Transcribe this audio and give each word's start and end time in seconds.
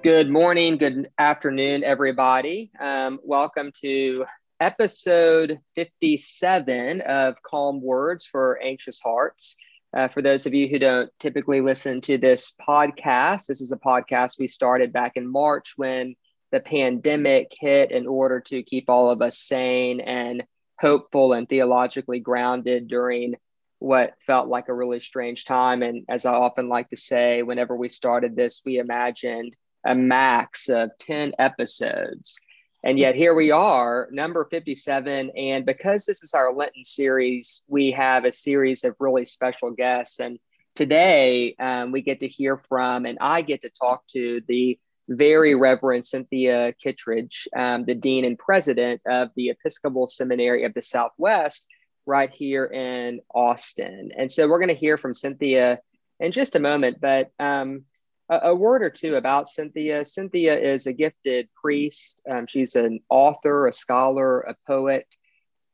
Good 0.00 0.30
morning, 0.30 0.78
good 0.78 1.08
afternoon, 1.18 1.82
everybody. 1.82 2.70
Um, 2.78 3.18
welcome 3.24 3.72
to 3.82 4.26
episode 4.60 5.58
57 5.74 7.00
of 7.00 7.42
Calm 7.42 7.82
Words 7.82 8.24
for 8.24 8.62
Anxious 8.62 9.00
Hearts. 9.00 9.56
Uh, 9.92 10.06
for 10.06 10.22
those 10.22 10.46
of 10.46 10.54
you 10.54 10.68
who 10.68 10.78
don't 10.78 11.10
typically 11.18 11.60
listen 11.60 12.00
to 12.02 12.16
this 12.16 12.54
podcast, 12.64 13.46
this 13.46 13.60
is 13.60 13.72
a 13.72 13.78
podcast 13.78 14.38
we 14.38 14.46
started 14.46 14.92
back 14.92 15.16
in 15.16 15.26
March 15.26 15.72
when 15.74 16.14
the 16.52 16.60
pandemic 16.60 17.52
hit 17.58 17.90
in 17.90 18.06
order 18.06 18.38
to 18.38 18.62
keep 18.62 18.88
all 18.88 19.10
of 19.10 19.20
us 19.20 19.36
sane 19.36 20.00
and 20.00 20.44
hopeful 20.78 21.32
and 21.32 21.48
theologically 21.48 22.20
grounded 22.20 22.86
during 22.86 23.34
what 23.80 24.14
felt 24.24 24.46
like 24.46 24.68
a 24.68 24.74
really 24.74 25.00
strange 25.00 25.44
time. 25.44 25.82
And 25.82 26.04
as 26.08 26.24
I 26.24 26.34
often 26.34 26.68
like 26.68 26.88
to 26.90 26.96
say, 26.96 27.42
whenever 27.42 27.76
we 27.76 27.88
started 27.88 28.36
this, 28.36 28.62
we 28.64 28.78
imagined 28.78 29.56
a 29.88 29.94
max 29.94 30.68
of 30.68 30.90
10 31.00 31.32
episodes. 31.38 32.38
And 32.84 32.98
yet 32.98 33.16
here 33.16 33.34
we 33.34 33.50
are, 33.50 34.08
number 34.12 34.46
57. 34.50 35.30
And 35.36 35.66
because 35.66 36.04
this 36.04 36.22
is 36.22 36.34
our 36.34 36.52
Lenten 36.52 36.84
series, 36.84 37.64
we 37.68 37.90
have 37.92 38.24
a 38.24 38.30
series 38.30 38.84
of 38.84 38.94
really 39.00 39.24
special 39.24 39.70
guests. 39.70 40.20
And 40.20 40.38
today 40.74 41.56
um, 41.58 41.90
we 41.90 42.02
get 42.02 42.20
to 42.20 42.28
hear 42.28 42.58
from, 42.58 43.06
and 43.06 43.18
I 43.20 43.40
get 43.40 43.62
to 43.62 43.70
talk 43.70 44.06
to 44.08 44.42
the 44.46 44.78
very 45.08 45.54
Reverend 45.54 46.04
Cynthia 46.04 46.74
Kittredge, 46.74 47.48
um, 47.56 47.86
the 47.86 47.94
Dean 47.94 48.26
and 48.26 48.38
President 48.38 49.00
of 49.08 49.30
the 49.36 49.48
Episcopal 49.48 50.06
Seminary 50.06 50.64
of 50.64 50.74
the 50.74 50.82
Southwest, 50.82 51.66
right 52.04 52.30
here 52.30 52.66
in 52.66 53.20
Austin. 53.34 54.10
And 54.16 54.30
so 54.30 54.48
we're 54.48 54.58
going 54.58 54.68
to 54.68 54.74
hear 54.74 54.98
from 54.98 55.14
Cynthia 55.14 55.80
in 56.20 56.30
just 56.30 56.56
a 56.56 56.60
moment. 56.60 57.00
But 57.00 57.30
um, 57.40 57.84
a, 58.28 58.50
a, 58.50 58.54
word 58.54 58.82
or 58.82 58.90
two 58.90 59.16
about 59.16 59.48
Cynthia. 59.48 60.04
Cynthia 60.04 60.58
is 60.58 60.86
a 60.86 60.92
gifted 60.92 61.48
priest. 61.54 62.22
Um, 62.30 62.46
she's 62.46 62.76
an 62.76 63.00
author, 63.08 63.66
a 63.66 63.72
scholar, 63.72 64.40
a 64.40 64.56
poet, 64.66 65.06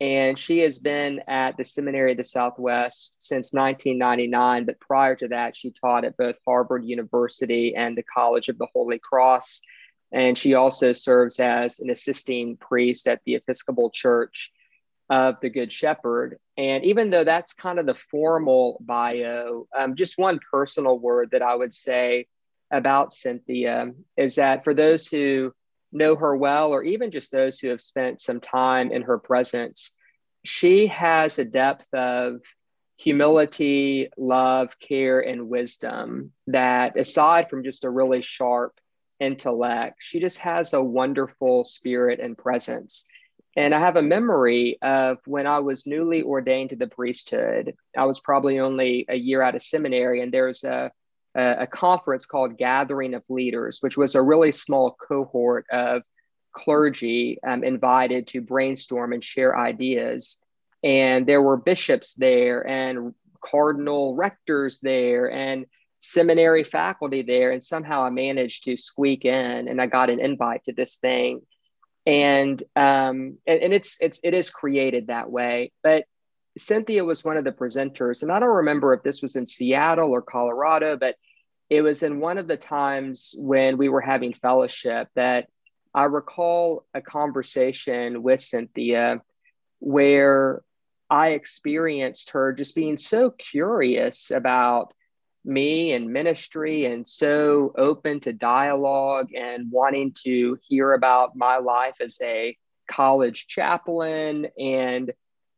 and 0.00 0.38
she 0.38 0.58
has 0.58 0.78
been 0.78 1.20
at 1.28 1.56
the 1.56 1.64
Seminary 1.64 2.12
of 2.12 2.18
the 2.18 2.24
Southwest 2.24 3.22
since 3.22 3.52
1999. 3.52 4.64
But 4.66 4.80
prior 4.80 5.14
to 5.16 5.28
that, 5.28 5.56
she 5.56 5.70
taught 5.70 6.04
at 6.04 6.16
both 6.16 6.38
Harvard 6.46 6.84
University 6.84 7.74
and 7.74 7.96
the 7.96 8.02
College 8.02 8.48
of 8.48 8.58
the 8.58 8.68
Holy 8.74 8.98
Cross. 8.98 9.60
And 10.12 10.36
she 10.36 10.54
also 10.54 10.92
serves 10.92 11.40
as 11.40 11.80
an 11.80 11.90
assisting 11.90 12.56
priest 12.56 13.08
at 13.08 13.20
the 13.24 13.34
Episcopal 13.34 13.90
Church 13.90 14.52
of 15.10 15.36
the 15.40 15.50
Good 15.50 15.72
Shepherd. 15.72 16.38
And 16.56 16.84
even 16.84 17.10
though 17.10 17.24
that's 17.24 17.52
kind 17.52 17.78
of 17.78 17.86
the 17.86 17.94
formal 17.94 18.78
bio, 18.80 19.66
um, 19.76 19.96
just 19.96 20.18
one 20.18 20.38
personal 20.50 20.98
word 20.98 21.30
that 21.32 21.42
I 21.42 21.54
would 21.54 21.72
say 21.72 22.26
about 22.74 23.12
Cynthia 23.12 23.92
is 24.16 24.34
that 24.34 24.64
for 24.64 24.74
those 24.74 25.06
who 25.06 25.52
know 25.92 26.16
her 26.16 26.36
well, 26.36 26.72
or 26.72 26.82
even 26.82 27.10
just 27.10 27.30
those 27.30 27.58
who 27.58 27.68
have 27.68 27.80
spent 27.80 28.20
some 28.20 28.40
time 28.40 28.90
in 28.90 29.02
her 29.02 29.18
presence, 29.18 29.96
she 30.44 30.88
has 30.88 31.38
a 31.38 31.44
depth 31.44 31.86
of 31.94 32.40
humility, 32.96 34.08
love, 34.16 34.78
care, 34.80 35.20
and 35.20 35.48
wisdom 35.48 36.32
that, 36.48 36.98
aside 36.98 37.48
from 37.48 37.64
just 37.64 37.84
a 37.84 37.90
really 37.90 38.22
sharp 38.22 38.78
intellect, 39.20 39.96
she 40.00 40.20
just 40.20 40.38
has 40.38 40.74
a 40.74 40.82
wonderful 40.82 41.64
spirit 41.64 42.20
and 42.20 42.36
presence. 42.36 43.06
And 43.56 43.72
I 43.72 43.78
have 43.78 43.96
a 43.96 44.02
memory 44.02 44.78
of 44.82 45.18
when 45.26 45.46
I 45.46 45.60
was 45.60 45.86
newly 45.86 46.22
ordained 46.22 46.70
to 46.70 46.76
the 46.76 46.88
priesthood. 46.88 47.74
I 47.96 48.04
was 48.04 48.18
probably 48.18 48.58
only 48.58 49.06
a 49.08 49.14
year 49.14 49.42
out 49.42 49.54
of 49.54 49.62
seminary, 49.62 50.22
and 50.22 50.32
there 50.32 50.46
was 50.46 50.64
a 50.64 50.90
a, 51.34 51.66
conference 51.66 52.26
called 52.26 52.58
Gathering 52.58 53.14
of 53.14 53.22
Leaders, 53.28 53.78
which 53.80 53.96
was 53.96 54.14
a 54.14 54.22
really 54.22 54.52
small 54.52 54.92
cohort 54.92 55.66
of 55.70 56.02
clergy 56.52 57.38
um, 57.46 57.64
invited 57.64 58.26
to 58.28 58.40
brainstorm 58.40 59.12
and 59.12 59.24
share 59.24 59.58
ideas. 59.58 60.44
And 60.82 61.26
there 61.26 61.42
were 61.42 61.56
bishops 61.56 62.14
there 62.14 62.66
and 62.66 63.14
cardinal 63.40 64.14
rectors 64.14 64.80
there 64.80 65.30
and 65.30 65.66
seminary 65.98 66.64
faculty 66.64 67.22
there. 67.22 67.50
And 67.50 67.62
somehow 67.62 68.02
I 68.02 68.10
managed 68.10 68.64
to 68.64 68.76
squeak 68.76 69.24
in 69.24 69.68
and 69.68 69.80
I 69.80 69.86
got 69.86 70.10
an 70.10 70.20
invite 70.20 70.64
to 70.64 70.72
this 70.72 70.96
thing. 70.96 71.42
And 72.06 72.62
um, 72.76 73.38
and, 73.46 73.60
and 73.62 73.72
it's 73.72 73.96
it's 73.98 74.20
it 74.22 74.34
is 74.34 74.50
created 74.50 75.06
that 75.06 75.30
way. 75.30 75.72
But 75.82 76.04
Cynthia 76.56 77.04
was 77.04 77.24
one 77.24 77.36
of 77.36 77.44
the 77.44 77.52
presenters, 77.52 78.22
and 78.22 78.30
I 78.30 78.38
don't 78.38 78.48
remember 78.48 78.94
if 78.94 79.02
this 79.02 79.22
was 79.22 79.36
in 79.36 79.46
Seattle 79.46 80.12
or 80.12 80.22
Colorado, 80.22 80.96
but 80.96 81.16
it 81.70 81.82
was 81.82 82.02
in 82.02 82.20
one 82.20 82.38
of 82.38 82.46
the 82.46 82.56
times 82.56 83.34
when 83.38 83.78
we 83.78 83.88
were 83.88 84.00
having 84.00 84.34
fellowship 84.34 85.08
that 85.16 85.48
I 85.94 86.04
recall 86.04 86.86
a 86.94 87.00
conversation 87.00 88.22
with 88.22 88.40
Cynthia 88.40 89.22
where 89.80 90.62
I 91.10 91.30
experienced 91.30 92.30
her 92.30 92.52
just 92.52 92.74
being 92.74 92.98
so 92.98 93.30
curious 93.30 94.30
about 94.30 94.94
me 95.44 95.92
and 95.92 96.12
ministry 96.12 96.86
and 96.86 97.06
so 97.06 97.72
open 97.76 98.20
to 98.20 98.32
dialogue 98.32 99.28
and 99.34 99.70
wanting 99.70 100.14
to 100.24 100.58
hear 100.66 100.92
about 100.92 101.36
my 101.36 101.58
life 101.58 101.96
as 102.00 102.18
a 102.22 102.56
college 102.88 103.46
chaplain 103.46 104.48
and 104.58 105.12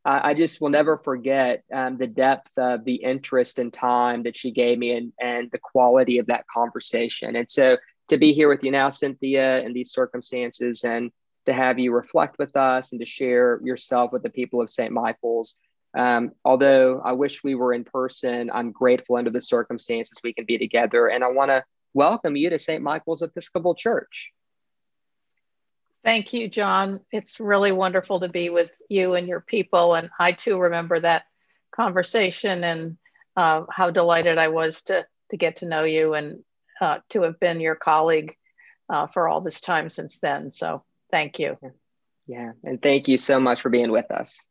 I 0.09 0.33
just 0.33 0.61
will 0.61 0.69
never 0.69 0.97
forget 0.97 1.63
um, 1.73 1.97
the 1.97 2.07
depth 2.07 2.57
of 2.57 2.85
the 2.85 2.95
interest 2.95 3.59
and 3.59 3.73
time 3.73 4.23
that 4.23 4.37
she 4.37 4.51
gave 4.51 4.77
me 4.77 4.93
and, 4.93 5.11
and 5.19 5.51
the 5.51 5.57
quality 5.57 6.17
of 6.17 6.27
that 6.27 6.45
conversation. 6.47 7.35
And 7.35 7.49
so 7.49 7.77
to 8.07 8.17
be 8.17 8.33
here 8.33 8.47
with 8.47 8.63
you 8.63 8.71
now, 8.71 8.89
Cynthia, 8.89 9.59
in 9.61 9.73
these 9.73 9.91
circumstances, 9.91 10.85
and 10.85 11.11
to 11.45 11.53
have 11.53 11.77
you 11.77 11.93
reflect 11.93 12.37
with 12.39 12.55
us 12.55 12.93
and 12.93 13.01
to 13.01 13.05
share 13.05 13.59
yourself 13.63 14.13
with 14.13 14.23
the 14.23 14.29
people 14.29 14.61
of 14.61 14.69
St. 14.69 14.93
Michael's. 14.93 15.59
Um, 15.97 16.31
although 16.45 17.01
I 17.03 17.11
wish 17.11 17.43
we 17.43 17.55
were 17.55 17.73
in 17.73 17.83
person, 17.83 18.49
I'm 18.53 18.71
grateful 18.71 19.17
under 19.17 19.29
the 19.29 19.41
circumstances 19.41 20.19
we 20.23 20.33
can 20.33 20.45
be 20.45 20.57
together. 20.57 21.07
And 21.07 21.21
I 21.21 21.29
want 21.29 21.51
to 21.51 21.65
welcome 21.93 22.37
you 22.37 22.49
to 22.49 22.59
St. 22.59 22.81
Michael's 22.81 23.23
Episcopal 23.23 23.75
Church. 23.75 24.31
Thank 26.07 26.31
you, 26.31 26.47
John. 26.47 27.01
It's 27.11 27.37
really 27.37 27.73
wonderful 27.73 28.21
to 28.21 28.29
be 28.29 28.49
with 28.49 28.71
you 28.87 29.15
and 29.15 29.27
your 29.27 29.41
people. 29.41 29.93
And 29.93 30.09
I 30.17 30.31
too 30.31 30.57
remember 30.57 30.97
that 30.97 31.25
conversation 31.73 32.63
and 32.63 32.97
uh, 33.35 33.63
how 33.69 33.91
delighted 33.91 34.37
I 34.37 34.47
was 34.47 34.83
to, 34.83 35.05
to 35.31 35.35
get 35.35 35.57
to 35.57 35.65
know 35.65 35.83
you 35.83 36.13
and 36.13 36.45
uh, 36.79 36.99
to 37.09 37.23
have 37.23 37.41
been 37.41 37.59
your 37.59 37.75
colleague 37.75 38.37
uh, 38.87 39.07
for 39.07 39.27
all 39.27 39.41
this 39.41 39.59
time 39.59 39.89
since 39.89 40.19
then. 40.19 40.49
So 40.49 40.85
thank 41.11 41.39
you. 41.39 41.57
Yeah, 42.25 42.53
and 42.63 42.81
thank 42.81 43.09
you 43.09 43.17
so 43.17 43.41
much 43.41 43.59
for 43.59 43.69
being 43.69 43.91
with 43.91 44.09
us. 44.09 44.41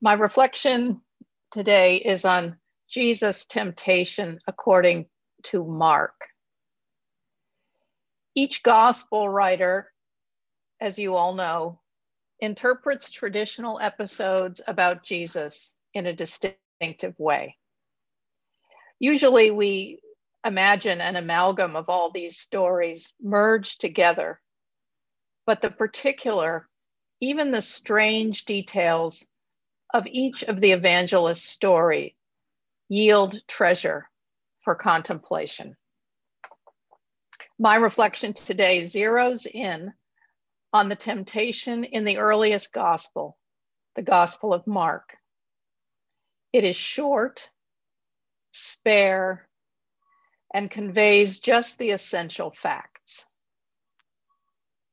My 0.00 0.14
reflection 0.14 1.00
today 1.52 1.98
is 1.98 2.24
on 2.24 2.56
Jesus' 2.90 3.46
temptation 3.46 4.40
according 4.48 5.06
to 5.44 5.64
Mark. 5.64 6.26
Each 8.34 8.64
gospel 8.64 9.28
writer 9.28 9.91
as 10.82 10.98
you 10.98 11.14
all 11.14 11.32
know, 11.32 11.78
interprets 12.40 13.08
traditional 13.08 13.78
episodes 13.80 14.60
about 14.66 15.04
Jesus 15.04 15.76
in 15.94 16.06
a 16.06 16.12
distinctive 16.12 17.14
way. 17.18 17.56
Usually, 18.98 19.52
we 19.52 20.00
imagine 20.44 21.00
an 21.00 21.14
amalgam 21.14 21.76
of 21.76 21.88
all 21.88 22.10
these 22.10 22.36
stories 22.36 23.14
merged 23.22 23.80
together, 23.80 24.40
but 25.46 25.62
the 25.62 25.70
particular, 25.70 26.68
even 27.20 27.52
the 27.52 27.62
strange 27.62 28.44
details 28.44 29.24
of 29.94 30.04
each 30.08 30.42
of 30.42 30.60
the 30.60 30.72
evangelist's 30.72 31.48
story 31.48 32.16
yield 32.88 33.40
treasure 33.46 34.08
for 34.64 34.74
contemplation. 34.74 35.76
My 37.56 37.76
reflection 37.76 38.32
today 38.32 38.80
zeroes 38.82 39.46
in 39.46 39.92
on 40.72 40.88
the 40.88 40.96
temptation 40.96 41.84
in 41.84 42.04
the 42.04 42.18
earliest 42.18 42.72
gospel, 42.72 43.36
the 43.94 44.02
Gospel 44.02 44.54
of 44.54 44.66
Mark. 44.66 45.16
It 46.52 46.64
is 46.64 46.76
short, 46.76 47.48
spare, 48.52 49.48
and 50.52 50.70
conveys 50.70 51.40
just 51.40 51.78
the 51.78 51.90
essential 51.90 52.50
facts. 52.50 53.26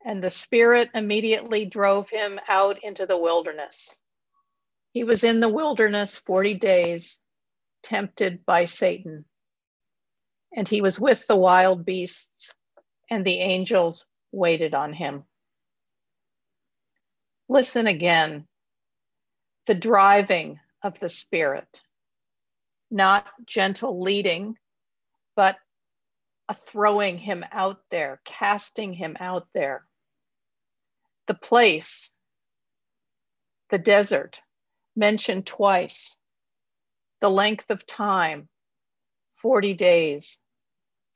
And 0.06 0.24
the 0.24 0.30
Spirit 0.30 0.90
immediately 0.94 1.66
drove 1.66 2.10
him 2.10 2.40
out 2.48 2.84
into 2.84 3.06
the 3.06 3.18
wilderness. 3.18 4.02
He 4.92 5.04
was 5.04 5.24
in 5.24 5.40
the 5.40 5.50
wilderness 5.50 6.18
40 6.18 6.56
days, 6.56 7.22
tempted 7.84 8.46
by 8.46 8.66
Satan. 8.66 9.26
And 10.56 10.68
he 10.68 10.82
was 10.82 11.00
with 11.00 11.28
the 11.28 11.36
wild 11.36 11.86
beasts, 11.86 12.56
and 13.10 13.26
the 13.26 13.40
angels 13.40 14.06
waited 14.32 14.74
on 14.74 14.94
him. 14.94 15.26
Listen 17.50 17.88
again 17.88 18.46
the 19.66 19.74
driving 19.76 20.60
of 20.84 21.00
the 21.00 21.10
Spirit, 21.10 21.82
not 22.92 23.28
gentle 23.46 24.02
leading, 24.02 24.56
but 25.36 25.58
a 26.48 26.54
throwing 26.54 27.18
him 27.18 27.44
out 27.52 27.82
there, 27.90 28.22
casting 28.24 28.94
him 28.94 29.18
out 29.20 29.48
there. 29.54 29.86
The 31.28 31.34
place, 31.34 32.14
the 33.70 33.80
desert, 33.80 34.42
mentioned 34.96 35.46
twice. 35.46 36.16
The 37.22 37.30
length 37.30 37.70
of 37.72 37.86
time, 37.86 38.48
40 39.38 39.74
days. 39.74 40.42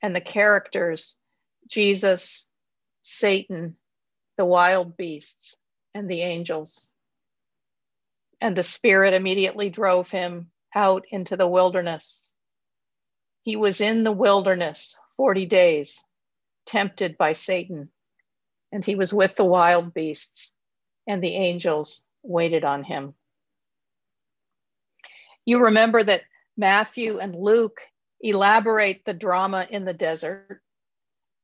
And 0.02 0.14
the 0.14 0.20
characters, 0.20 1.16
Jesus, 1.68 2.50
Satan, 3.02 3.76
the 4.36 4.44
wild 4.44 4.96
beasts, 4.96 5.63
and 5.94 6.08
the 6.08 6.22
angels. 6.22 6.88
And 8.40 8.56
the 8.56 8.62
Spirit 8.62 9.14
immediately 9.14 9.70
drove 9.70 10.10
him 10.10 10.50
out 10.74 11.04
into 11.10 11.36
the 11.36 11.48
wilderness. 11.48 12.32
He 13.42 13.56
was 13.56 13.80
in 13.80 14.04
the 14.04 14.12
wilderness 14.12 14.96
40 15.16 15.46
days, 15.46 16.04
tempted 16.66 17.16
by 17.16 17.34
Satan, 17.34 17.90
and 18.72 18.84
he 18.84 18.96
was 18.96 19.12
with 19.12 19.36
the 19.36 19.44
wild 19.44 19.94
beasts, 19.94 20.54
and 21.06 21.22
the 21.22 21.36
angels 21.36 22.02
waited 22.22 22.64
on 22.64 22.82
him. 22.82 23.14
You 25.44 25.64
remember 25.64 26.02
that 26.02 26.22
Matthew 26.56 27.18
and 27.18 27.36
Luke 27.36 27.80
elaborate 28.20 29.04
the 29.04 29.14
drama 29.14 29.66
in 29.70 29.84
the 29.84 29.92
desert 29.92 30.62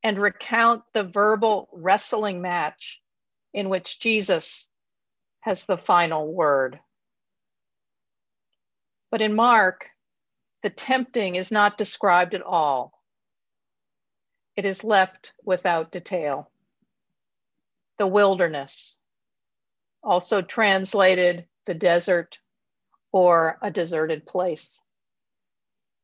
and 0.02 0.18
recount 0.18 0.82
the 0.94 1.04
verbal 1.04 1.68
wrestling 1.72 2.40
match 2.40 3.02
in 3.52 3.68
which 3.68 4.00
Jesus 4.00 4.68
has 5.40 5.64
the 5.64 5.78
final 5.78 6.32
word. 6.32 6.78
But 9.10 9.22
in 9.22 9.34
Mark, 9.34 9.90
the 10.62 10.70
tempting 10.70 11.36
is 11.36 11.50
not 11.50 11.78
described 11.78 12.34
at 12.34 12.42
all 12.42 13.00
it 14.60 14.66
is 14.66 14.84
left 14.84 15.32
without 15.42 15.90
detail. 15.90 16.50
The 17.98 18.06
wilderness, 18.06 18.98
also 20.02 20.42
translated 20.42 21.46
the 21.64 21.72
desert 21.72 22.38
or 23.10 23.58
a 23.62 23.70
deserted 23.70 24.26
place. 24.26 24.78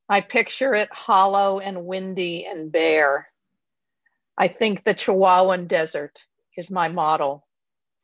I 0.09 0.23
picture 0.23 0.75
it 0.75 0.89
hollow 0.91 1.59
and 1.59 1.85
windy 1.85 2.47
and 2.47 2.73
bare. 2.73 3.29
I 4.39 4.49
think 4.49 4.85
the 4.85 4.95
Chihuahuan 4.95 5.69
Desert 5.69 6.25
is 6.57 6.71
my 6.71 6.89
model 6.89 7.47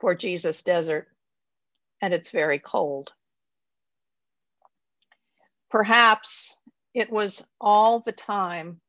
for 0.01 0.15
Jesus 0.15 0.63
Desert, 0.63 1.09
and 2.01 2.13
it's 2.13 2.31
very 2.31 2.59
cold. 2.59 3.13
Perhaps 5.71 6.55
it 6.95 7.11
was 7.11 7.49
all 7.61 8.01
the 8.01 8.13
time 8.13 8.81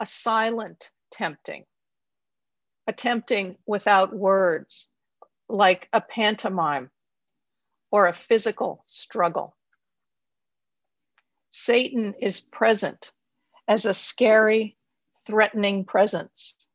a 0.00 0.06
silent 0.06 0.90
tempting, 1.12 1.64
a 2.86 2.92
tempting 2.92 3.56
without 3.66 4.14
words, 4.16 4.88
like 5.48 5.88
a 5.92 6.00
pantomime 6.00 6.90
or 7.92 8.06
a 8.06 8.12
physical 8.12 8.82
struggle. 8.86 9.56
Satan 11.50 12.14
is 12.20 12.40
present 12.40 13.12
as 13.68 13.84
a 13.84 13.94
scary, 13.94 14.76
threatening 15.26 15.84
presence, 15.84 16.68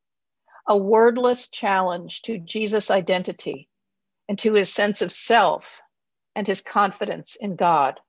a 0.67 0.77
wordless 0.77 1.49
challenge 1.49 2.23
to 2.23 2.37
Jesus' 2.37 2.91
identity 2.91 3.69
and 4.27 4.37
to 4.39 4.53
his 4.53 4.73
sense 4.73 5.01
of 5.01 5.11
self 5.11 5.81
and 6.35 6.47
his 6.47 6.61
confidence 6.61 7.35
in 7.39 7.55
God. 7.55 7.99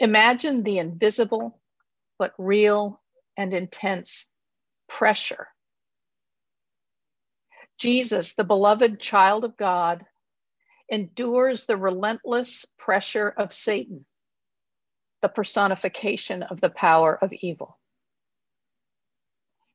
Imagine 0.00 0.62
the 0.62 0.78
invisible, 0.78 1.60
but 2.18 2.34
real 2.38 3.00
and 3.36 3.54
intense 3.54 4.28
pressure. 4.88 5.48
Jesus, 7.78 8.34
the 8.34 8.44
beloved 8.44 9.00
child 9.00 9.44
of 9.44 9.56
God, 9.56 10.04
endures 10.88 11.64
the 11.64 11.76
relentless 11.76 12.66
pressure 12.78 13.28
of 13.28 13.54
Satan, 13.54 14.04
the 15.22 15.28
personification 15.28 16.42
of 16.42 16.60
the 16.60 16.70
power 16.70 17.16
of 17.16 17.32
evil. 17.32 17.78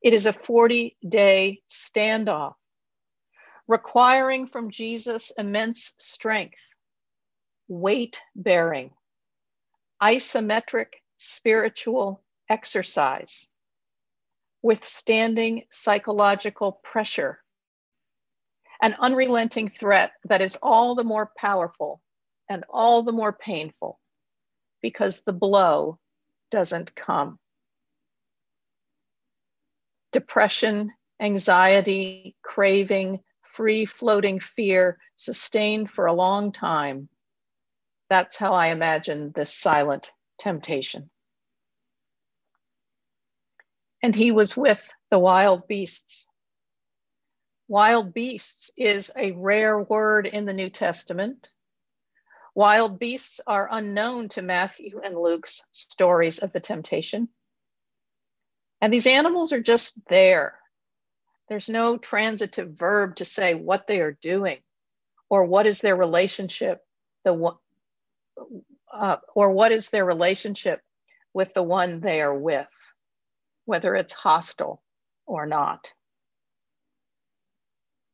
It 0.07 0.13
is 0.13 0.25
a 0.25 0.31
40 0.31 0.95
day 1.05 1.63
standoff, 1.69 2.53
requiring 3.67 4.47
from 4.47 4.71
Jesus 4.71 5.33
immense 5.37 5.95
strength, 5.99 6.69
weight 7.67 8.21
bearing, 8.33 8.91
isometric 10.01 10.93
spiritual 11.17 12.23
exercise, 12.49 13.49
withstanding 14.61 15.65
psychological 15.73 16.79
pressure, 16.85 17.43
an 18.81 18.95
unrelenting 19.01 19.67
threat 19.67 20.13
that 20.23 20.39
is 20.39 20.57
all 20.63 20.95
the 20.95 21.03
more 21.03 21.33
powerful 21.37 22.01
and 22.49 22.63
all 22.69 23.03
the 23.03 23.11
more 23.11 23.33
painful 23.33 23.99
because 24.81 25.23
the 25.23 25.33
blow 25.33 25.99
doesn't 26.49 26.95
come. 26.95 27.37
Depression, 30.11 30.91
anxiety, 31.19 32.35
craving, 32.41 33.23
free 33.41 33.85
floating 33.85 34.39
fear 34.39 34.99
sustained 35.15 35.89
for 35.89 36.05
a 36.05 36.13
long 36.13 36.51
time. 36.51 37.09
That's 38.09 38.37
how 38.37 38.53
I 38.53 38.67
imagine 38.67 39.31
this 39.35 39.53
silent 39.53 40.13
temptation 40.39 41.09
and 44.03 44.15
he 44.15 44.31
was 44.31 44.55
with 44.55 44.89
the 45.09 45.19
wild 45.19 45.67
beasts. 45.67 46.27
Wild 47.67 48.13
beasts 48.13 48.71
is 48.77 49.11
a 49.17 49.31
rare 49.31 49.79
word 49.79 50.27
in 50.27 50.45
the 50.45 50.53
New 50.53 50.69
Testament. 50.69 51.51
Wild 52.55 52.99
beasts 52.99 53.41
are 53.45 53.67
unknown 53.69 54.29
to 54.29 54.41
Matthew 54.41 55.01
and 55.03 55.19
Luke's 55.19 55.65
stories 55.71 56.39
of 56.39 56.53
the 56.53 56.59
temptation. 56.59 57.27
And 58.81 58.93
these 58.93 59.07
animals 59.07 59.53
are 59.53 59.61
just 59.61 59.99
there. 60.07 60.55
There's 61.49 61.69
no 61.69 61.97
transitive 61.97 62.71
verb 62.71 63.17
to 63.17 63.25
say 63.25 63.53
what 63.53 63.87
they 63.87 64.01
are 64.01 64.17
doing 64.21 64.59
or 65.29 65.45
what 65.45 65.65
is 65.65 65.81
their 65.81 65.95
relationship, 65.95 66.81
the 67.23 67.51
uh, 68.93 69.17
or 69.35 69.51
what 69.51 69.71
is 69.71 69.89
their 69.89 70.05
relationship 70.05 70.81
with 71.33 71.53
the 71.53 71.63
one 71.63 71.99
they 71.99 72.21
are 72.21 72.35
with 72.37 72.67
whether 73.67 73.95
it's 73.95 74.13
hostile 74.13 74.81
or 75.25 75.45
not. 75.45 75.91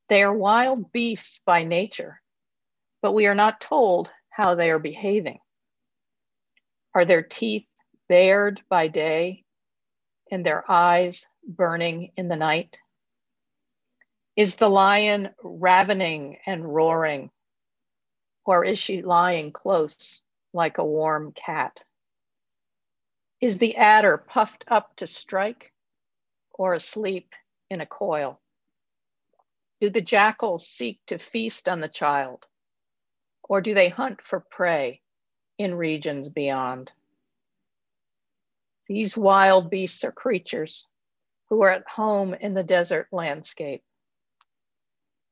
They 0.10 0.24
are 0.24 0.36
wild 0.36 0.91
beasts 0.91 1.39
by 1.46 1.63
nature, 1.63 2.20
but 3.03 3.13
we 3.13 3.27
are 3.27 3.36
not 3.36 3.62
told 3.62 4.10
how 4.29 4.55
they 4.55 4.72
are 4.72 4.79
behaving. 4.79 5.39
Are 6.96 7.05
their 7.05 7.22
teeth 7.22 7.67
bared 8.10 8.62
by 8.67 8.88
day 8.88 9.42
and 10.33 10.45
their 10.45 10.69
eyes 10.69 11.27
burning 11.47 12.11
in 12.17 12.27
the 12.27 12.35
night? 12.35 12.79
Is 14.35 14.55
the 14.55 14.69
lion 14.69 15.29
ravening 15.43 16.39
and 16.45 16.65
roaring, 16.65 17.29
or 18.45 18.65
is 18.65 18.79
she 18.79 19.01
lying 19.01 19.51
close 19.51 20.21
like 20.51 20.79
a 20.79 20.85
warm 20.85 21.31
cat? 21.33 21.83
Is 23.39 23.59
the 23.59 23.75
adder 23.77 24.17
puffed 24.17 24.65
up 24.67 24.95
to 24.97 25.07
strike 25.07 25.71
or 26.51 26.73
asleep 26.73 27.33
in 27.69 27.81
a 27.81 27.85
coil? 27.85 28.41
Do 29.79 29.89
the 29.89 30.01
jackals 30.01 30.67
seek 30.67 30.99
to 31.07 31.19
feast 31.19 31.69
on 31.69 31.79
the 31.79 31.87
child 31.87 32.47
or 33.43 33.61
do 33.61 33.73
they 33.73 33.89
hunt 33.89 34.21
for 34.23 34.39
prey 34.39 35.01
in 35.57 35.75
regions 35.75 36.29
beyond? 36.29 36.91
These 38.87 39.15
wild 39.15 39.69
beasts 39.69 40.03
are 40.03 40.11
creatures 40.11 40.87
who 41.49 41.61
are 41.63 41.71
at 41.71 41.87
home 41.89 42.33
in 42.33 42.53
the 42.53 42.63
desert 42.63 43.07
landscape. 43.11 43.83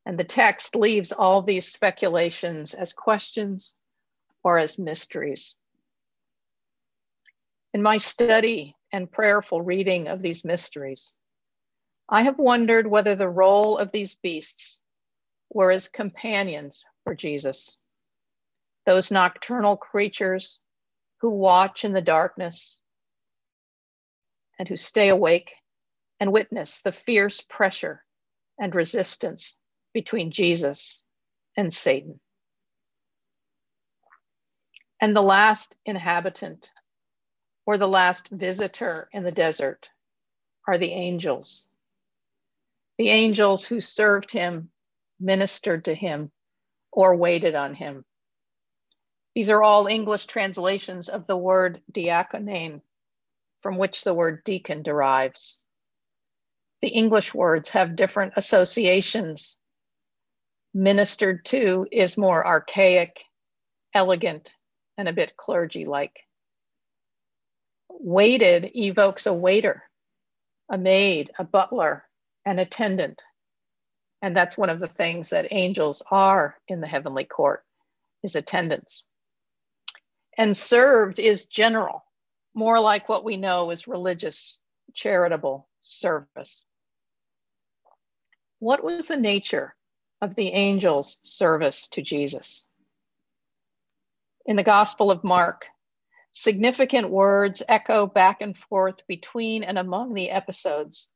And 0.05 0.17
the 0.17 0.23
text 0.23 0.75
leaves 0.75 1.11
all 1.11 1.41
these 1.41 1.71
speculations 1.71 2.73
as 2.73 2.93
questions 2.93 3.75
or 4.43 4.57
as 4.57 4.79
mysteries. 4.79 5.57
In 7.73 7.81
my 7.81 7.97
study 7.97 8.75
and 8.91 9.11
prayerful 9.11 9.61
reading 9.61 10.07
of 10.07 10.21
these 10.21 10.43
mysteries, 10.43 11.15
I 12.09 12.23
have 12.23 12.37
wondered 12.37 12.87
whether 12.87 13.15
the 13.15 13.29
role 13.29 13.77
of 13.77 13.91
these 13.91 14.15
beasts 14.15 14.79
were 15.49 15.71
as 15.71 15.87
companions 15.87 16.83
for 17.03 17.15
Jesus, 17.15 17.79
those 18.85 19.11
nocturnal 19.11 19.77
creatures 19.77 20.59
who 21.19 21.29
watch 21.29 21.85
in 21.85 21.93
the 21.93 22.01
darkness 22.01 22.81
and 24.61 24.69
who 24.69 24.77
stay 24.77 25.09
awake 25.09 25.53
and 26.19 26.31
witness 26.31 26.81
the 26.81 26.91
fierce 26.91 27.41
pressure 27.41 28.05
and 28.59 28.75
resistance 28.75 29.57
between 29.91 30.29
Jesus 30.29 31.03
and 31.57 31.73
Satan. 31.73 32.19
And 34.99 35.15
the 35.15 35.23
last 35.23 35.77
inhabitant 35.83 36.69
or 37.65 37.79
the 37.79 37.87
last 37.87 38.29
visitor 38.29 39.09
in 39.11 39.23
the 39.23 39.31
desert 39.31 39.89
are 40.67 40.77
the 40.77 40.91
angels. 40.91 41.67
The 42.99 43.09
angels 43.09 43.65
who 43.65 43.81
served 43.81 44.31
him, 44.31 44.69
ministered 45.19 45.85
to 45.85 45.95
him, 45.95 46.31
or 46.91 47.15
waited 47.15 47.55
on 47.55 47.73
him. 47.73 48.05
These 49.33 49.49
are 49.49 49.63
all 49.63 49.87
English 49.87 50.27
translations 50.27 51.09
of 51.09 51.25
the 51.25 51.35
word 51.35 51.81
diakonein, 51.91 52.83
from 53.61 53.77
which 53.77 54.03
the 54.03 54.13
word 54.13 54.43
deacon 54.43 54.81
derives. 54.81 55.63
The 56.81 56.89
English 56.89 57.33
words 57.33 57.69
have 57.69 57.95
different 57.95 58.33
associations. 58.35 59.57
Ministered 60.73 61.45
to 61.45 61.87
is 61.91 62.17
more 62.17 62.45
archaic, 62.45 63.23
elegant, 63.93 64.55
and 64.97 65.07
a 65.07 65.13
bit 65.13 65.37
clergy 65.37 65.85
like. 65.85 66.21
Waited 67.89 68.71
evokes 68.75 69.25
a 69.25 69.33
waiter, 69.33 69.83
a 70.69 70.77
maid, 70.77 71.31
a 71.37 71.43
butler, 71.43 72.05
an 72.45 72.57
attendant. 72.57 73.23
And 74.21 74.35
that's 74.35 74.57
one 74.57 74.69
of 74.69 74.79
the 74.79 74.87
things 74.87 75.29
that 75.29 75.47
angels 75.51 76.01
are 76.09 76.57
in 76.67 76.81
the 76.81 76.87
heavenly 76.87 77.25
court 77.25 77.63
is 78.23 78.35
attendants. 78.35 79.05
And 80.37 80.55
served 80.55 81.19
is 81.19 81.45
general, 81.45 82.05
more 82.53 82.79
like 82.79 83.07
what 83.07 83.23
we 83.23 83.37
know 83.37 83.69
as 83.69 83.87
religious, 83.87 84.59
charitable 84.93 85.67
service. 85.81 86.65
What 88.59 88.83
was 88.83 89.07
the 89.07 89.17
nature 89.17 89.75
of 90.21 90.35
the 90.35 90.49
angels' 90.49 91.19
service 91.23 91.87
to 91.89 92.01
Jesus? 92.01 92.69
In 94.45 94.55
the 94.55 94.63
Gospel 94.63 95.11
of 95.11 95.23
Mark, 95.23 95.65
significant 96.31 97.09
words 97.09 97.63
echo 97.67 98.05
back 98.05 98.41
and 98.41 98.55
forth 98.55 99.05
between 99.07 99.63
and 99.63 99.77
among 99.77 100.13
the 100.13 100.29
episodes, 100.29 101.09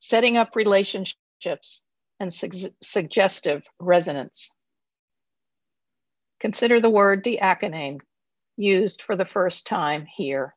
setting 0.00 0.36
up 0.36 0.56
relationships 0.56 1.82
and 2.20 2.32
su- 2.32 2.70
suggestive 2.82 3.62
resonance. 3.78 4.52
Consider 6.40 6.80
the 6.80 6.90
word 6.90 7.24
diakonein, 7.24 8.00
used 8.56 9.02
for 9.02 9.16
the 9.16 9.24
first 9.24 9.66
time 9.66 10.06
here. 10.06 10.54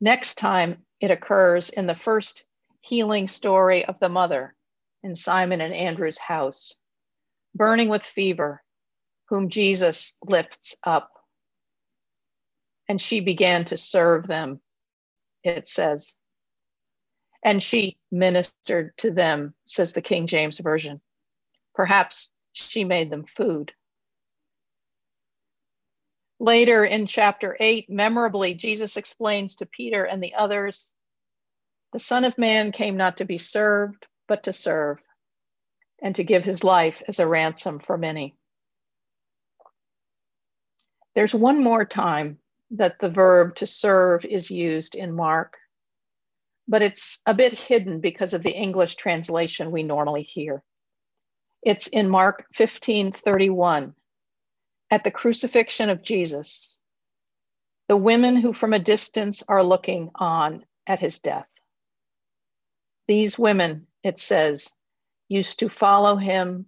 Next 0.00 0.36
time 0.36 0.84
it 1.00 1.10
occurs 1.10 1.68
in 1.68 1.86
the 1.86 1.94
first 1.94 2.44
healing 2.80 3.28
story 3.28 3.84
of 3.84 3.98
the 4.00 4.08
mother 4.08 4.54
in 5.02 5.14
Simon 5.14 5.60
and 5.60 5.74
Andrew's 5.74 6.18
house, 6.18 6.74
burning 7.54 7.88
with 7.88 8.02
fever, 8.02 8.62
whom 9.28 9.48
Jesus 9.48 10.16
lifts 10.24 10.74
up. 10.84 11.10
And 12.88 13.00
she 13.00 13.20
began 13.20 13.64
to 13.66 13.76
serve 13.76 14.26
them, 14.26 14.60
it 15.44 15.68
says. 15.68 16.16
And 17.44 17.62
she 17.62 17.98
ministered 18.10 18.96
to 18.98 19.10
them, 19.10 19.54
says 19.64 19.92
the 19.92 20.02
King 20.02 20.26
James 20.26 20.58
Version. 20.58 21.00
Perhaps 21.74 22.30
she 22.52 22.84
made 22.84 23.10
them 23.10 23.24
food. 23.24 23.72
Later 26.42 26.86
in 26.86 27.06
chapter 27.06 27.54
8, 27.60 27.90
memorably, 27.90 28.54
Jesus 28.54 28.96
explains 28.96 29.56
to 29.56 29.66
Peter 29.66 30.04
and 30.04 30.22
the 30.22 30.34
others 30.34 30.94
the 31.92 31.98
Son 31.98 32.24
of 32.24 32.38
Man 32.38 32.72
came 32.72 32.96
not 32.96 33.18
to 33.18 33.26
be 33.26 33.36
served, 33.36 34.06
but 34.26 34.44
to 34.44 34.52
serve, 34.54 34.98
and 36.00 36.14
to 36.14 36.24
give 36.24 36.42
his 36.42 36.64
life 36.64 37.02
as 37.06 37.18
a 37.18 37.28
ransom 37.28 37.78
for 37.78 37.98
many. 37.98 38.36
There's 41.14 41.34
one 41.34 41.62
more 41.62 41.84
time 41.84 42.38
that 42.70 43.00
the 43.00 43.10
verb 43.10 43.56
to 43.56 43.66
serve 43.66 44.24
is 44.24 44.50
used 44.50 44.94
in 44.94 45.12
Mark, 45.12 45.58
but 46.66 46.80
it's 46.80 47.20
a 47.26 47.34
bit 47.34 47.52
hidden 47.52 48.00
because 48.00 48.32
of 48.32 48.42
the 48.42 48.56
English 48.56 48.94
translation 48.94 49.72
we 49.72 49.82
normally 49.82 50.22
hear. 50.22 50.62
It's 51.62 51.88
in 51.88 52.08
Mark 52.08 52.46
15 52.54 53.12
31 53.12 53.94
at 54.90 55.04
the 55.04 55.10
crucifixion 55.10 55.88
of 55.88 56.02
Jesus, 56.02 56.78
the 57.88 57.96
women 57.96 58.36
who 58.36 58.52
from 58.52 58.72
a 58.72 58.78
distance 58.78 59.42
are 59.48 59.62
looking 59.62 60.10
on 60.14 60.64
at 60.86 61.00
his 61.00 61.20
death. 61.20 61.46
These 63.06 63.38
women, 63.38 63.86
it 64.02 64.20
says, 64.20 64.74
used 65.28 65.60
to 65.60 65.68
follow 65.68 66.16
him 66.16 66.66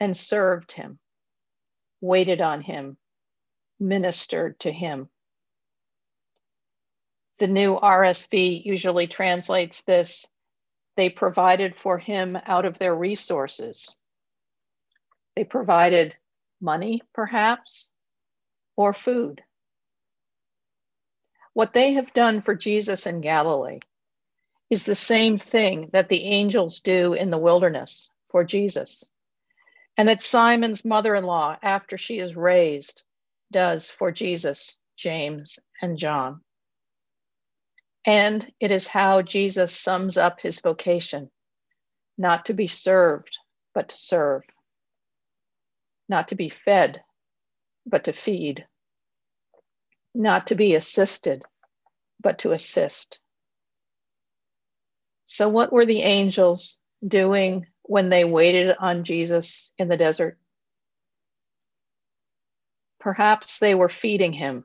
and 0.00 0.16
served 0.16 0.72
him, 0.72 0.98
waited 2.00 2.40
on 2.40 2.60
him, 2.60 2.96
ministered 3.78 4.58
to 4.60 4.72
him. 4.72 5.08
The 7.38 7.48
new 7.48 7.76
RSV 7.76 8.64
usually 8.64 9.06
translates 9.06 9.82
this 9.82 10.26
they 10.96 11.08
provided 11.08 11.76
for 11.76 11.96
him 11.96 12.36
out 12.44 12.64
of 12.64 12.78
their 12.78 12.94
resources. 12.94 13.94
They 15.36 15.44
provided 15.44 16.16
money, 16.60 17.02
perhaps, 17.14 17.90
or 18.76 18.92
food. 18.92 19.42
What 21.54 21.74
they 21.74 21.94
have 21.94 22.12
done 22.12 22.40
for 22.40 22.54
Jesus 22.54 23.06
in 23.06 23.20
Galilee 23.20 23.80
is 24.70 24.84
the 24.84 24.94
same 24.94 25.38
thing 25.38 25.90
that 25.92 26.08
the 26.08 26.24
angels 26.24 26.80
do 26.80 27.14
in 27.14 27.30
the 27.30 27.38
wilderness 27.38 28.10
for 28.30 28.44
Jesus, 28.44 29.04
and 29.96 30.08
that 30.08 30.22
Simon's 30.22 30.84
mother 30.84 31.14
in 31.14 31.24
law, 31.24 31.56
after 31.62 31.96
she 31.96 32.18
is 32.18 32.36
raised, 32.36 33.02
does 33.50 33.90
for 33.90 34.12
Jesus, 34.12 34.78
James, 34.96 35.58
and 35.80 35.96
John. 35.96 36.42
And 38.04 38.52
it 38.60 38.70
is 38.70 38.86
how 38.86 39.22
Jesus 39.22 39.72
sums 39.72 40.16
up 40.16 40.40
his 40.40 40.60
vocation 40.60 41.30
not 42.16 42.46
to 42.46 42.54
be 42.54 42.66
served, 42.66 43.38
but 43.74 43.88
to 43.88 43.96
serve 43.96 44.42
not 46.08 46.28
to 46.28 46.34
be 46.34 46.48
fed, 46.48 47.02
but 47.86 48.04
to 48.04 48.12
feed, 48.12 48.66
not 50.14 50.46
to 50.48 50.54
be 50.54 50.74
assisted, 50.74 51.44
but 52.20 52.38
to 52.40 52.52
assist. 52.52 53.20
So, 55.26 55.48
what 55.48 55.72
were 55.72 55.86
the 55.86 56.02
angels 56.02 56.78
doing 57.06 57.66
when 57.82 58.08
they 58.08 58.24
waited 58.24 58.74
on 58.80 59.04
Jesus 59.04 59.72
in 59.78 59.88
the 59.88 59.96
desert? 59.96 60.38
Perhaps 62.98 63.58
they 63.58 63.74
were 63.74 63.88
feeding 63.88 64.32
him, 64.32 64.64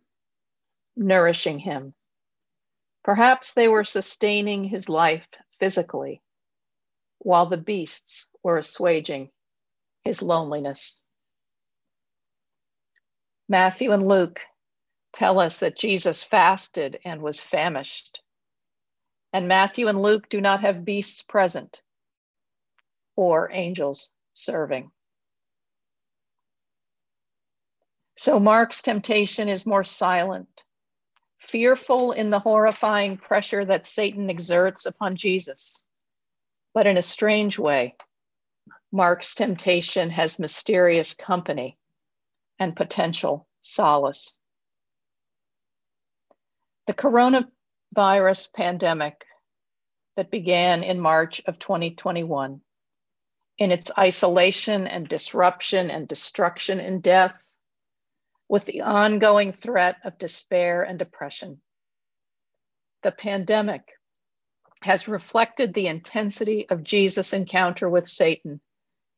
nourishing 0.95 1.59
him. 1.59 1.93
Perhaps 3.03 3.53
they 3.53 3.67
were 3.67 3.83
sustaining 3.83 4.63
his 4.63 4.89
life 4.89 5.27
physically, 5.59 6.21
while 7.19 7.45
the 7.45 7.57
beasts 7.57 8.27
were 8.41 8.57
assuaging 8.57 9.29
his 10.03 10.21
loneliness. 10.21 11.02
Matthew 13.49 13.91
and 13.91 14.07
Luke 14.07 14.41
tell 15.11 15.39
us 15.39 15.57
that 15.59 15.77
Jesus 15.77 16.23
fasted 16.23 16.99
and 17.05 17.21
was 17.21 17.41
famished. 17.41 18.21
And 19.31 19.47
Matthew 19.47 19.87
and 19.87 20.01
Luke 20.01 20.29
do 20.29 20.41
not 20.41 20.61
have 20.61 20.85
beasts 20.85 21.21
present 21.21 21.81
or 23.15 23.49
angels 23.51 24.11
serving. 24.33 24.91
So 28.15 28.39
Mark's 28.39 28.81
temptation 28.81 29.47
is 29.47 29.65
more 29.65 29.83
silent, 29.83 30.63
fearful 31.39 32.11
in 32.11 32.29
the 32.29 32.39
horrifying 32.39 33.17
pressure 33.17 33.65
that 33.65 33.85
Satan 33.85 34.29
exerts 34.29 34.85
upon 34.85 35.15
Jesus. 35.15 35.83
But 36.73 36.87
in 36.87 36.97
a 36.97 37.01
strange 37.01 37.59
way, 37.59 37.95
Mark's 38.91 39.35
temptation 39.35 40.11
has 40.11 40.39
mysterious 40.39 41.13
company 41.13 41.77
and 42.59 42.75
potential 42.75 43.47
solace. 43.61 44.37
The 46.87 46.93
coronavirus 46.93 48.53
pandemic 48.53 49.25
that 50.15 50.31
began 50.31 50.83
in 50.83 50.99
March 50.99 51.41
of 51.45 51.59
2021, 51.59 52.61
in 53.57 53.71
its 53.71 53.91
isolation 53.97 54.87
and 54.87 55.07
disruption 55.07 55.89
and 55.89 56.07
destruction 56.07 56.79
and 56.79 57.01
death, 57.01 57.41
with 58.49 58.65
the 58.65 58.81
ongoing 58.81 59.51
threat 59.51 59.97
of 60.03 60.17
despair 60.17 60.83
and 60.83 60.99
depression. 60.99 61.61
The 63.01 63.11
pandemic 63.11 63.81
has 64.81 65.07
reflected 65.07 65.73
the 65.73 65.87
intensity 65.87 66.69
of 66.69 66.83
Jesus' 66.83 67.33
encounter 67.33 67.89
with 67.89 68.07
Satan 68.07 68.61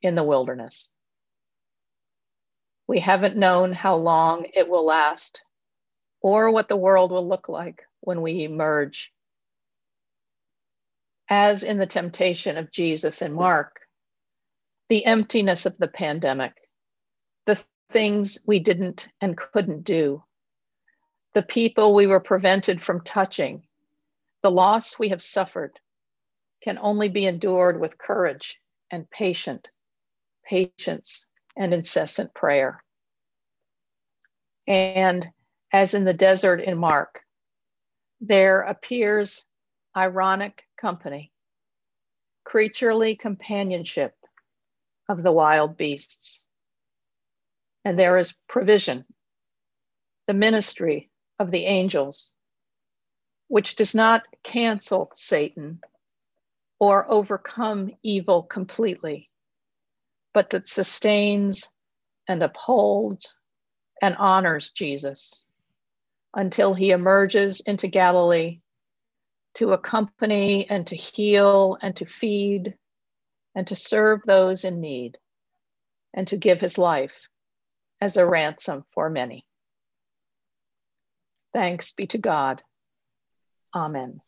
in 0.02 0.16
the 0.16 0.24
wilderness. 0.24 0.92
We 2.88 3.00
haven't 3.00 3.36
known 3.36 3.72
how 3.72 3.96
long 3.96 4.46
it 4.54 4.70
will 4.70 4.86
last 4.86 5.44
or 6.22 6.52
what 6.52 6.68
the 6.68 6.78
world 6.78 7.12
will 7.12 7.28
look 7.28 7.50
like 7.50 7.84
when 8.02 8.22
we 8.22 8.44
emerge. 8.44 9.12
As 11.28 11.64
in 11.64 11.80
the 11.80 11.88
temptation 11.88 12.58
of 12.58 12.72
Jesus 12.72 13.24
in 13.24 13.34
Mark, 13.34 13.82
the 14.90 15.06
emptiness 15.06 15.66
of 15.66 15.78
the 15.78 15.88
pandemic, 15.88 16.54
the 17.48 17.60
things 17.90 18.40
we 18.46 18.60
didn't 18.60 19.08
and 19.20 19.36
couldn't 19.36 19.84
do, 19.84 20.24
the 21.34 21.42
people 21.42 21.96
we 21.96 22.06
were 22.06 22.20
prevented 22.20 22.84
from 22.84 23.02
touching, 23.02 23.64
the 24.44 24.52
loss 24.52 25.00
we 25.00 25.10
have 25.10 25.24
suffered 25.24 25.80
can 26.64 26.78
only 26.80 27.10
be 27.10 27.26
endured 27.26 27.80
with 27.80 27.98
courage 27.98 28.62
and 28.92 29.10
patient, 29.10 29.72
patience 30.48 31.28
and 31.56 31.74
incessant 31.74 32.34
prayer. 32.34 32.84
And 34.68 35.28
as 35.72 35.94
in 35.94 36.06
the 36.06 36.14
desert 36.14 36.62
in 36.62 36.78
Mark, 36.78 37.22
there 38.22 38.62
appears 38.62 39.46
ironic 39.96 40.64
company, 40.78 41.32
creaturely 42.44 43.16
companionship 43.16 44.14
of 45.08 45.22
the 45.22 45.32
wild 45.32 45.78
beasts. 45.78 46.46
And 47.84 48.00
there 48.00 48.18
is 48.18 48.36
provision, 48.48 49.06
the 50.28 50.34
ministry 50.34 51.12
of 51.40 51.52
the 51.52 51.66
angels, 51.66 52.34
which 53.48 53.76
does 53.76 53.94
not 53.94 54.24
cancel 54.44 55.12
Satan 55.14 55.80
or 56.80 57.10
overcome 57.10 57.92
evil 58.02 58.44
completely, 58.44 59.30
but 60.36 60.50
that 60.50 60.68
sustains 60.68 61.72
and 62.28 62.44
upholds 62.44 63.38
and 64.02 64.18
honors 64.18 64.72
Jesus 64.72 65.46
until 66.36 66.74
he 66.74 66.92
emerges 66.92 67.62
into 67.62 67.88
Galilee 67.88 68.60
to 69.54 69.72
accompany 69.72 70.70
and 70.70 70.86
to 70.88 70.96
heal 70.98 71.78
and 71.82 71.96
to 71.96 72.06
feed 72.06 72.76
and 73.56 73.66
to 73.68 73.78
serve 73.78 74.24
those 74.24 74.66
in 74.66 74.82
need 74.82 75.18
and 76.14 76.28
to 76.28 76.36
give 76.36 76.60
his 76.60 76.78
life 76.78 77.18
as 78.02 78.18
a 78.18 78.28
ransom 78.28 78.84
for 78.94 79.10
many. 79.10 79.46
Thanks 81.54 81.94
be 81.94 82.08
to 82.08 82.18
God. 82.18 82.62
Amen. 83.74 84.20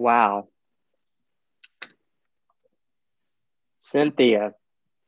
Wow. 0.00 0.48
Cynthia, 3.76 4.54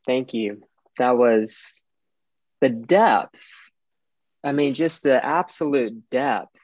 thank 0.05 0.35
you. 0.35 0.65
That 0.99 1.17
was 1.17 1.81
the 2.61 2.69
depth. 2.69 3.39
I 4.45 4.53
mean, 4.53 4.75
just 4.75 5.03
the 5.03 5.25
absolute 5.25 6.11
depth 6.11 6.55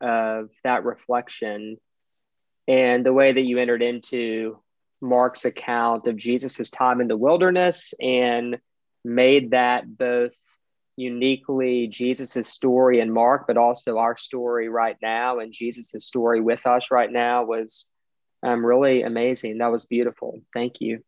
of 0.00 0.48
that 0.64 0.84
reflection 0.84 1.76
and 2.66 3.06
the 3.06 3.12
way 3.12 3.32
that 3.32 3.40
you 3.42 3.58
entered 3.58 3.84
into 3.84 4.58
Mark's 5.00 5.44
account 5.44 6.08
of 6.08 6.16
Jesus' 6.16 6.72
time 6.72 7.00
in 7.00 7.06
the 7.06 7.16
wilderness 7.16 7.94
and 8.00 8.58
made 9.04 9.52
that 9.52 9.96
both 9.96 10.34
uniquely 10.96 11.86
Jesus' 11.86 12.48
story 12.48 13.00
in 13.00 13.12
Mark, 13.12 13.46
but 13.46 13.56
also 13.56 13.98
our 13.98 14.16
story 14.16 14.68
right 14.68 14.96
now 15.02 15.38
and 15.38 15.52
Jesus' 15.52 16.06
story 16.06 16.40
with 16.40 16.66
us 16.66 16.90
right 16.90 17.10
now 17.10 17.44
was 17.44 17.90
um, 18.42 18.64
really 18.64 19.02
amazing. 19.02 19.58
That 19.58 19.72
was 19.72 19.84
beautiful. 19.84 20.40
Thank 20.54 20.80
you. 20.80 21.02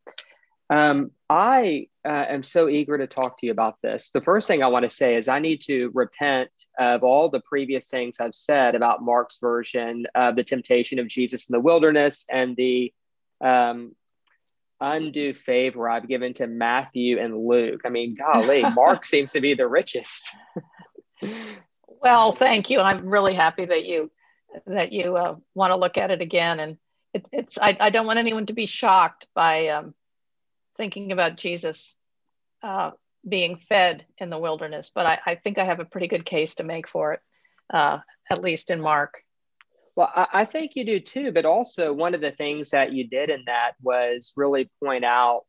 Um, 0.70 1.12
I 1.30 1.88
uh, 2.04 2.26
am 2.28 2.42
so 2.42 2.68
eager 2.68 2.98
to 2.98 3.06
talk 3.06 3.40
to 3.40 3.46
you 3.46 3.52
about 3.52 3.76
this. 3.82 4.10
The 4.10 4.20
first 4.20 4.46
thing 4.46 4.62
I 4.62 4.68
want 4.68 4.84
to 4.84 4.90
say 4.90 5.16
is 5.16 5.28
I 5.28 5.38
need 5.38 5.62
to 5.62 5.90
repent 5.94 6.50
of 6.78 7.02
all 7.02 7.30
the 7.30 7.40
previous 7.40 7.88
things 7.88 8.20
I've 8.20 8.34
said 8.34 8.74
about 8.74 9.02
Mark's 9.02 9.38
version 9.38 10.06
of 10.14 10.36
the 10.36 10.44
temptation 10.44 10.98
of 10.98 11.08
Jesus 11.08 11.48
in 11.48 11.54
the 11.54 11.60
wilderness 11.60 12.26
and 12.30 12.54
the 12.56 12.92
um, 13.40 13.94
undue 14.80 15.34
favor 15.34 15.88
I've 15.88 16.08
given 16.08 16.34
to 16.34 16.46
Matthew 16.46 17.18
and 17.18 17.46
Luke. 17.46 17.82
I 17.84 17.88
mean, 17.88 18.16
golly, 18.16 18.62
Mark 18.74 19.04
seems 19.04 19.32
to 19.32 19.40
be 19.40 19.54
the 19.54 19.66
richest. 19.66 20.28
well, 22.02 22.32
thank 22.32 22.70
you. 22.70 22.80
I'm 22.80 23.08
really 23.08 23.34
happy 23.34 23.64
that 23.64 23.84
you 23.84 24.10
that 24.66 24.92
you 24.92 25.16
uh, 25.16 25.36
want 25.54 25.72
to 25.72 25.78
look 25.78 25.98
at 25.98 26.10
it 26.10 26.22
again. 26.22 26.60
And 26.60 26.76
it, 27.12 27.26
it's 27.32 27.58
I, 27.58 27.76
I, 27.78 27.90
don't 27.90 28.06
want 28.06 28.18
anyone 28.18 28.46
to 28.46 28.54
be 28.54 28.66
shocked 28.66 29.26
by 29.34 29.68
um, 29.68 29.94
thinking 30.76 31.12
about 31.12 31.36
Jesus 31.36 31.96
uh, 32.62 32.92
being 33.28 33.56
fed 33.56 34.06
in 34.16 34.30
the 34.30 34.38
wilderness, 34.38 34.90
but 34.94 35.06
I, 35.06 35.18
I, 35.26 35.34
think 35.34 35.58
I 35.58 35.64
have 35.64 35.80
a 35.80 35.84
pretty 35.84 36.08
good 36.08 36.24
case 36.24 36.56
to 36.56 36.64
make 36.64 36.88
for 36.88 37.14
it, 37.14 37.20
uh, 37.72 37.98
at 38.30 38.40
least 38.40 38.70
in 38.70 38.80
Mark. 38.80 39.22
Well, 39.98 40.12
I, 40.14 40.26
I 40.32 40.44
think 40.44 40.76
you 40.76 40.84
do 40.84 41.00
too, 41.00 41.32
but 41.32 41.44
also 41.44 41.92
one 41.92 42.14
of 42.14 42.20
the 42.20 42.30
things 42.30 42.70
that 42.70 42.92
you 42.92 43.08
did 43.08 43.30
in 43.30 43.42
that 43.46 43.72
was 43.82 44.32
really 44.36 44.70
point 44.80 45.04
out 45.04 45.42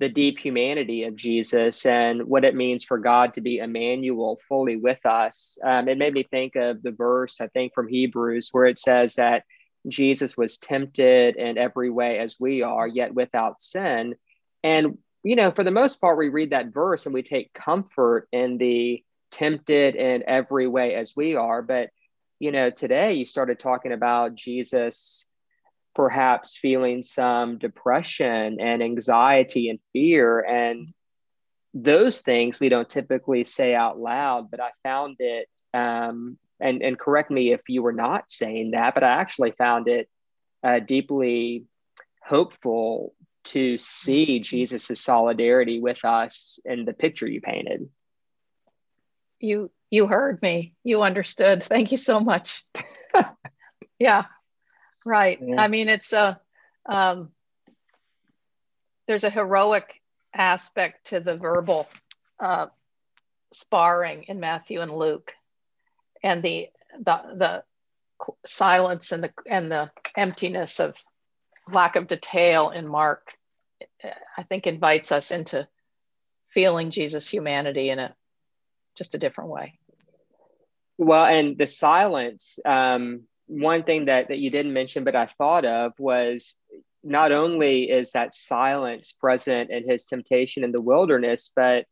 the 0.00 0.08
deep 0.08 0.40
humanity 0.40 1.04
of 1.04 1.14
Jesus 1.14 1.86
and 1.86 2.24
what 2.24 2.44
it 2.44 2.56
means 2.56 2.82
for 2.82 2.98
God 2.98 3.34
to 3.34 3.40
be 3.40 3.58
Emmanuel 3.58 4.40
fully 4.48 4.74
with 4.74 4.98
us. 5.06 5.56
Um, 5.62 5.86
it 5.86 5.96
made 5.96 6.12
me 6.12 6.24
think 6.24 6.56
of 6.56 6.82
the 6.82 6.90
verse, 6.90 7.40
I 7.40 7.46
think, 7.46 7.72
from 7.72 7.86
Hebrews, 7.86 8.48
where 8.50 8.66
it 8.66 8.78
says 8.78 9.14
that 9.14 9.44
Jesus 9.86 10.36
was 10.36 10.58
tempted 10.58 11.36
in 11.36 11.56
every 11.56 11.90
way 11.90 12.18
as 12.18 12.34
we 12.40 12.62
are, 12.62 12.88
yet 12.88 13.14
without 13.14 13.60
sin. 13.60 14.16
And, 14.64 14.98
you 15.22 15.36
know, 15.36 15.52
for 15.52 15.62
the 15.62 15.70
most 15.70 16.00
part, 16.00 16.18
we 16.18 16.30
read 16.30 16.50
that 16.50 16.74
verse 16.74 17.06
and 17.06 17.14
we 17.14 17.22
take 17.22 17.54
comfort 17.54 18.26
in 18.32 18.58
the 18.58 19.04
tempted 19.30 19.94
in 19.94 20.24
every 20.26 20.66
way 20.66 20.96
as 20.96 21.14
we 21.14 21.36
are. 21.36 21.62
But 21.62 21.90
you 22.38 22.52
know, 22.52 22.70
today 22.70 23.14
you 23.14 23.26
started 23.26 23.58
talking 23.58 23.92
about 23.92 24.34
Jesus 24.34 25.28
perhaps 25.94 26.56
feeling 26.56 27.02
some 27.02 27.58
depression 27.58 28.60
and 28.60 28.82
anxiety 28.82 29.68
and 29.68 29.78
fear. 29.92 30.40
And 30.40 30.92
those 31.72 32.20
things 32.20 32.58
we 32.58 32.68
don't 32.68 32.88
typically 32.88 33.44
say 33.44 33.74
out 33.74 33.98
loud, 33.98 34.50
but 34.50 34.60
I 34.60 34.70
found 34.82 35.16
it, 35.20 35.48
um, 35.72 36.38
and, 36.60 36.82
and 36.82 36.98
correct 36.98 37.30
me 37.30 37.52
if 37.52 37.60
you 37.68 37.82
were 37.82 37.92
not 37.92 38.30
saying 38.30 38.72
that, 38.72 38.94
but 38.94 39.04
I 39.04 39.12
actually 39.12 39.52
found 39.52 39.88
it 39.88 40.08
uh, 40.62 40.80
deeply 40.80 41.64
hopeful 42.22 43.14
to 43.44 43.76
see 43.76 44.40
Jesus' 44.40 45.00
solidarity 45.00 45.78
with 45.80 46.04
us 46.04 46.58
in 46.64 46.84
the 46.84 46.94
picture 46.94 47.26
you 47.26 47.40
painted. 47.40 47.88
You 49.38 49.70
you 49.94 50.06
heard 50.06 50.42
me. 50.42 50.74
You 50.84 51.02
understood. 51.02 51.62
Thank 51.62 51.92
you 51.92 51.98
so 51.98 52.20
much. 52.20 52.64
Yeah 54.00 54.24
right. 55.04 55.38
Yeah. 55.40 55.60
i 55.60 55.68
mean 55.68 55.88
it's 55.88 56.12
a 56.12 56.40
um, 56.86 57.30
there's 59.06 59.24
a 59.24 59.30
heroic 59.30 60.00
aspect 60.34 61.06
to 61.06 61.20
the 61.20 61.36
verbal 61.36 61.88
uh, 62.40 62.66
sparring 63.52 64.24
in 64.24 64.40
matthew 64.40 64.80
and 64.80 64.90
luke 64.90 65.32
and 66.22 66.42
the 66.42 66.68
the 66.98 67.20
the 67.36 67.64
silence 68.44 69.12
and 69.12 69.24
the 69.24 69.32
and 69.46 69.70
the 69.70 69.90
emptiness 70.16 70.80
of 70.80 70.96
lack 71.70 71.96
of 71.96 72.06
detail 72.06 72.70
in 72.70 72.86
mark 72.86 73.32
i 74.36 74.42
think 74.42 74.66
invites 74.66 75.12
us 75.12 75.30
into 75.30 75.66
feeling 76.48 76.90
jesus 76.90 77.28
humanity 77.28 77.90
in 77.90 77.98
a 77.98 78.14
just 78.96 79.14
a 79.14 79.18
different 79.18 79.50
way 79.50 79.78
well, 80.98 81.26
and 81.26 81.58
the 81.58 81.66
silence, 81.66 82.58
um, 82.64 83.22
one 83.46 83.82
thing 83.82 84.06
that, 84.06 84.28
that 84.28 84.38
you 84.38 84.50
didn't 84.50 84.72
mention, 84.72 85.04
but 85.04 85.16
I 85.16 85.26
thought 85.26 85.64
of 85.64 85.92
was 85.98 86.56
not 87.02 87.32
only 87.32 87.90
is 87.90 88.12
that 88.12 88.34
silence 88.34 89.12
present 89.12 89.70
in 89.70 89.88
his 89.88 90.04
temptation 90.04 90.64
in 90.64 90.72
the 90.72 90.80
wilderness, 90.80 91.52
but 91.54 91.84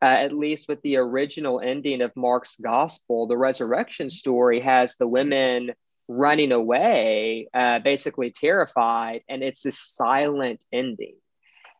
uh, 0.00 0.06
at 0.06 0.32
least 0.32 0.68
with 0.68 0.80
the 0.82 0.96
original 0.96 1.60
ending 1.60 2.02
of 2.02 2.16
Mark's 2.16 2.56
gospel, 2.56 3.26
the 3.26 3.36
resurrection 3.36 4.10
story 4.10 4.60
has 4.60 4.96
the 4.96 5.06
women 5.06 5.72
running 6.08 6.52
away, 6.52 7.48
uh, 7.54 7.78
basically 7.78 8.30
terrified, 8.30 9.22
and 9.28 9.42
it's 9.42 9.62
this 9.62 9.78
silent 9.78 10.64
ending. 10.72 11.16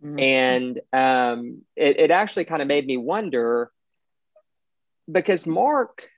Mm-hmm. 0.03 0.19
And 0.21 0.81
um, 0.93 1.63
it, 1.77 1.99
it 1.99 2.11
actually 2.11 2.45
kind 2.45 2.63
of 2.63 2.69
made 2.69 2.87
me 2.87 2.97
wonder 2.97 3.71
because 5.11 5.47
Mark 5.47 6.09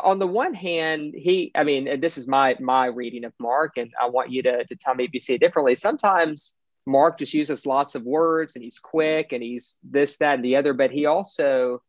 on 0.00 0.18
the 0.18 0.26
one 0.26 0.54
hand, 0.54 1.14
he, 1.16 1.52
I 1.54 1.64
mean, 1.64 1.86
and 1.86 2.02
this 2.02 2.18
is 2.18 2.26
my 2.26 2.56
my 2.60 2.86
reading 2.86 3.24
of 3.24 3.32
Mark, 3.38 3.76
and 3.76 3.90
I 4.00 4.08
want 4.08 4.30
you 4.30 4.42
to, 4.42 4.64
to 4.64 4.76
tell 4.76 4.94
me 4.94 5.04
if 5.04 5.14
you 5.14 5.20
see 5.20 5.34
it 5.34 5.40
differently. 5.40 5.74
Sometimes 5.74 6.56
Mark 6.86 7.18
just 7.18 7.34
uses 7.34 7.66
lots 7.66 7.94
of 7.94 8.04
words 8.04 8.56
and 8.56 8.64
he's 8.64 8.78
quick 8.78 9.32
and 9.32 9.42
he's 9.42 9.78
this, 9.82 10.18
that, 10.18 10.34
and 10.34 10.44
the 10.44 10.56
other, 10.56 10.72
but 10.74 10.90
he 10.90 11.06
also 11.06 11.82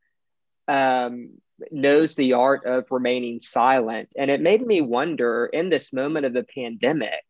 um, 0.67 1.31
knows 1.71 2.15
the 2.15 2.33
art 2.33 2.65
of 2.65 2.91
remaining 2.91 3.39
silent. 3.39 4.09
And 4.17 4.31
it 4.31 4.41
made 4.41 4.65
me 4.65 4.81
wonder 4.81 5.47
in 5.47 5.69
this 5.69 5.91
moment 5.91 6.25
of 6.25 6.33
the 6.33 6.43
pandemic, 6.43 7.23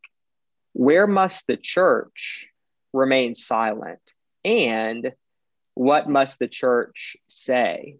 where 0.74 1.08
must 1.08 1.48
the 1.48 1.58
church 1.58 2.48
remain 2.94 3.34
silent? 3.34 4.02
And 4.44 5.14
what 5.74 6.10
must 6.10 6.40
the 6.40 6.48
church 6.48 7.18
say? 7.28 7.98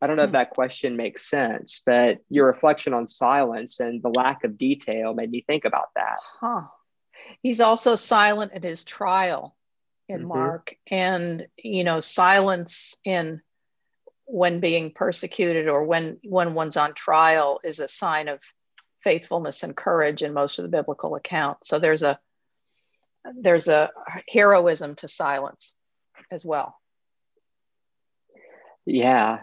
I 0.00 0.06
don't 0.06 0.16
know 0.16 0.24
if 0.24 0.30
hmm. 0.30 0.34
that 0.34 0.50
question 0.50 0.96
makes 0.96 1.28
sense, 1.28 1.82
but 1.84 2.18
your 2.28 2.46
reflection 2.46 2.92
on 2.92 3.06
silence 3.06 3.80
and 3.80 4.02
the 4.02 4.10
lack 4.10 4.44
of 4.44 4.58
detail 4.58 5.14
made 5.14 5.30
me 5.30 5.42
think 5.46 5.64
about 5.64 5.88
that. 5.96 6.18
Huh. 6.40 6.62
He's 7.42 7.60
also 7.60 7.94
silent 7.96 8.52
at 8.52 8.62
his 8.62 8.84
trial 8.84 9.56
in 10.08 10.20
mm-hmm. 10.20 10.28
Mark, 10.28 10.76
and 10.90 11.46
you 11.56 11.82
know, 11.82 12.00
silence 12.00 12.96
in 13.04 13.40
when 14.26 14.60
being 14.60 14.90
persecuted 14.92 15.68
or 15.68 15.84
when 15.84 16.18
when 16.24 16.54
one's 16.54 16.76
on 16.76 16.94
trial 16.94 17.60
is 17.64 17.80
a 17.80 17.88
sign 17.88 18.28
of 18.28 18.40
faithfulness 19.02 19.62
and 19.62 19.76
courage 19.76 20.22
in 20.22 20.34
most 20.34 20.58
of 20.58 20.64
the 20.64 20.68
biblical 20.68 21.14
accounts. 21.14 21.68
So 21.68 21.78
there's 21.78 22.02
a 22.02 22.18
there's 23.40 23.68
a 23.68 23.90
heroism 24.28 24.94
to 24.96 25.08
silence 25.08 25.76
as 26.30 26.44
well. 26.44 26.76
Yeah. 28.84 29.40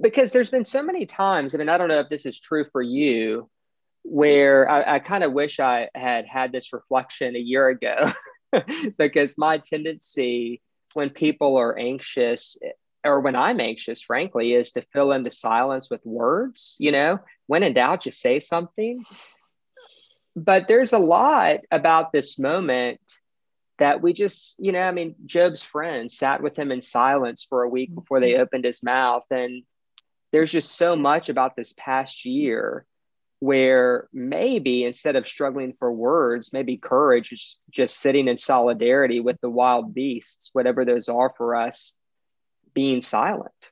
Because 0.00 0.32
there's 0.32 0.50
been 0.50 0.64
so 0.64 0.82
many 0.82 1.06
times, 1.06 1.54
I 1.54 1.58
mean, 1.58 1.68
I 1.68 1.76
don't 1.76 1.88
know 1.88 2.00
if 2.00 2.08
this 2.08 2.26
is 2.26 2.40
true 2.40 2.64
for 2.70 2.80
you, 2.80 3.50
where 4.02 4.68
I, 4.68 4.96
I 4.96 4.98
kind 4.98 5.24
of 5.24 5.32
wish 5.32 5.60
I 5.60 5.88
had 5.94 6.26
had 6.26 6.52
this 6.52 6.72
reflection 6.72 7.36
a 7.36 7.40
year 7.40 7.68
ago, 7.68 8.10
because 8.98 9.36
my 9.36 9.58
tendency 9.58 10.62
when 10.94 11.10
people 11.10 11.56
are 11.56 11.78
anxious 11.78 12.58
or 13.04 13.20
when 13.20 13.36
I'm 13.36 13.60
anxious, 13.60 14.02
frankly, 14.02 14.52
is 14.52 14.72
to 14.72 14.84
fill 14.92 15.12
in 15.12 15.22
the 15.22 15.30
silence 15.30 15.90
with 15.90 16.04
words. 16.04 16.76
You 16.78 16.92
know, 16.92 17.18
when 17.46 17.62
in 17.62 17.74
doubt, 17.74 18.02
just 18.02 18.20
say 18.20 18.40
something. 18.40 19.04
But 20.36 20.68
there's 20.68 20.92
a 20.92 20.98
lot 20.98 21.60
about 21.70 22.12
this 22.12 22.38
moment 22.38 23.00
that 23.78 24.02
we 24.02 24.12
just, 24.12 24.56
you 24.60 24.72
know, 24.72 24.82
I 24.82 24.90
mean, 24.92 25.16
Job's 25.26 25.62
friends 25.62 26.16
sat 26.16 26.42
with 26.42 26.56
him 26.56 26.70
in 26.70 26.80
silence 26.80 27.44
for 27.48 27.62
a 27.62 27.68
week 27.68 27.94
before 27.94 28.20
they 28.20 28.32
mm-hmm. 28.32 28.42
opened 28.42 28.64
his 28.64 28.82
mouth. 28.82 29.24
And 29.30 29.62
there's 30.32 30.50
just 30.50 30.76
so 30.76 30.96
much 30.96 31.28
about 31.28 31.56
this 31.56 31.74
past 31.76 32.24
year 32.24 32.86
where 33.40 34.08
maybe 34.12 34.84
instead 34.84 35.16
of 35.16 35.26
struggling 35.26 35.74
for 35.78 35.90
words, 35.90 36.52
maybe 36.52 36.76
courage 36.76 37.32
is 37.32 37.58
just 37.70 37.98
sitting 37.98 38.28
in 38.28 38.36
solidarity 38.36 39.18
with 39.18 39.40
the 39.40 39.48
wild 39.48 39.94
beasts, 39.94 40.50
whatever 40.52 40.84
those 40.84 41.08
are 41.08 41.32
for 41.36 41.56
us, 41.56 41.96
being 42.74 43.00
silent. 43.00 43.70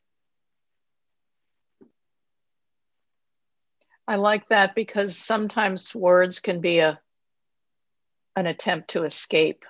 I 4.09 4.17
like 4.17 4.49
that 4.49 4.75
because 4.75 5.15
sometimes 5.17 5.95
words 5.95 6.41
can 6.41 6.61
be 6.63 6.79
a 6.79 6.99
an 8.37 8.47
attempt 8.47 8.91
to 8.91 9.03
escape 9.03 9.65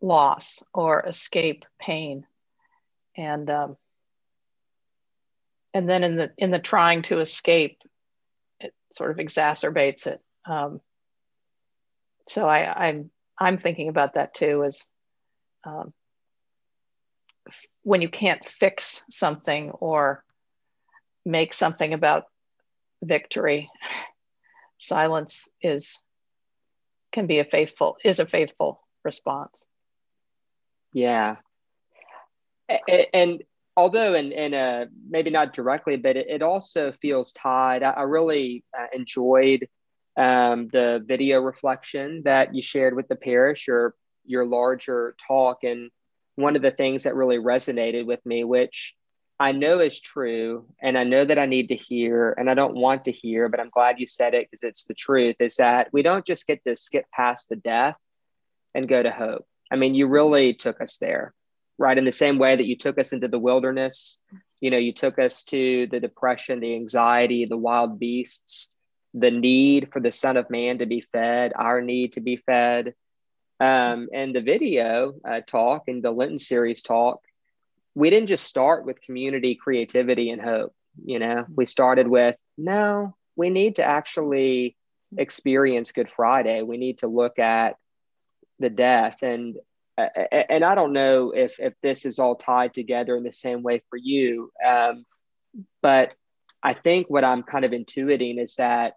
loss 0.00 0.62
or 0.74 1.06
escape 1.06 1.64
pain, 1.78 2.26
and 3.16 3.48
um, 3.48 3.76
and 5.76 5.90
then 5.90 6.02
in 6.02 6.16
the 6.16 6.32
in 6.38 6.50
the 6.50 6.58
trying 6.58 7.02
to 7.02 7.18
escape, 7.18 7.82
it 8.58 8.72
sort 8.90 9.10
of 9.10 9.18
exacerbates 9.18 10.06
it. 10.06 10.22
Um, 10.46 10.80
so 12.26 12.46
I, 12.46 12.88
I'm 12.88 13.10
I'm 13.38 13.58
thinking 13.58 13.90
about 13.90 14.14
that 14.14 14.32
too 14.32 14.64
as 14.64 14.88
um, 15.64 15.92
when 17.82 18.00
you 18.00 18.08
can't 18.08 18.42
fix 18.46 19.04
something 19.10 19.70
or 19.72 20.24
make 21.26 21.52
something 21.52 21.92
about 21.92 22.24
victory 23.02 23.68
silence 24.78 25.46
is 25.60 26.02
can 27.12 27.26
be 27.26 27.38
a 27.40 27.44
faithful 27.44 27.98
is 28.02 28.18
a 28.18 28.26
faithful 28.26 28.80
response 29.04 29.66
yeah 30.94 31.36
and 33.12 33.42
although 33.76 34.14
in, 34.14 34.32
in 34.32 34.54
a 34.54 34.86
maybe 35.08 35.30
not 35.30 35.52
directly 35.52 35.96
but 35.96 36.16
it, 36.16 36.26
it 36.28 36.42
also 36.42 36.92
feels 36.92 37.32
tied 37.32 37.82
i, 37.82 37.90
I 37.90 38.02
really 38.02 38.64
uh, 38.78 38.86
enjoyed 38.94 39.68
um, 40.18 40.68
the 40.68 41.04
video 41.06 41.40
reflection 41.40 42.22
that 42.24 42.54
you 42.54 42.62
shared 42.62 42.96
with 42.96 43.08
the 43.08 43.16
parish 43.16 43.66
your 43.66 43.94
your 44.24 44.46
larger 44.46 45.14
talk 45.26 45.62
and 45.62 45.90
one 46.36 46.54
of 46.54 46.62
the 46.62 46.70
things 46.70 47.02
that 47.02 47.16
really 47.16 47.38
resonated 47.38 48.06
with 48.06 48.24
me, 48.24 48.44
which 48.44 48.94
I 49.40 49.52
know 49.52 49.80
is 49.80 50.00
true, 50.00 50.66
and 50.80 50.96
I 50.96 51.04
know 51.04 51.24
that 51.24 51.38
I 51.38 51.46
need 51.46 51.68
to 51.68 51.74
hear, 51.74 52.34
and 52.38 52.48
I 52.48 52.54
don't 52.54 52.74
want 52.74 53.04
to 53.04 53.12
hear, 53.12 53.48
but 53.48 53.60
I'm 53.60 53.70
glad 53.70 53.98
you 53.98 54.06
said 54.06 54.34
it 54.34 54.46
because 54.46 54.62
it's 54.62 54.84
the 54.84 54.94
truth, 54.94 55.36
is 55.40 55.56
that 55.56 55.88
we 55.92 56.02
don't 56.02 56.24
just 56.24 56.46
get 56.46 56.62
to 56.64 56.76
skip 56.76 57.04
past 57.12 57.48
the 57.48 57.56
death 57.56 57.96
and 58.74 58.88
go 58.88 59.02
to 59.02 59.10
hope. 59.10 59.46
I 59.70 59.76
mean, 59.76 59.94
you 59.94 60.06
really 60.06 60.54
took 60.54 60.80
us 60.80 60.96
there, 60.98 61.34
right? 61.78 61.98
In 61.98 62.04
the 62.04 62.12
same 62.12 62.38
way 62.38 62.56
that 62.56 62.66
you 62.66 62.76
took 62.76 62.98
us 62.98 63.12
into 63.12 63.28
the 63.28 63.38
wilderness, 63.38 64.22
you 64.60 64.70
know, 64.70 64.78
you 64.78 64.92
took 64.92 65.18
us 65.18 65.44
to 65.44 65.86
the 65.90 66.00
depression, 66.00 66.60
the 66.60 66.74
anxiety, 66.74 67.44
the 67.44 67.56
wild 67.56 67.98
beasts, 67.98 68.72
the 69.14 69.30
need 69.30 69.90
for 69.92 70.00
the 70.00 70.12
Son 70.12 70.36
of 70.36 70.50
Man 70.50 70.78
to 70.78 70.86
be 70.86 71.00
fed, 71.00 71.52
our 71.54 71.80
need 71.80 72.12
to 72.12 72.20
be 72.20 72.36
fed 72.36 72.94
um, 73.58 74.08
and 74.12 74.34
the 74.34 74.40
video 74.40 75.14
uh, 75.26 75.40
talk 75.46 75.84
and 75.88 76.02
the 76.02 76.10
Lenten 76.10 76.38
series 76.38 76.82
talk, 76.82 77.20
we 77.94 78.10
didn't 78.10 78.28
just 78.28 78.44
start 78.44 78.84
with 78.84 79.00
community 79.00 79.54
creativity 79.54 80.30
and 80.30 80.42
hope. 80.42 80.74
You 81.04 81.18
know, 81.18 81.46
we 81.54 81.66
started 81.66 82.08
with 82.08 82.36
no, 82.58 83.16
we 83.34 83.50
need 83.50 83.76
to 83.76 83.84
actually 83.84 84.76
experience 85.16 85.92
Good 85.92 86.10
Friday. 86.10 86.62
We 86.62 86.76
need 86.76 86.98
to 86.98 87.08
look 87.08 87.38
at 87.38 87.76
the 88.58 88.70
death 88.70 89.18
and 89.22 89.56
and 89.98 90.64
I 90.64 90.74
don't 90.74 90.92
know 90.92 91.30
if 91.30 91.58
if 91.58 91.74
this 91.82 92.04
is 92.04 92.18
all 92.18 92.34
tied 92.34 92.74
together 92.74 93.16
in 93.16 93.22
the 93.22 93.32
same 93.32 93.62
way 93.62 93.82
for 93.88 93.96
you, 93.96 94.50
um, 94.66 95.04
but 95.82 96.12
I 96.62 96.74
think 96.74 97.08
what 97.08 97.24
I'm 97.24 97.42
kind 97.42 97.64
of 97.64 97.70
intuiting 97.70 98.40
is 98.40 98.56
that 98.56 98.94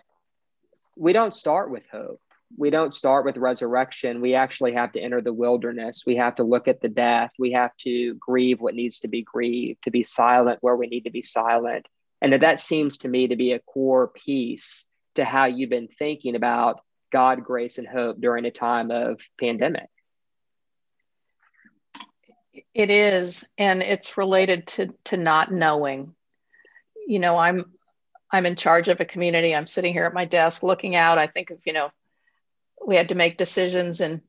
we 0.97 1.13
don't 1.13 1.33
start 1.33 1.71
with 1.71 1.83
hope 1.91 2.19
we 2.57 2.69
don't 2.69 2.93
start 2.93 3.25
with 3.25 3.37
resurrection. 3.37 4.21
We 4.21 4.33
actually 4.33 4.73
have 4.73 4.91
to 4.93 4.99
enter 4.99 5.21
the 5.21 5.33
wilderness. 5.33 6.03
We 6.05 6.15
have 6.15 6.35
to 6.35 6.43
look 6.43 6.67
at 6.67 6.81
the 6.81 6.89
death. 6.89 7.31
We 7.37 7.51
have 7.51 7.75
to 7.81 8.15
grieve 8.15 8.59
what 8.59 8.75
needs 8.75 9.01
to 9.01 9.07
be 9.07 9.21
grieved, 9.21 9.83
to 9.83 9.91
be 9.91 10.03
silent 10.03 10.59
where 10.61 10.75
we 10.75 10.87
need 10.87 11.03
to 11.03 11.11
be 11.11 11.21
silent. 11.21 11.87
And 12.21 12.33
that, 12.33 12.41
that 12.41 12.59
seems 12.59 12.99
to 12.99 13.07
me 13.07 13.27
to 13.27 13.35
be 13.35 13.53
a 13.53 13.59
core 13.59 14.07
piece 14.07 14.87
to 15.15 15.23
how 15.23 15.45
you've 15.45 15.69
been 15.69 15.89
thinking 15.99 16.35
about 16.35 16.81
God, 17.11 17.43
grace, 17.43 17.77
and 17.77 17.87
hope 17.87 18.19
during 18.19 18.45
a 18.45 18.51
time 18.51 18.91
of 18.91 19.21
pandemic. 19.39 19.89
It 22.73 22.89
is, 22.89 23.47
and 23.57 23.81
it's 23.81 24.17
related 24.17 24.67
to 24.67 24.93
to 25.05 25.17
not 25.17 25.51
knowing. 25.51 26.15
You 27.07 27.19
know, 27.19 27.35
I'm 27.35 27.65
I'm 28.31 28.45
in 28.45 28.55
charge 28.55 28.89
of 28.89 28.99
a 28.99 29.05
community. 29.05 29.55
I'm 29.55 29.67
sitting 29.67 29.93
here 29.93 30.05
at 30.05 30.13
my 30.13 30.25
desk 30.25 30.63
looking 30.63 30.95
out. 30.95 31.17
I 31.17 31.27
think 31.27 31.51
of, 31.51 31.59
you 31.65 31.73
know, 31.73 31.89
we 32.85 32.95
had 32.95 33.09
to 33.09 33.15
make 33.15 33.37
decisions 33.37 34.01
in 34.01 34.21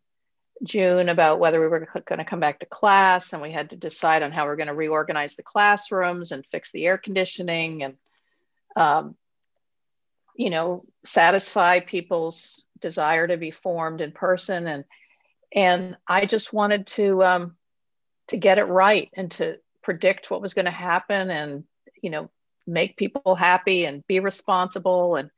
June 0.64 1.09
about 1.09 1.40
whether 1.40 1.61
we 1.61 1.68
were 1.68 1.88
going 2.06 2.18
to 2.18 2.24
come 2.24 2.40
back 2.40 2.61
to 2.61 2.66
class, 2.66 3.33
and 3.33 3.42
we 3.42 3.50
had 3.50 3.70
to 3.70 3.76
decide 3.76 4.22
on 4.22 4.33
how 4.33 4.44
we 4.44 4.50
are 4.50 4.56
going 4.56 4.68
to 4.68 4.74
reorganize 4.74 5.37
the 5.37 5.42
classrooms 5.42 6.33
and 6.33 6.46
fix 6.46 6.70
the 6.70 6.87
air 6.87 6.98
conditioning 6.98 7.83
and, 7.83 7.96
um, 8.76 9.16
you 10.37 10.50
know, 10.50 10.85
satisfy 11.04 11.80
people's 11.80 12.64
desire 12.78 13.26
to 13.26 13.37
be 13.37 13.50
formed 13.50 14.00
in 14.00 14.12
person. 14.12 14.66
And 14.66 14.85
and 15.52 15.96
I 16.06 16.26
just 16.26 16.52
wanted 16.52 16.87
to 16.88 17.22
um, 17.22 17.56
to 18.30 18.36
get 18.36 18.58
it 18.58 18.64
right 18.64 19.08
and 19.14 19.30
to 19.30 19.58
predict 19.82 20.30
what 20.30 20.42
was 20.42 20.54
going 20.54 20.64
to 20.64 20.70
happen 20.70 21.30
and 21.30 21.64
you 22.02 22.10
know 22.10 22.30
make 22.66 22.96
people 22.96 23.34
happy 23.34 23.84
and 23.84 24.06
be 24.06 24.20
responsible 24.20 25.16
and 25.16 25.30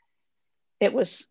it 0.81 0.92
was 0.92 1.28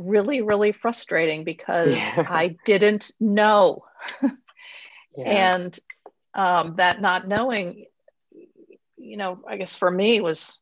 really, 0.00 0.40
really 0.42 0.72
frustrating 0.72 1.44
because 1.44 1.88
yeah. 1.94 2.26
I 2.28 2.56
didn't 2.64 3.12
know. 3.20 3.84
yeah. 5.16 5.54
And 5.54 5.78
um, 6.34 6.74
that 6.76 7.00
not 7.00 7.28
knowing, 7.28 7.86
you 8.96 9.16
know, 9.16 9.40
I 9.46 9.56
guess 9.56 9.76
for 9.76 9.90
me 9.90 10.20
was 10.20 10.58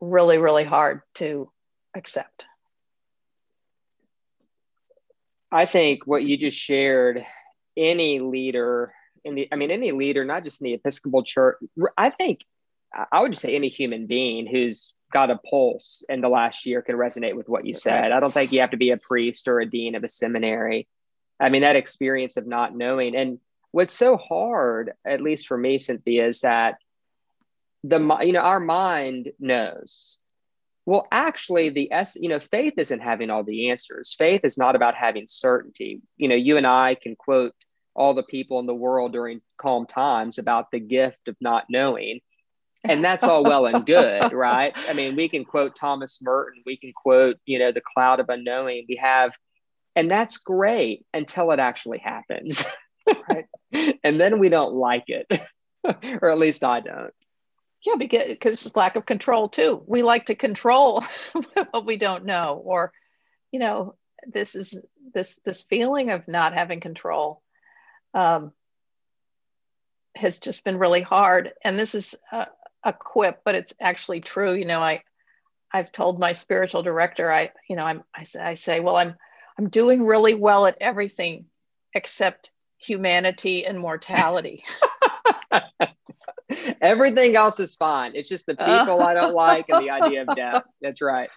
really, 0.00 0.38
really 0.38 0.64
hard 0.64 1.02
to 1.14 1.50
accept. 1.94 2.46
I 5.50 5.64
think 5.64 6.06
what 6.06 6.24
you 6.24 6.36
just 6.36 6.58
shared, 6.58 7.24
any 7.78 8.20
leader 8.20 8.92
in 9.24 9.34
the, 9.34 9.48
I 9.50 9.56
mean, 9.56 9.70
any 9.70 9.92
leader, 9.92 10.24
not 10.24 10.44
just 10.44 10.60
in 10.60 10.66
the 10.66 10.74
Episcopal 10.74 11.22
Church, 11.22 11.56
I 11.96 12.10
think 12.10 12.40
I 13.12 13.20
would 13.20 13.32
just 13.32 13.42
say 13.42 13.54
any 13.54 13.68
human 13.68 14.06
being 14.06 14.46
who's 14.46 14.94
got 15.12 15.30
a 15.30 15.38
pulse 15.38 16.04
in 16.08 16.20
the 16.20 16.28
last 16.28 16.66
year 16.66 16.82
can 16.82 16.96
resonate 16.96 17.34
with 17.34 17.48
what 17.48 17.66
you 17.66 17.72
said. 17.72 18.12
I 18.12 18.20
don't 18.20 18.32
think 18.32 18.52
you 18.52 18.60
have 18.60 18.70
to 18.70 18.76
be 18.76 18.90
a 18.90 18.96
priest 18.96 19.48
or 19.48 19.60
a 19.60 19.68
dean 19.68 19.94
of 19.94 20.04
a 20.04 20.08
seminary. 20.08 20.88
I 21.40 21.48
mean, 21.48 21.62
that 21.62 21.76
experience 21.76 22.36
of 22.36 22.46
not 22.46 22.76
knowing. 22.76 23.16
And 23.16 23.38
what's 23.70 23.94
so 23.94 24.16
hard, 24.16 24.92
at 25.06 25.22
least 25.22 25.46
for 25.46 25.56
me, 25.56 25.78
Cynthia, 25.78 26.26
is 26.26 26.40
that 26.40 26.76
the 27.84 28.18
you 28.22 28.32
know 28.32 28.40
our 28.40 28.60
mind 28.60 29.30
knows 29.38 30.18
well 30.84 31.06
actually 31.12 31.68
the 31.68 31.92
s 31.92 32.16
you 32.16 32.28
know 32.28 32.40
faith 32.40 32.74
isn't 32.76 33.00
having 33.00 33.30
all 33.30 33.44
the 33.44 33.70
answers 33.70 34.14
faith 34.18 34.40
is 34.44 34.58
not 34.58 34.74
about 34.74 34.96
having 34.96 35.26
certainty 35.28 36.00
you 36.16 36.28
know 36.28 36.34
you 36.34 36.56
and 36.56 36.66
i 36.66 36.96
can 36.96 37.14
quote 37.14 37.54
all 37.98 38.14
the 38.14 38.22
people 38.22 38.60
in 38.60 38.66
the 38.66 38.74
world 38.74 39.12
during 39.12 39.42
calm 39.58 39.84
times 39.84 40.38
about 40.38 40.70
the 40.70 40.78
gift 40.78 41.26
of 41.26 41.36
not 41.40 41.66
knowing. 41.68 42.20
And 42.84 43.04
that's 43.04 43.24
all 43.24 43.42
well 43.42 43.66
and 43.66 43.84
good 43.84 44.32
right? 44.32 44.72
I 44.88 44.92
mean 44.92 45.16
we 45.16 45.28
can 45.28 45.44
quote 45.44 45.74
thomas 45.74 46.20
merton. 46.22 46.62
We 46.64 46.76
can 46.76 46.92
quote 46.94 47.36
you 47.44 47.58
know 47.58 47.72
the 47.72 47.82
cloud 47.94 48.20
of 48.20 48.28
unknowing. 48.28 48.86
We 48.88 48.96
have 48.96 49.34
and 49.96 50.08
that's 50.08 50.38
great 50.38 51.04
until 51.12 51.50
it 51.50 51.58
actually 51.58 51.98
happens. 51.98 52.64
Right. 53.28 53.46
And 54.02 54.18
then 54.18 54.38
we 54.38 54.48
don't 54.48 54.72
like 54.72 55.04
it 55.08 55.26
or 56.22 56.30
at 56.30 56.38
least 56.38 56.64
i 56.64 56.80
don't. 56.80 57.12
Yeah, 57.84 57.96
because 57.98 58.28
because 58.28 58.76
lack 58.76 58.96
of 58.96 59.04
control 59.04 59.50
too. 59.50 59.82
We 59.86 60.02
like 60.02 60.26
to 60.26 60.34
control 60.34 61.04
what 61.70 61.84
we 61.84 61.98
don't 61.98 62.24
know, 62.24 62.62
or 62.64 62.92
you 63.52 63.60
know, 63.60 63.94
this 64.26 64.54
is 64.54 64.82
this 65.12 65.38
this 65.44 65.62
feeling 65.62 66.10
of 66.10 66.26
not 66.26 66.54
having 66.54 66.80
control 66.80 67.42
um, 68.14 68.52
has 70.16 70.38
just 70.38 70.64
been 70.64 70.78
really 70.78 71.02
hard. 71.02 71.52
And 71.64 71.78
this 71.78 71.94
is 71.94 72.14
a, 72.32 72.48
a 72.84 72.92
quip, 72.92 73.40
but 73.44 73.54
it's 73.54 73.74
actually 73.80 74.20
true. 74.20 74.54
You 74.54 74.64
know, 74.64 74.80
I 74.80 75.02
I've 75.72 75.92
told 75.92 76.18
my 76.18 76.32
spiritual 76.32 76.82
director, 76.82 77.30
I 77.30 77.50
you 77.68 77.76
know, 77.76 77.84
I'm 77.84 78.02
I 78.14 78.24
say, 78.24 78.40
I 78.40 78.54
say, 78.54 78.80
well, 78.80 78.96
I'm 78.96 79.14
I'm 79.58 79.68
doing 79.68 80.04
really 80.04 80.34
well 80.34 80.66
at 80.66 80.78
everything 80.80 81.46
except 81.94 82.50
humanity 82.78 83.66
and 83.66 83.78
mortality. 83.78 84.64
Everything 86.80 87.36
else 87.36 87.60
is 87.60 87.74
fine. 87.74 88.12
It's 88.14 88.28
just 88.28 88.46
the 88.46 88.54
people 88.54 89.02
I 89.02 89.14
don't 89.14 89.34
like 89.34 89.66
and 89.68 89.84
the 89.84 89.90
idea 89.90 90.24
of 90.26 90.36
death. 90.36 90.64
That's 90.80 91.00
right. 91.00 91.30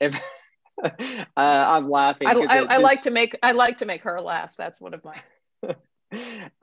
if, 0.00 0.20
uh, 0.82 0.88
I'm 1.36 1.88
laughing. 1.88 2.28
I, 2.28 2.30
I, 2.30 2.34
just, 2.34 2.50
I, 2.50 2.76
like 2.78 3.02
to 3.02 3.10
make 3.10 3.38
I 3.42 3.52
like 3.52 3.78
to 3.78 3.86
make 3.86 4.02
her 4.02 4.20
laugh. 4.20 4.54
That's 4.56 4.80
one 4.80 4.94
of 4.94 5.04
my. 5.04 5.14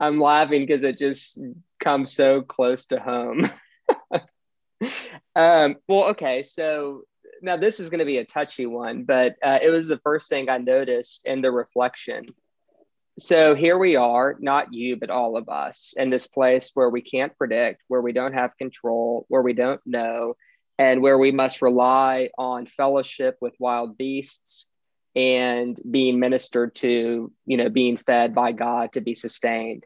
I'm 0.00 0.20
laughing 0.20 0.62
because 0.62 0.82
it 0.82 0.98
just 0.98 1.38
comes 1.78 2.12
so 2.12 2.42
close 2.42 2.86
to 2.86 3.00
home. 3.00 3.48
um, 5.34 5.76
well, 5.88 6.10
okay, 6.10 6.42
so 6.42 7.02
now 7.42 7.56
this 7.56 7.80
is 7.80 7.88
going 7.88 8.00
to 8.00 8.04
be 8.04 8.18
a 8.18 8.24
touchy 8.24 8.66
one, 8.66 9.04
but 9.04 9.36
uh, 9.42 9.58
it 9.62 9.70
was 9.70 9.88
the 9.88 9.98
first 9.98 10.28
thing 10.28 10.48
I 10.48 10.58
noticed 10.58 11.26
in 11.26 11.42
the 11.42 11.50
reflection 11.50 12.26
so 13.20 13.54
here 13.54 13.76
we 13.76 13.96
are, 13.96 14.36
not 14.40 14.72
you, 14.72 14.96
but 14.96 15.10
all 15.10 15.36
of 15.36 15.48
us 15.48 15.94
in 15.96 16.10
this 16.10 16.26
place 16.26 16.70
where 16.74 16.88
we 16.88 17.02
can't 17.02 17.36
predict, 17.36 17.82
where 17.88 18.00
we 18.00 18.12
don't 18.12 18.32
have 18.32 18.56
control, 18.56 19.26
where 19.28 19.42
we 19.42 19.52
don't 19.52 19.80
know, 19.84 20.36
and 20.78 21.02
where 21.02 21.18
we 21.18 21.30
must 21.30 21.60
rely 21.60 22.30
on 22.38 22.66
fellowship 22.66 23.36
with 23.40 23.54
wild 23.58 23.98
beasts 23.98 24.69
and 25.16 25.78
being 25.90 26.20
ministered 26.20 26.74
to, 26.76 27.32
you 27.46 27.56
know, 27.56 27.68
being 27.68 27.96
fed 27.96 28.34
by 28.34 28.52
God 28.52 28.92
to 28.92 29.00
be 29.00 29.14
sustained. 29.14 29.84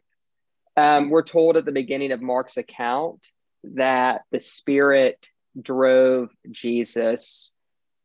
Um, 0.77 1.09
we're 1.09 1.23
told 1.23 1.57
at 1.57 1.65
the 1.65 1.71
beginning 1.71 2.11
of 2.11 2.21
Mark's 2.21 2.57
account 2.57 3.27
that 3.63 4.21
the 4.31 4.39
Spirit 4.39 5.29
drove 5.59 6.29
Jesus 6.51 7.55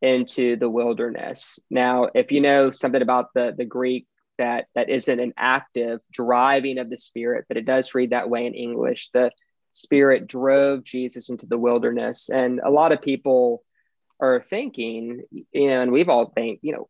into 0.00 0.56
the 0.56 0.70
wilderness. 0.70 1.58
Now, 1.68 2.08
if 2.14 2.32
you 2.32 2.40
know 2.40 2.70
something 2.70 3.02
about 3.02 3.34
the, 3.34 3.54
the 3.56 3.64
Greek 3.66 4.06
that 4.40 4.68
that 4.74 4.88
isn't 4.88 5.20
an 5.20 5.34
active 5.36 6.00
driving 6.10 6.78
of 6.78 6.88
the 6.88 6.96
spirit 6.96 7.44
but 7.46 7.58
it 7.58 7.66
does 7.66 7.94
read 7.94 8.10
that 8.10 8.30
way 8.30 8.46
in 8.46 8.54
english 8.54 9.10
the 9.12 9.30
spirit 9.72 10.26
drove 10.26 10.82
jesus 10.82 11.28
into 11.28 11.44
the 11.44 11.58
wilderness 11.58 12.30
and 12.30 12.58
a 12.64 12.70
lot 12.70 12.90
of 12.90 13.02
people 13.02 13.62
are 14.18 14.40
thinking 14.40 15.22
and 15.54 15.92
we've 15.92 16.08
all 16.08 16.32
think 16.34 16.58
you 16.62 16.72
know 16.72 16.88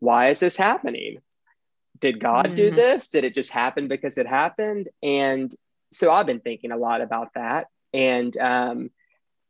why 0.00 0.30
is 0.30 0.40
this 0.40 0.56
happening 0.56 1.18
did 2.00 2.20
god 2.20 2.46
mm. 2.46 2.56
do 2.56 2.66
mm-hmm. 2.66 2.76
this 2.76 3.08
did 3.08 3.24
it 3.24 3.34
just 3.34 3.52
happen 3.52 3.88
because 3.88 4.18
it 4.18 4.26
happened 4.26 4.88
and 5.02 5.54
so 5.92 6.10
i've 6.10 6.26
been 6.26 6.40
thinking 6.40 6.72
a 6.72 6.76
lot 6.76 7.00
about 7.00 7.28
that 7.34 7.68
and 7.92 8.36
um, 8.36 8.90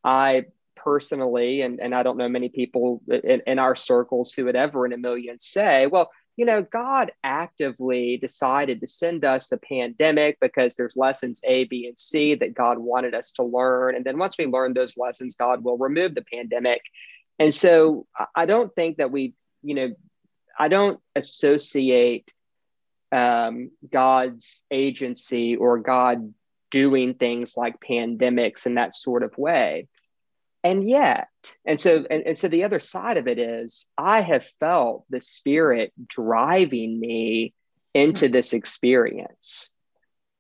i 0.05 0.45
personally 0.77 1.63
and, 1.63 1.81
and 1.81 1.95
i 1.95 2.03
don't 2.03 2.17
know 2.17 2.29
many 2.29 2.49
people 2.49 3.03
in, 3.09 3.43
in 3.47 3.59
our 3.59 3.77
circles 3.77 4.33
who 4.33 4.45
would 4.45 4.57
ever 4.57 4.87
in 4.87 4.93
a 4.93 4.99
million 4.99 5.39
say 5.41 5.87
well 5.87 6.11
you 6.41 6.47
know, 6.47 6.63
God 6.63 7.13
actively 7.23 8.17
decided 8.17 8.81
to 8.81 8.87
send 8.87 9.27
us 9.27 9.53
a 9.53 9.59
pandemic 9.59 10.39
because 10.41 10.75
there's 10.75 10.97
lessons 10.97 11.43
A, 11.47 11.65
B, 11.65 11.87
and 11.87 11.99
C 11.99 12.35
that 12.37 12.55
God 12.55 12.79
wanted 12.79 13.15
us 13.15 13.33
to 13.33 13.43
learn. 13.43 13.95
And 13.95 14.07
then 14.07 14.17
once 14.17 14.37
we 14.39 14.47
learn 14.47 14.73
those 14.73 14.97
lessons, 14.97 15.35
God 15.35 15.63
will 15.63 15.77
remove 15.77 16.15
the 16.15 16.25
pandemic. 16.33 16.81
And 17.39 17.53
so 17.53 18.07
I 18.35 18.47
don't 18.47 18.75
think 18.75 18.97
that 18.97 19.11
we, 19.13 19.35
you 19.63 19.75
know, 19.75 19.95
I 20.61 20.68
don't 20.68 21.01
associate 21.16 22.31
um, 23.11 23.70
God's 23.90 24.61
agency 24.70 25.57
or 25.57 25.79
God 25.79 26.35
doing 26.70 27.14
things 27.14 27.57
like 27.57 27.81
pandemics 27.81 28.66
in 28.66 28.75
that 28.75 28.94
sort 28.94 29.23
of 29.23 29.37
way. 29.38 29.88
And 30.62 30.87
yet 30.87 31.29
and 31.64 31.81
so 31.81 32.05
and, 32.11 32.27
and 32.27 32.38
so 32.38 32.49
the 32.49 32.64
other 32.64 32.81
side 32.81 33.16
of 33.16 33.27
it 33.27 33.38
is 33.38 33.90
i 33.96 34.20
have 34.20 34.44
felt 34.61 35.07
the 35.09 35.18
spirit 35.18 35.90
driving 36.07 37.01
me 37.01 37.55
into 37.94 38.29
this 38.29 38.53
experience. 38.53 39.73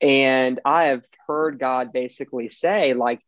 And 0.02 0.60
i 0.66 0.84
have 0.84 1.06
heard 1.26 1.58
god 1.58 1.94
basically 1.94 2.50
say 2.50 2.92
like 2.92 3.22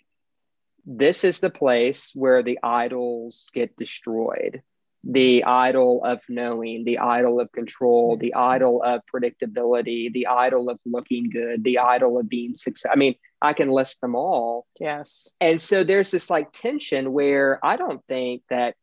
this 0.84 1.24
is 1.24 1.40
the 1.40 1.48
place 1.48 2.12
where 2.14 2.42
the 2.42 2.58
idols 2.62 3.50
get 3.54 3.74
destroyed 3.78 4.62
the 5.04 5.44
idol 5.44 6.04
of 6.04 6.20
knowing, 6.28 6.84
the 6.84 6.98
idol 6.98 7.40
of 7.40 7.50
control, 7.52 8.12
mm-hmm. 8.12 8.20
the 8.20 8.34
idol 8.34 8.82
of 8.82 9.02
predictability, 9.12 10.12
the 10.12 10.28
idol 10.28 10.70
of 10.70 10.78
looking 10.86 11.30
good, 11.30 11.64
the 11.64 11.78
idol 11.78 12.18
of 12.18 12.28
being 12.28 12.54
successful. 12.54 12.92
I 12.94 12.98
mean, 12.98 13.16
I 13.40 13.52
can 13.52 13.70
list 13.70 14.00
them 14.00 14.14
all. 14.14 14.66
Yes. 14.78 15.28
And 15.40 15.60
so 15.60 15.82
there's 15.82 16.12
this 16.12 16.30
like 16.30 16.52
tension 16.52 17.12
where 17.12 17.58
I 17.64 17.76
don't 17.76 18.04
think 18.06 18.42
that 18.48 18.76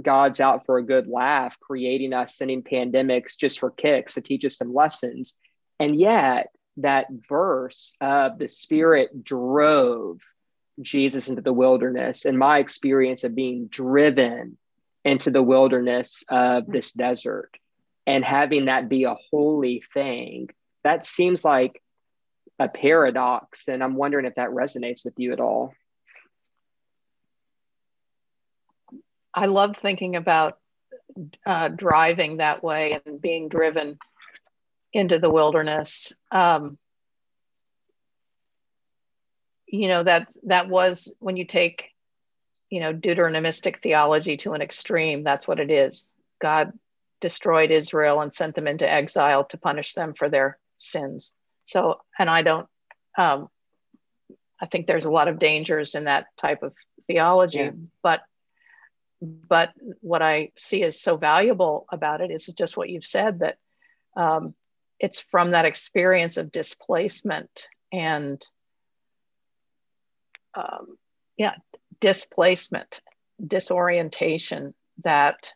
God's 0.00 0.40
out 0.40 0.64
for 0.64 0.78
a 0.78 0.86
good 0.86 1.06
laugh, 1.06 1.58
creating 1.60 2.14
us, 2.14 2.36
sending 2.36 2.62
pandemics 2.62 3.36
just 3.36 3.60
for 3.60 3.70
kicks 3.70 4.14
to 4.14 4.22
teach 4.22 4.44
us 4.46 4.56
some 4.56 4.72
lessons. 4.72 5.38
And 5.78 5.98
yet, 5.98 6.48
that 6.78 7.08
verse 7.28 7.96
of 8.00 8.38
the 8.38 8.48
Spirit 8.48 9.22
drove 9.22 10.20
Jesus 10.80 11.28
into 11.28 11.42
the 11.42 11.52
wilderness, 11.52 12.24
and 12.24 12.38
my 12.38 12.58
experience 12.58 13.24
of 13.24 13.34
being 13.34 13.66
driven 13.66 14.56
into 15.04 15.30
the 15.30 15.42
wilderness 15.42 16.24
of 16.28 16.66
this 16.66 16.92
desert. 16.92 17.50
And 18.06 18.24
having 18.24 18.66
that 18.66 18.88
be 18.88 19.04
a 19.04 19.16
holy 19.30 19.82
thing 19.94 20.48
that 20.82 21.04
seems 21.04 21.44
like 21.44 21.80
a 22.58 22.68
paradox. 22.68 23.68
And 23.68 23.82
i'm 23.82 23.94
wondering 23.94 24.26
if 24.26 24.34
that 24.36 24.50
resonates 24.50 25.04
with 25.04 25.14
you 25.18 25.32
at 25.32 25.40
all. 25.40 25.72
I 29.32 29.46
love 29.46 29.76
thinking 29.76 30.16
about 30.16 30.58
uh, 31.46 31.68
driving 31.68 32.38
that 32.38 32.62
way 32.62 32.98
and 33.04 33.20
being 33.20 33.48
driven 33.48 33.98
into 34.92 35.18
the 35.18 35.30
wilderness. 35.30 36.12
Um, 36.32 36.78
you 39.66 39.86
know 39.86 40.02
that 40.02 40.28
that 40.44 40.68
was 40.68 41.12
when 41.20 41.36
you 41.36 41.44
take 41.44 41.86
you 42.70 42.80
know 42.80 42.92
deuteronomistic 42.92 43.82
theology 43.82 44.36
to 44.38 44.52
an 44.52 44.62
extreme. 44.62 45.22
That's 45.22 45.46
what 45.46 45.60
it 45.60 45.70
is. 45.70 46.10
God 46.40 46.72
destroyed 47.20 47.70
israel 47.70 48.20
and 48.20 48.32
sent 48.32 48.54
them 48.54 48.66
into 48.66 48.90
exile 48.90 49.44
to 49.44 49.58
punish 49.58 49.92
them 49.92 50.14
for 50.14 50.28
their 50.28 50.58
sins. 50.78 51.32
So 51.64 52.00
and 52.18 52.28
i 52.28 52.42
don't 52.42 52.66
um, 53.16 53.48
i 54.60 54.66
think 54.66 54.86
there's 54.86 55.04
a 55.04 55.10
lot 55.10 55.28
of 55.28 55.38
dangers 55.38 55.94
in 55.94 56.04
that 56.04 56.26
type 56.36 56.62
of 56.62 56.74
theology 57.06 57.58
yeah. 57.58 57.70
but 58.02 58.22
but 59.20 59.70
what 60.00 60.22
i 60.22 60.50
see 60.56 60.82
is 60.82 61.00
so 61.00 61.16
valuable 61.16 61.86
about 61.92 62.20
it 62.20 62.30
is 62.30 62.46
just 62.46 62.76
what 62.76 62.88
you've 62.88 63.04
said 63.04 63.40
that 63.40 63.58
um, 64.16 64.54
it's 64.98 65.20
from 65.20 65.52
that 65.52 65.64
experience 65.64 66.36
of 66.36 66.50
displacement 66.50 67.68
and 67.92 68.44
um, 70.54 70.96
yeah 71.36 71.54
displacement, 72.00 73.00
disorientation 73.44 74.74
that 75.04 75.52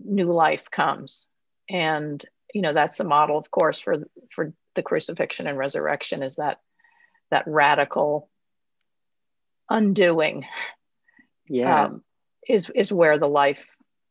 new 0.00 0.32
life 0.32 0.70
comes. 0.70 1.26
And 1.68 2.24
you 2.54 2.62
know 2.62 2.72
that's 2.72 2.98
the 2.98 3.04
model, 3.04 3.38
of 3.38 3.50
course, 3.50 3.80
for 3.80 4.08
for 4.30 4.52
the 4.74 4.82
crucifixion 4.82 5.46
and 5.46 5.58
resurrection 5.58 6.22
is 6.22 6.36
that 6.36 6.58
that 7.30 7.46
radical 7.46 8.28
undoing. 9.68 10.44
Yeah, 11.48 11.86
um, 11.86 12.02
is 12.48 12.70
is 12.74 12.92
where 12.92 13.18
the 13.18 13.28
life 13.28 13.66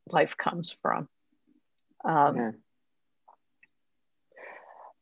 life 0.09 0.38
comes 0.38 0.75
from. 0.81 1.07
Um, 2.03 2.35
yeah. 2.35 2.51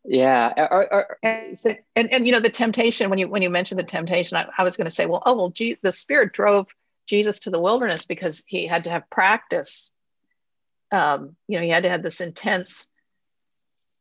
Yeah. 0.05 0.53
Are, 0.57 0.93
are, 0.93 1.17
and, 1.23 1.57
and, 1.95 2.13
and, 2.13 2.25
you 2.25 2.33
know, 2.33 2.41
the 2.41 2.49
temptation, 2.49 3.09
when 3.09 3.19
you, 3.19 3.29
when 3.29 3.41
you 3.41 3.49
mentioned 3.49 3.79
the 3.79 3.83
temptation, 3.83 4.37
I, 4.37 4.47
I 4.57 4.63
was 4.63 4.75
going 4.75 4.85
to 4.85 4.91
say, 4.91 5.05
well, 5.05 5.23
oh, 5.25 5.35
well, 5.35 5.49
G- 5.49 5.77
the 5.81 5.93
spirit 5.93 6.33
drove 6.33 6.67
Jesus 7.07 7.39
to 7.41 7.49
the 7.49 7.59
wilderness 7.59 8.05
because 8.05 8.43
he 8.47 8.67
had 8.67 8.83
to 8.85 8.89
have 8.89 9.09
practice. 9.09 9.91
Um, 10.91 11.35
you 11.47 11.57
know, 11.57 11.63
he 11.63 11.69
had 11.69 11.83
to 11.83 11.89
have 11.89 12.03
this 12.03 12.21
intense 12.21 12.87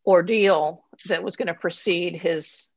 ordeal 0.05 0.85
that 1.07 1.23
was 1.23 1.37
going 1.37 1.49
to 1.49 1.55
precede 1.55 2.17
his 2.17 2.71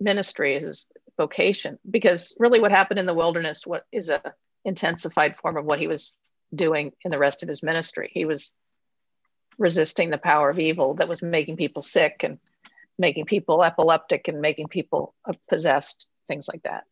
ministry, 0.00 0.58
his 0.58 0.86
vocation. 1.18 1.78
Because 1.88 2.34
really, 2.38 2.60
what 2.60 2.70
happened 2.70 2.98
in 2.98 3.06
the 3.06 3.14
wilderness 3.14 3.66
what 3.66 3.84
is 3.92 4.08
a 4.08 4.22
intensified 4.64 5.36
form 5.36 5.56
of 5.56 5.64
what 5.64 5.78
he 5.78 5.86
was 5.86 6.12
doing 6.54 6.92
in 7.04 7.10
the 7.10 7.18
rest 7.18 7.42
of 7.42 7.48
his 7.48 7.62
ministry. 7.62 8.10
He 8.12 8.24
was 8.24 8.54
resisting 9.58 10.10
the 10.10 10.18
power 10.18 10.50
of 10.50 10.58
evil 10.58 10.94
that 10.94 11.08
was 11.08 11.22
making 11.22 11.56
people 11.56 11.82
sick 11.82 12.22
and 12.22 12.38
making 12.98 13.26
people 13.26 13.62
epileptic 13.62 14.28
and 14.28 14.40
making 14.40 14.68
people 14.68 15.14
possessed, 15.48 16.06
things 16.28 16.48
like 16.48 16.62
that. 16.62 16.84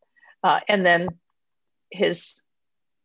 Uh, 0.42 0.60
and 0.68 0.84
then 0.84 1.08
his 1.90 2.42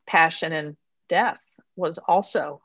passion 0.06 0.52
and 0.52 0.76
death 1.08 1.42
was 1.76 1.98
also 2.08 2.62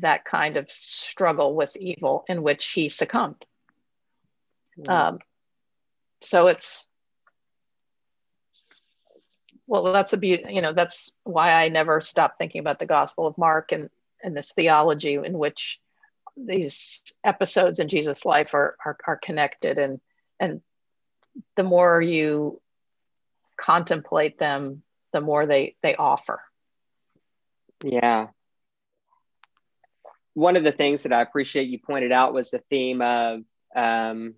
that 0.00 0.24
kind 0.24 0.56
of 0.56 0.70
struggle 0.70 1.54
with 1.54 1.76
evil 1.76 2.24
in 2.28 2.42
which 2.42 2.66
he 2.70 2.88
succumbed. 2.88 3.46
Mm. 4.78 4.90
Um, 4.90 5.18
so 6.20 6.48
it's 6.48 6.84
well, 9.68 9.92
that's 9.92 10.12
a 10.12 10.16
be 10.16 10.44
you 10.48 10.62
know 10.62 10.72
that's 10.72 11.12
why 11.24 11.52
I 11.52 11.68
never 11.68 12.00
stopped 12.00 12.38
thinking 12.38 12.60
about 12.60 12.78
the 12.78 12.86
Gospel 12.86 13.26
of 13.26 13.38
Mark 13.38 13.72
and 13.72 13.90
and 14.22 14.36
this 14.36 14.52
theology 14.52 15.14
in 15.14 15.38
which 15.38 15.80
these 16.36 17.02
episodes 17.24 17.78
in 17.78 17.88
Jesus' 17.88 18.24
life 18.24 18.54
are 18.54 18.76
are, 18.84 18.96
are 19.06 19.16
connected 19.16 19.78
and 19.78 20.00
and 20.38 20.60
the 21.56 21.62
more 21.62 22.00
you 22.00 22.60
contemplate 23.56 24.38
them, 24.38 24.82
the 25.12 25.20
more 25.20 25.46
they 25.46 25.76
they 25.82 25.94
offer. 25.94 26.40
Yeah. 27.82 28.28
One 30.34 30.56
of 30.56 30.64
the 30.64 30.72
things 30.72 31.02
that 31.04 31.12
I 31.12 31.22
appreciate 31.22 31.68
you 31.68 31.78
pointed 31.78 32.12
out 32.12 32.34
was 32.34 32.50
the 32.50 32.58
theme 32.58 33.00
of 33.00 33.40
um, 33.74 34.34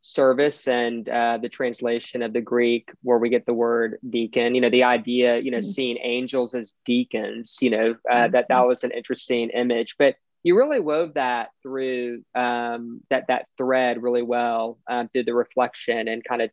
service 0.00 0.66
and 0.66 1.08
uh, 1.08 1.38
the 1.38 1.48
translation 1.48 2.22
of 2.22 2.32
the 2.32 2.40
Greek, 2.40 2.90
where 3.02 3.18
we 3.18 3.28
get 3.28 3.46
the 3.46 3.54
word 3.54 3.98
deacon. 4.08 4.56
You 4.56 4.60
know, 4.60 4.70
the 4.70 4.84
idea, 4.84 5.38
you 5.38 5.52
know, 5.52 5.58
mm-hmm. 5.58 5.70
seeing 5.70 5.98
angels 6.02 6.54
as 6.54 6.74
deacons. 6.84 7.58
You 7.60 7.70
know, 7.70 7.96
uh, 8.10 8.14
mm-hmm. 8.14 8.32
that 8.32 8.48
that 8.48 8.66
was 8.66 8.82
an 8.82 8.90
interesting 8.90 9.50
image, 9.50 9.96
but 9.98 10.16
you 10.42 10.56
really 10.56 10.80
wove 10.80 11.14
that 11.14 11.50
through 11.62 12.22
um, 12.34 13.00
that 13.10 13.26
that 13.28 13.46
thread 13.56 14.02
really 14.02 14.22
well 14.22 14.78
um, 14.88 15.08
through 15.08 15.24
the 15.24 15.34
reflection 15.34 16.08
and 16.08 16.24
kind 16.24 16.42
of 16.42 16.50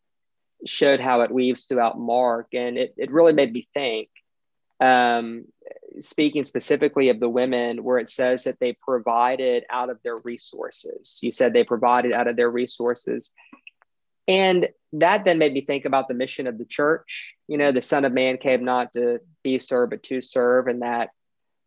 showed 0.65 0.99
how 0.99 1.21
it 1.21 1.31
weaves 1.31 1.65
throughout 1.65 1.99
Mark, 1.99 2.47
and 2.53 2.77
it 2.77 2.93
it 2.97 3.11
really 3.11 3.33
made 3.33 3.53
me 3.53 3.67
think. 3.73 4.09
Um, 4.81 5.45
speaking 5.99 6.43
specifically 6.43 7.07
of 7.07 7.21
the 7.21 7.29
women, 7.29 7.83
where 7.83 7.97
it 7.97 8.09
says 8.09 8.43
that 8.43 8.59
they 8.59 8.73
provided 8.73 9.63
out 9.69 9.89
of 9.89 9.99
their 10.03 10.17
resources. 10.25 11.19
You 11.21 11.31
said 11.31 11.53
they 11.53 11.63
provided 11.63 12.11
out 12.11 12.27
of 12.27 12.35
their 12.35 12.49
resources. 12.49 13.31
And 14.27 14.67
that 14.93 15.23
then 15.23 15.37
made 15.37 15.53
me 15.53 15.61
think 15.61 15.85
about 15.85 16.07
the 16.07 16.13
mission 16.13 16.47
of 16.47 16.57
the 16.57 16.65
church. 16.65 17.35
You 17.47 17.57
know, 17.57 17.71
the 17.71 17.81
Son 17.81 18.05
of 18.05 18.11
Man 18.11 18.37
came 18.37 18.65
not 18.65 18.93
to 18.93 19.19
be 19.43 19.59
served, 19.59 19.91
but 19.91 20.03
to 20.03 20.19
serve, 20.21 20.67
and 20.67 20.81
that 20.81 21.09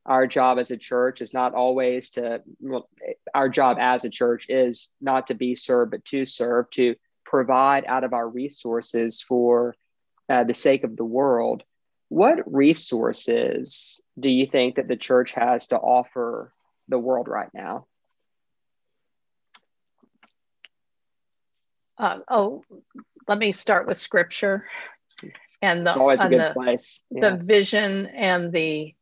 our 0.09 0.27
job 0.27 0.59
as 0.59 0.71
a 0.71 0.77
church 0.77 1.21
is 1.21 1.35
not 1.35 1.55
always 1.55 2.11
to, 2.12 2.42
well, 2.61 2.88
our 3.35 3.49
job 3.49 3.77
as 3.79 4.05
a 4.05 4.11
church 4.11 4.47
is 4.49 4.92
not 5.03 5.27
to 5.27 5.35
be 5.35 5.55
served, 5.55 5.90
but 5.90 6.05
to 6.07 6.25
serve, 6.25 6.71
to 6.71 6.97
provide 7.25 7.85
out 7.87 8.05
of 8.05 8.14
our 8.14 8.27
resources 8.27 9.21
for 9.23 9.77
uh, 10.31 10.44
the 10.44 10.55
sake 10.55 10.83
of 10.83 10.97
the 10.97 11.05
world. 11.05 11.62
What 12.09 12.51
resources 12.51 14.03
do 14.18 14.31
you 14.31 14.47
think 14.47 14.77
that 14.77 14.88
the 14.88 14.97
church 14.97 15.33
has 15.33 15.68
to 15.68 15.77
offer 15.77 16.55
the 16.88 16.99
world 16.99 17.29
right 17.29 17.51
now? 17.53 17.87
Uh, 21.99 22.21
oh, 22.31 22.64
let 23.27 23.38
me 23.38 23.53
start 23.53 23.87
with 23.87 23.99
scripture 23.99 24.64
and 25.61 25.87
the, 25.87 25.90
it's 25.90 25.99
always 25.99 26.23
a 26.23 26.29
good 26.29 26.40
the, 26.40 26.53
place. 26.55 27.03
Yeah. 27.11 27.31
The 27.31 27.44
vision 27.44 28.07
and 28.07 28.53
the 28.53 28.94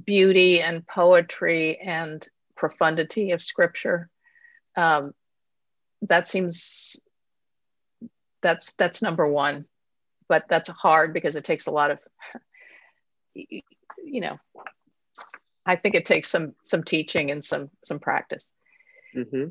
beauty 0.00 0.60
and 0.60 0.86
poetry 0.86 1.78
and 1.78 2.26
profundity 2.56 3.32
of 3.32 3.42
scripture. 3.42 4.08
Um, 4.76 5.12
that 6.02 6.28
seems 6.28 6.96
that's 8.42 8.74
that's 8.74 9.02
number 9.02 9.26
one, 9.26 9.66
but 10.28 10.46
that's 10.48 10.68
hard 10.68 11.12
because 11.12 11.36
it 11.36 11.44
takes 11.44 11.66
a 11.66 11.70
lot 11.70 11.92
of, 11.92 11.98
you 13.34 13.62
know, 14.20 14.38
I 15.64 15.76
think 15.76 15.94
it 15.94 16.04
takes 16.04 16.28
some 16.28 16.54
some 16.64 16.82
teaching 16.82 17.30
and 17.30 17.44
some 17.44 17.70
some 17.84 18.00
practice. 18.00 18.52
Mm-hmm. 19.16 19.50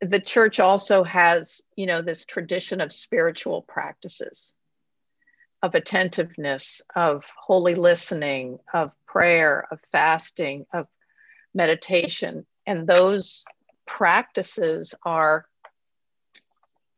The 0.00 0.20
church 0.20 0.60
also 0.60 1.04
has, 1.04 1.60
you 1.76 1.86
know, 1.86 2.02
this 2.02 2.24
tradition 2.24 2.80
of 2.80 2.92
spiritual 2.92 3.62
practices 3.62 4.54
of 5.62 5.74
attentiveness, 5.74 6.82
of 6.94 7.24
holy 7.36 7.74
listening, 7.74 8.58
of 8.72 8.92
prayer, 9.06 9.66
of 9.70 9.80
fasting, 9.90 10.66
of 10.72 10.86
meditation. 11.54 12.46
And 12.66 12.86
those 12.86 13.44
practices 13.86 14.94
are 15.04 15.46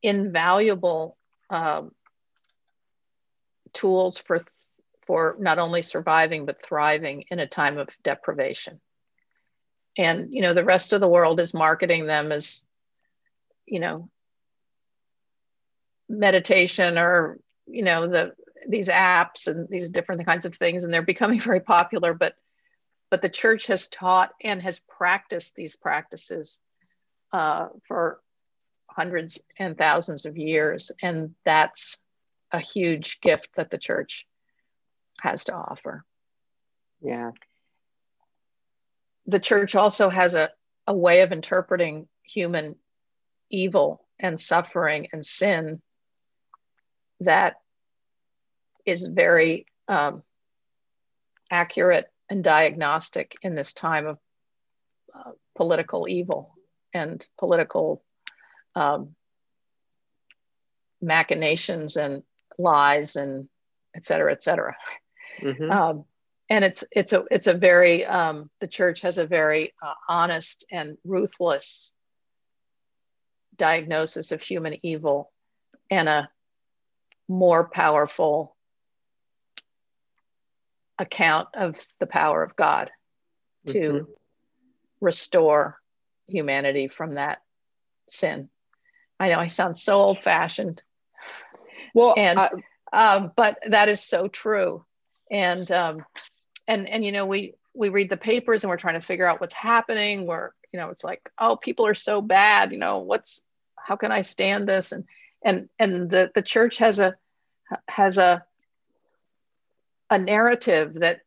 invaluable 0.02 1.16
um, 1.48 1.92
tools 3.72 4.18
for, 4.18 4.40
for 5.02 5.36
not 5.38 5.58
only 5.58 5.82
surviving, 5.82 6.44
but 6.44 6.62
thriving 6.62 7.24
in 7.30 7.38
a 7.38 7.46
time 7.46 7.78
of 7.78 7.88
deprivation. 8.02 8.80
And, 9.96 10.32
you 10.32 10.42
know, 10.42 10.54
the 10.54 10.64
rest 10.64 10.92
of 10.92 11.00
the 11.00 11.08
world 11.08 11.40
is 11.40 11.54
marketing 11.54 12.06
them 12.06 12.30
as, 12.32 12.64
you 13.66 13.80
know, 13.80 14.08
meditation 16.08 16.98
or, 16.98 17.38
you 17.66 17.82
know, 17.82 18.06
the 18.06 18.34
these 18.68 18.88
apps 18.88 19.46
and 19.46 19.68
these 19.68 19.90
different 19.90 20.26
kinds 20.26 20.44
of 20.44 20.54
things 20.54 20.84
and 20.84 20.92
they're 20.92 21.02
becoming 21.02 21.40
very 21.50 21.60
popular 21.60 22.14
but 22.14 22.34
but 23.10 23.22
the 23.22 23.28
church 23.28 23.66
has 23.66 23.88
taught 23.88 24.30
and 24.42 24.62
has 24.62 24.78
practiced 24.78 25.56
these 25.56 25.74
practices 25.74 26.62
uh, 27.32 27.66
for 27.88 28.20
hundreds 28.88 29.42
and 29.58 29.76
thousands 29.76 30.26
of 30.26 30.36
years 30.36 30.92
and 31.02 31.34
that's 31.44 31.98
a 32.52 32.60
huge 32.60 33.20
gift 33.20 33.48
that 33.56 33.70
the 33.70 33.78
church 33.78 34.26
has 35.20 35.44
to 35.44 35.54
offer. 35.54 36.04
Yeah. 37.00 37.30
The 39.26 39.40
church 39.40 39.74
also 39.74 40.08
has 40.08 40.34
a, 40.34 40.50
a 40.86 40.94
way 40.94 41.22
of 41.22 41.32
interpreting 41.32 42.08
human 42.22 42.76
evil 43.50 44.04
and 44.18 44.38
suffering 44.38 45.08
and 45.12 45.24
sin 45.24 45.80
that 47.20 47.56
is 48.86 49.06
very 49.06 49.66
um, 49.88 50.22
accurate 51.50 52.06
and 52.28 52.44
diagnostic 52.44 53.36
in 53.42 53.54
this 53.54 53.72
time 53.72 54.06
of 54.06 54.18
uh, 55.14 55.32
political 55.56 56.06
evil 56.08 56.54
and 56.94 57.26
political 57.38 58.02
um, 58.74 59.14
machinations 61.02 61.96
and 61.96 62.22
lies 62.58 63.16
and 63.16 63.48
et 63.94 64.04
cetera, 64.04 64.32
et 64.32 64.42
cetera. 64.42 64.76
Mm-hmm. 65.40 65.70
Um, 65.70 66.04
and 66.48 66.64
it's 66.64 66.84
it's 66.90 67.12
a 67.12 67.24
it's 67.30 67.46
a 67.46 67.54
very 67.54 68.04
um, 68.04 68.50
the 68.60 68.66
church 68.66 69.02
has 69.02 69.18
a 69.18 69.26
very 69.26 69.72
uh, 69.82 69.94
honest 70.08 70.66
and 70.70 70.98
ruthless 71.04 71.92
diagnosis 73.56 74.32
of 74.32 74.42
human 74.42 74.76
evil 74.82 75.32
and 75.90 76.08
a 76.08 76.30
more 77.28 77.68
powerful 77.68 78.56
account 81.00 81.48
of 81.54 81.82
the 81.98 82.06
power 82.06 82.42
of 82.42 82.54
God 82.54 82.90
to 83.66 83.78
mm-hmm. 83.78 84.12
restore 85.00 85.78
humanity 86.28 86.88
from 86.88 87.14
that 87.14 87.40
sin. 88.08 88.48
I 89.18 89.30
know 89.30 89.38
I 89.38 89.48
sound 89.48 89.76
so 89.76 89.94
old 89.94 90.22
fashioned. 90.22 90.82
Well, 91.94 92.14
and 92.16 92.38
I, 92.38 92.50
um, 92.92 93.32
but 93.34 93.58
that 93.68 93.88
is 93.88 94.02
so 94.02 94.28
true. 94.28 94.84
And 95.30 95.70
um, 95.72 96.04
and 96.68 96.88
and 96.88 97.04
you 97.04 97.12
know 97.12 97.26
we 97.26 97.54
we 97.74 97.88
read 97.88 98.10
the 98.10 98.16
papers 98.16 98.62
and 98.62 98.70
we're 98.70 98.76
trying 98.76 99.00
to 99.00 99.06
figure 99.06 99.26
out 99.26 99.40
what's 99.40 99.54
happening. 99.54 100.26
We're 100.26 100.50
you 100.72 100.78
know 100.78 100.90
it's 100.90 101.04
like 101.04 101.28
oh 101.38 101.56
people 101.56 101.86
are 101.86 101.94
so 101.94 102.20
bad. 102.20 102.72
You 102.72 102.78
know 102.78 102.98
what's 102.98 103.42
how 103.76 103.96
can 103.96 104.12
I 104.12 104.22
stand 104.22 104.68
this? 104.68 104.92
And 104.92 105.04
and 105.44 105.68
and 105.78 106.10
the 106.10 106.30
the 106.34 106.42
church 106.42 106.78
has 106.78 106.98
a 107.00 107.16
has 107.88 108.18
a 108.18 108.44
a 110.10 110.18
narrative 110.18 110.94
that 110.94 111.20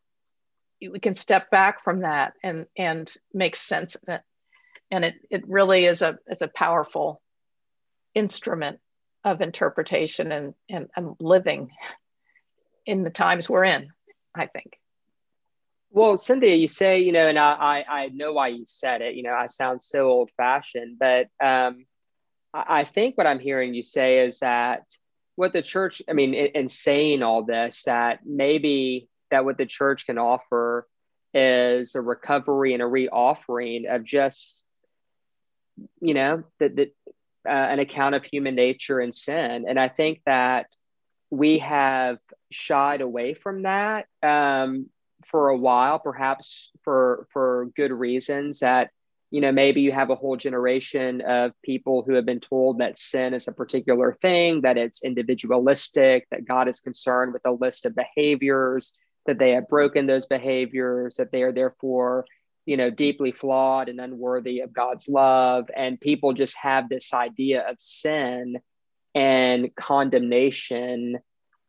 we 0.81 0.99
can 0.99 1.15
step 1.15 1.49
back 1.49 1.83
from 1.83 1.99
that 1.99 2.33
and 2.43 2.65
and 2.77 3.13
make 3.33 3.55
sense 3.55 3.95
of 3.95 4.09
it 4.09 4.21
and 4.91 5.05
it 5.05 5.15
it 5.31 5.47
really 5.47 5.85
is 5.85 6.01
a 6.01 6.17
is 6.27 6.41
a 6.41 6.47
powerful 6.47 7.21
instrument 8.15 8.79
of 9.23 9.41
interpretation 9.41 10.31
and, 10.31 10.53
and, 10.69 10.89
and 10.95 11.15
living 11.19 11.71
in 12.85 13.03
the 13.03 13.09
times 13.09 13.49
we're 13.49 13.63
in, 13.63 13.89
I 14.35 14.47
think. 14.47 14.77
Well, 15.91 16.17
Cynthia, 16.17 16.55
you 16.55 16.67
say, 16.67 17.01
you 17.01 17.11
know, 17.11 17.27
and 17.27 17.39
I, 17.39 17.53
I, 17.53 17.85
I 18.01 18.07
know 18.09 18.33
why 18.33 18.47
you 18.49 18.65
said 18.65 19.01
it. 19.01 19.15
You 19.15 19.23
know, 19.23 19.33
I 19.33 19.45
sound 19.45 19.81
so 19.81 20.07
old 20.09 20.31
fashioned, 20.35 20.97
but 20.99 21.27
um, 21.41 21.85
I, 22.53 22.81
I 22.81 22.83
think 22.83 23.17
what 23.17 23.27
I'm 23.27 23.39
hearing 23.39 23.73
you 23.73 23.83
say 23.83 24.25
is 24.25 24.39
that 24.39 24.83
what 25.35 25.53
the 25.53 25.61
church, 25.61 26.01
I 26.09 26.13
mean, 26.13 26.33
in, 26.33 26.47
in 26.47 26.69
saying 26.69 27.23
all 27.23 27.43
this, 27.43 27.83
that 27.83 28.19
maybe 28.25 29.07
that 29.31 29.45
what 29.45 29.57
the 29.57 29.65
church 29.65 30.05
can 30.05 30.17
offer 30.17 30.87
is 31.33 31.95
a 31.95 32.01
recovery 32.01 32.73
and 32.73 32.83
a 32.83 32.85
reoffering 32.85 33.93
of 33.93 34.03
just, 34.03 34.63
you 35.99 36.13
know, 36.13 36.43
that, 36.59 36.75
that 36.75 36.95
uh, 37.47 37.51
an 37.51 37.79
account 37.79 38.15
of 38.15 38.23
human 38.23 38.55
nature 38.55 38.99
and 38.99 39.13
sin. 39.13 39.65
And 39.67 39.79
I 39.79 39.89
think 39.89 40.21
that 40.25 40.67
we 41.29 41.57
have 41.59 42.19
shied 42.51 43.01
away 43.01 43.33
from 43.33 43.63
that 43.63 44.05
um, 44.21 44.89
for 45.25 45.49
a 45.49 45.57
while, 45.57 45.97
perhaps 45.97 46.69
for 46.83 47.27
for 47.33 47.69
good 47.75 47.91
reasons. 47.91 48.59
That 48.59 48.91
you 49.33 49.41
know 49.41 49.51
maybe 49.51 49.81
you 49.81 49.91
have 49.91 50.11
a 50.11 50.15
whole 50.15 50.37
generation 50.37 51.21
of 51.21 51.59
people 51.63 52.03
who 52.03 52.13
have 52.13 52.25
been 52.25 52.39
told 52.39 52.77
that 52.77 52.99
sin 52.99 53.33
is 53.33 53.47
a 53.47 53.53
particular 53.53 54.13
thing, 54.21 54.61
that 54.61 54.77
it's 54.77 55.03
individualistic, 55.03 56.27
that 56.29 56.45
God 56.45 56.67
is 56.67 56.79
concerned 56.79 57.33
with 57.33 57.41
a 57.45 57.51
list 57.51 57.87
of 57.87 57.95
behaviors, 57.95 58.93
that 59.25 59.39
they 59.39 59.53
have 59.53 59.67
broken 59.67 60.05
those 60.05 60.27
behaviors, 60.27 61.15
that 61.15 61.31
they 61.31 61.41
are 61.41 61.51
therefore 61.51 62.27
you 62.67 62.77
know 62.77 62.91
deeply 62.91 63.31
flawed 63.31 63.89
and 63.89 63.99
unworthy 63.99 64.59
of 64.59 64.71
God's 64.71 65.09
love, 65.09 65.67
and 65.75 65.99
people 65.99 66.33
just 66.33 66.55
have 66.57 66.87
this 66.87 67.11
idea 67.11 67.67
of 67.67 67.77
sin 67.79 68.59
and 69.15 69.75
condemnation 69.75 71.17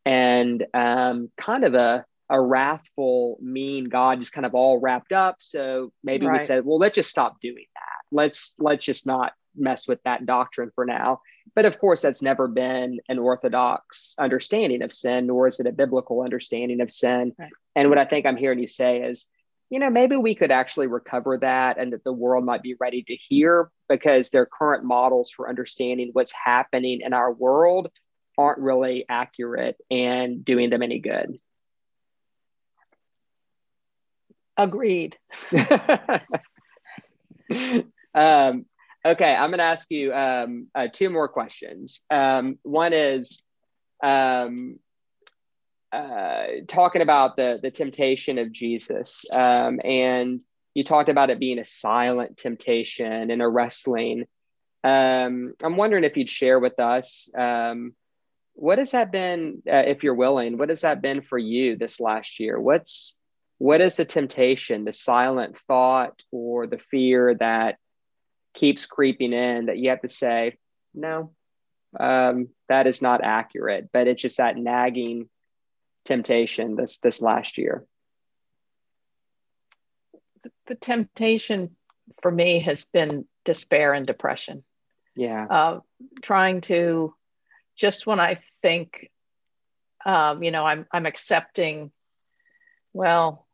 and 0.05 0.63
um, 0.75 1.31
kind 1.35 1.63
of 1.63 1.73
a 1.73 2.05
a 2.29 2.41
wrathful, 2.41 3.37
mean 3.41 3.85
God 3.85 4.19
just 4.19 4.33
kind 4.33 4.45
of 4.45 4.55
all 4.55 4.79
wrapped 4.79 5.11
up. 5.11 5.37
So 5.39 5.91
maybe 6.03 6.25
right. 6.25 6.33
we 6.33 6.39
said, 6.39 6.65
well, 6.65 6.79
let's 6.79 6.95
just 6.95 7.09
stop 7.09 7.39
doing 7.41 7.65
that. 7.75 8.15
Let's 8.15 8.55
let's 8.59 8.85
just 8.85 9.05
not 9.05 9.33
mess 9.55 9.87
with 9.87 10.01
that 10.03 10.25
doctrine 10.25 10.71
for 10.75 10.85
now. 10.85 11.21
But 11.55 11.65
of 11.65 11.79
course, 11.79 12.01
that's 12.01 12.21
never 12.21 12.47
been 12.47 12.99
an 13.07 13.19
orthodox 13.19 14.15
understanding 14.19 14.81
of 14.81 14.93
sin, 14.93 15.27
nor 15.27 15.47
is 15.47 15.59
it 15.59 15.67
a 15.67 15.71
biblical 15.71 16.21
understanding 16.21 16.81
of 16.81 16.91
sin. 16.91 17.33
Right. 17.37 17.51
And 17.75 17.89
what 17.89 17.97
I 17.97 18.05
think 18.05 18.25
I'm 18.25 18.37
hearing 18.37 18.59
you 18.59 18.67
say 18.67 19.01
is, 19.01 19.27
you 19.69 19.79
know, 19.79 19.89
maybe 19.89 20.15
we 20.15 20.35
could 20.35 20.51
actually 20.51 20.87
recover 20.87 21.37
that 21.39 21.77
and 21.77 21.93
that 21.93 22.03
the 22.03 22.13
world 22.13 22.45
might 22.45 22.61
be 22.61 22.75
ready 22.79 23.03
to 23.03 23.15
hear 23.15 23.71
because 23.89 24.29
their 24.29 24.45
current 24.45 24.83
models 24.83 25.31
for 25.35 25.49
understanding 25.49 26.09
what's 26.13 26.33
happening 26.33 27.01
in 27.01 27.13
our 27.13 27.31
world 27.31 27.89
aren't 28.37 28.59
really 28.59 29.05
accurate 29.09 29.77
and 29.89 30.43
doing 30.43 30.69
them 30.69 30.83
any 30.83 30.99
good. 30.99 31.39
Agreed. 34.57 35.17
um, 38.13 38.65
okay, 39.05 39.35
I'm 39.35 39.49
going 39.49 39.59
to 39.59 39.63
ask 39.63 39.89
you 39.91 40.13
um, 40.13 40.67
uh, 40.73 40.87
two 40.91 41.09
more 41.09 41.27
questions. 41.27 42.03
Um, 42.09 42.57
one 42.63 42.93
is 42.93 43.41
um, 44.03 44.79
uh, 45.91 46.45
talking 46.67 47.01
about 47.01 47.37
the 47.37 47.59
the 47.61 47.71
temptation 47.71 48.37
of 48.37 48.51
Jesus, 48.51 49.25
um, 49.31 49.79
and 49.83 50.41
you 50.73 50.83
talked 50.83 51.09
about 51.09 51.29
it 51.29 51.39
being 51.39 51.59
a 51.59 51.65
silent 51.65 52.37
temptation 52.37 53.31
and 53.31 53.41
a 53.41 53.47
wrestling. 53.47 54.25
Um, 54.83 55.53
I'm 55.63 55.77
wondering 55.77 56.03
if 56.03 56.15
you'd 56.15 56.29
share 56.29 56.59
with 56.59 56.79
us 56.79 57.29
um, 57.35 57.93
what 58.53 58.77
has 58.77 58.91
that 58.91 59.11
been, 59.11 59.63
uh, 59.71 59.83
if 59.87 60.03
you're 60.03 60.15
willing, 60.15 60.57
what 60.57 60.69
has 60.69 60.81
that 60.81 61.01
been 61.01 61.21
for 61.21 61.37
you 61.37 61.75
this 61.75 61.99
last 61.99 62.39
year? 62.39 62.59
What's 62.59 63.19
what 63.57 63.81
is 63.81 63.97
the 63.97 64.05
temptation, 64.05 64.85
the 64.85 64.93
silent 64.93 65.57
thought 65.57 66.21
or 66.31 66.67
the 66.67 66.77
fear 66.77 67.35
that 67.35 67.77
keeps 68.53 68.85
creeping 68.85 69.33
in 69.33 69.67
that 69.67 69.77
you 69.77 69.89
have 69.89 70.01
to 70.01 70.07
say, 70.07 70.57
no, 70.93 71.31
um, 71.99 72.49
that 72.67 72.87
is 72.87 73.01
not 73.01 73.23
accurate, 73.23 73.89
but 73.93 74.07
it's 74.07 74.21
just 74.21 74.37
that 74.37 74.57
nagging 74.57 75.29
temptation 76.03 76.75
this 76.75 76.99
this 76.99 77.21
last 77.21 77.57
year. 77.57 77.85
The, 80.67 80.75
temptation 80.75 81.75
for 82.21 82.29
me 82.29 82.59
has 82.59 82.85
been 82.85 83.25
despair 83.45 83.93
and 83.93 84.05
depression. 84.05 84.63
Yeah. 85.15 85.45
Uh, 85.49 85.79
trying 86.21 86.61
to 86.61 87.15
just 87.75 88.05
when 88.05 88.19
I 88.19 88.37
think, 88.61 89.09
um, 90.05 90.43
you 90.43 90.51
know, 90.51 90.65
I'm 90.65 90.85
I'm 90.91 91.05
accepting, 91.05 91.91
well, 92.93 93.44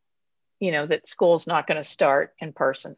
you 0.62 0.72
know, 0.72 0.86
that 0.86 1.08
school's 1.08 1.46
not 1.46 1.68
going 1.68 1.78
to 1.78 1.84
start 1.84 2.34
in 2.40 2.54
person. 2.54 2.96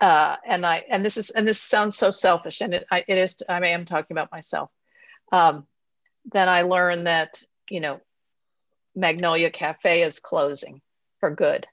Uh, 0.00 0.36
and 0.46 0.64
I 0.64 0.82
and 0.88 1.04
this 1.04 1.18
is 1.18 1.28
and 1.28 1.46
this 1.46 1.60
sounds 1.60 1.98
so 1.98 2.10
selfish, 2.10 2.62
and 2.62 2.72
it, 2.72 2.86
I, 2.90 3.04
it 3.06 3.18
is. 3.18 3.36
I 3.46 3.58
am 3.68 3.84
talking 3.84 4.14
about 4.14 4.32
myself. 4.32 4.70
Um, 5.30 5.66
then 6.32 6.48
I 6.48 6.62
learned 6.62 7.06
that 7.06 7.42
you 7.68 7.80
know, 7.80 8.00
Magnolia 8.96 9.50
Cafe 9.50 10.02
is 10.02 10.18
closing 10.18 10.80
for 11.18 11.30
good, 11.30 11.66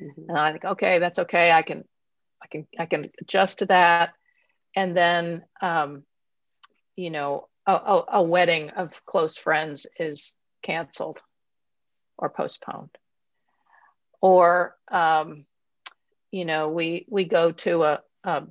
mm-hmm. 0.00 0.28
and 0.28 0.38
I 0.38 0.52
think, 0.52 0.64
okay, 0.64 1.00
that's 1.00 1.18
okay. 1.18 1.50
I 1.50 1.62
can, 1.62 1.82
I 2.40 2.46
can, 2.46 2.68
I 2.78 2.86
can 2.86 3.10
adjust 3.20 3.58
to 3.58 3.66
that 3.66 4.14
and 4.76 4.96
then 4.96 5.44
um, 5.60 6.04
you 6.96 7.10
know 7.10 7.48
a, 7.66 7.72
a, 7.72 8.04
a, 8.12 8.22
wedding 8.22 8.70
of 8.70 9.04
close 9.06 9.36
friends 9.36 9.86
is 9.98 10.34
canceled 10.62 11.22
or 12.20 12.28
postponed. 12.28 12.96
Or 14.20 14.76
um, 14.88 15.46
you 16.30 16.44
know 16.44 16.68
we 16.68 17.06
we 17.08 17.24
go 17.24 17.52
to 17.52 17.82
a, 17.82 18.00
a 18.22 18.42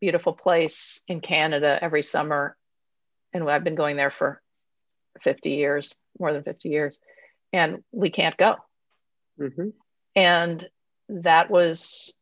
beautiful 0.00 0.32
place 0.32 1.02
in 1.08 1.20
canada 1.20 1.78
every 1.82 2.02
summer. 2.02 2.56
And 3.34 3.48
i've 3.48 3.64
been 3.64 3.74
going 3.74 3.96
there 3.96 4.10
for 4.10 4.40
50 5.20 5.50
years 5.50 5.96
more 6.18 6.32
than 6.32 6.42
50 6.42 6.68
years. 6.70 6.98
And 7.52 7.82
we 7.92 8.08
can't 8.10 8.36
go. 8.36 8.56
Mm-hmm. 9.40 9.70
and 10.14 10.68
that 11.08 11.50
was 11.50 12.14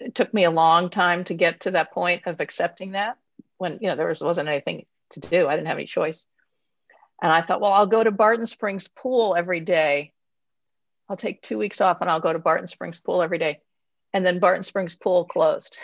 it 0.00 0.14
took 0.14 0.32
me 0.32 0.44
a 0.44 0.50
long 0.50 0.88
time 0.88 1.24
to 1.24 1.34
get 1.34 1.60
to 1.60 1.72
that 1.72 1.92
point 1.92 2.22
of 2.26 2.40
accepting 2.40 2.92
that 2.92 3.18
when 3.58 3.78
you 3.80 3.88
know 3.88 3.96
there 3.96 4.08
was, 4.08 4.20
wasn't 4.20 4.48
anything 4.48 4.86
to 5.10 5.20
do. 5.20 5.48
I 5.48 5.54
didn't 5.54 5.68
have 5.68 5.76
any 5.76 5.86
choice 5.86 6.24
and 7.22 7.32
i 7.32 7.40
thought 7.40 7.60
well 7.60 7.72
i'll 7.72 7.86
go 7.86 8.02
to 8.02 8.10
barton 8.10 8.46
springs 8.46 8.88
pool 8.88 9.34
every 9.36 9.60
day. 9.60 10.12
I'll 11.08 11.16
take 11.16 11.42
two 11.42 11.58
weeks 11.58 11.80
off 11.80 11.98
and 12.00 12.08
i'll 12.08 12.20
go 12.20 12.32
to 12.32 12.38
barton 12.38 12.66
springs 12.66 13.00
pool 13.00 13.22
every 13.22 13.38
day. 13.38 13.60
And 14.12 14.24
then 14.24 14.38
barton 14.38 14.62
springs 14.62 14.94
pool 14.94 15.26
closed. 15.26 15.76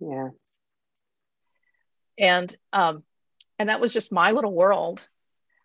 Yeah. 0.00 0.28
And 2.18 2.54
um 2.72 3.02
and 3.58 3.68
that 3.68 3.80
was 3.80 3.92
just 3.92 4.12
my 4.12 4.30
little 4.30 4.52
world. 4.52 5.06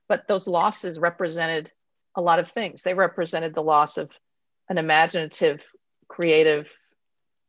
But 0.09 0.27
those 0.27 0.47
losses 0.47 0.99
represented 0.99 1.71
a 2.15 2.21
lot 2.21 2.39
of 2.39 2.49
things. 2.49 2.83
They 2.83 2.93
represented 2.93 3.53
the 3.53 3.61
loss 3.61 3.97
of 3.97 4.11
an 4.69 4.77
imaginative 4.77 5.65
creative 6.07 6.75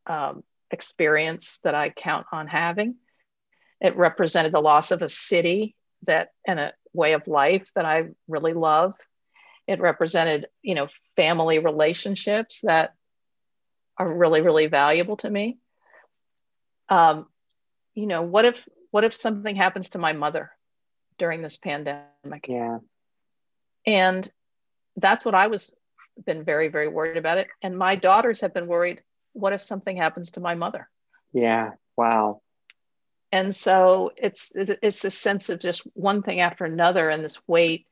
um, 0.07 0.42
experience 0.70 1.59
that 1.64 1.74
I 1.74 1.90
count 1.90 2.26
on 2.32 2.47
having. 2.47 2.97
It 3.80 3.97
represented 3.97 4.53
the 4.53 4.61
loss 4.61 4.90
of 4.90 5.03
a 5.03 5.09
city 5.09 5.74
that 6.07 6.30
and 6.47 6.59
a 6.59 6.72
way 6.95 7.12
of 7.12 7.26
life 7.26 7.68
that 7.74 7.84
I 7.84 8.09
really 8.28 8.55
love. 8.55 8.95
It 9.66 9.80
represented, 9.80 10.47
you 10.62 10.74
know, 10.74 10.88
family 11.16 11.59
relationships 11.59 12.61
that 12.62 12.95
are 13.99 14.12
really, 14.12 14.40
really 14.40 14.66
valuable 14.66 15.16
to 15.18 15.30
me. 15.30 15.59
Um, 16.88 17.26
you 17.95 18.07
know, 18.07 18.22
what 18.22 18.45
if 18.45 18.68
what 18.90 19.05
if 19.05 19.14
something 19.14 19.57
happens 19.57 19.90
to 19.90 19.99
my 19.99 20.12
mother 20.12 20.51
during 21.18 21.42
this 21.42 21.57
pandemic? 21.57 22.47
Yeah. 22.49 22.78
And 23.86 24.30
that's 24.97 25.24
what 25.24 25.34
I 25.34 25.49
was 25.49 25.74
been 26.24 26.45
very, 26.45 26.68
very 26.68 26.88
worried 26.88 27.16
about 27.16 27.38
it. 27.38 27.49
And 27.61 27.76
my 27.76 27.97
daughters 27.97 28.40
have 28.40 28.55
been 28.55 28.68
worried 28.68 29.03
what 29.34 29.53
if 29.53 29.62
something 29.62 29.97
happens 29.97 30.32
to 30.32 30.40
my 30.40 30.55
mother? 30.55 30.88
Yeah. 31.32 31.72
Wow. 31.97 32.40
And 33.35 33.53
so 33.53 34.12
it's 34.16 34.53
it's 34.55 35.05
a 35.05 35.11
sense 35.11 35.49
of 35.49 35.59
just 35.59 35.80
one 35.95 36.22
thing 36.22 36.39
after 36.39 36.64
another, 36.64 37.11
and 37.11 37.24
this 37.24 37.41
weight 37.49 37.85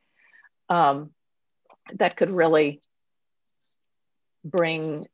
um, 0.68 1.10
that 1.94 2.16
could 2.16 2.30
really 2.30 2.80
bring 4.44 5.08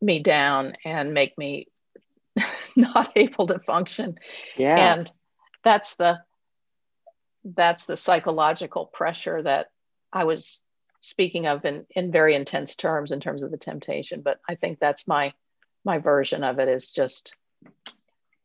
me 0.00 0.20
down 0.20 0.74
and 0.84 1.14
make 1.14 1.36
me 1.36 1.66
not 2.76 3.10
able 3.16 3.48
to 3.48 3.58
function. 3.58 4.20
Yeah. 4.56 4.94
And 4.94 5.10
that's 5.64 5.96
the 5.96 6.20
that's 7.44 7.86
the 7.86 7.96
psychological 7.96 8.86
pressure 8.86 9.42
that 9.42 9.66
I 10.12 10.26
was 10.26 10.62
speaking 11.00 11.48
of 11.48 11.64
in, 11.64 11.86
in 11.90 12.12
very 12.12 12.36
intense 12.36 12.76
terms 12.76 13.10
in 13.10 13.18
terms 13.18 13.42
of 13.42 13.50
the 13.50 13.58
temptation. 13.58 14.20
But 14.20 14.38
I 14.48 14.54
think 14.54 14.78
that's 14.78 15.08
my 15.08 15.32
my 15.84 15.98
version 15.98 16.44
of 16.44 16.60
it 16.60 16.68
is 16.68 16.92
just 16.92 17.34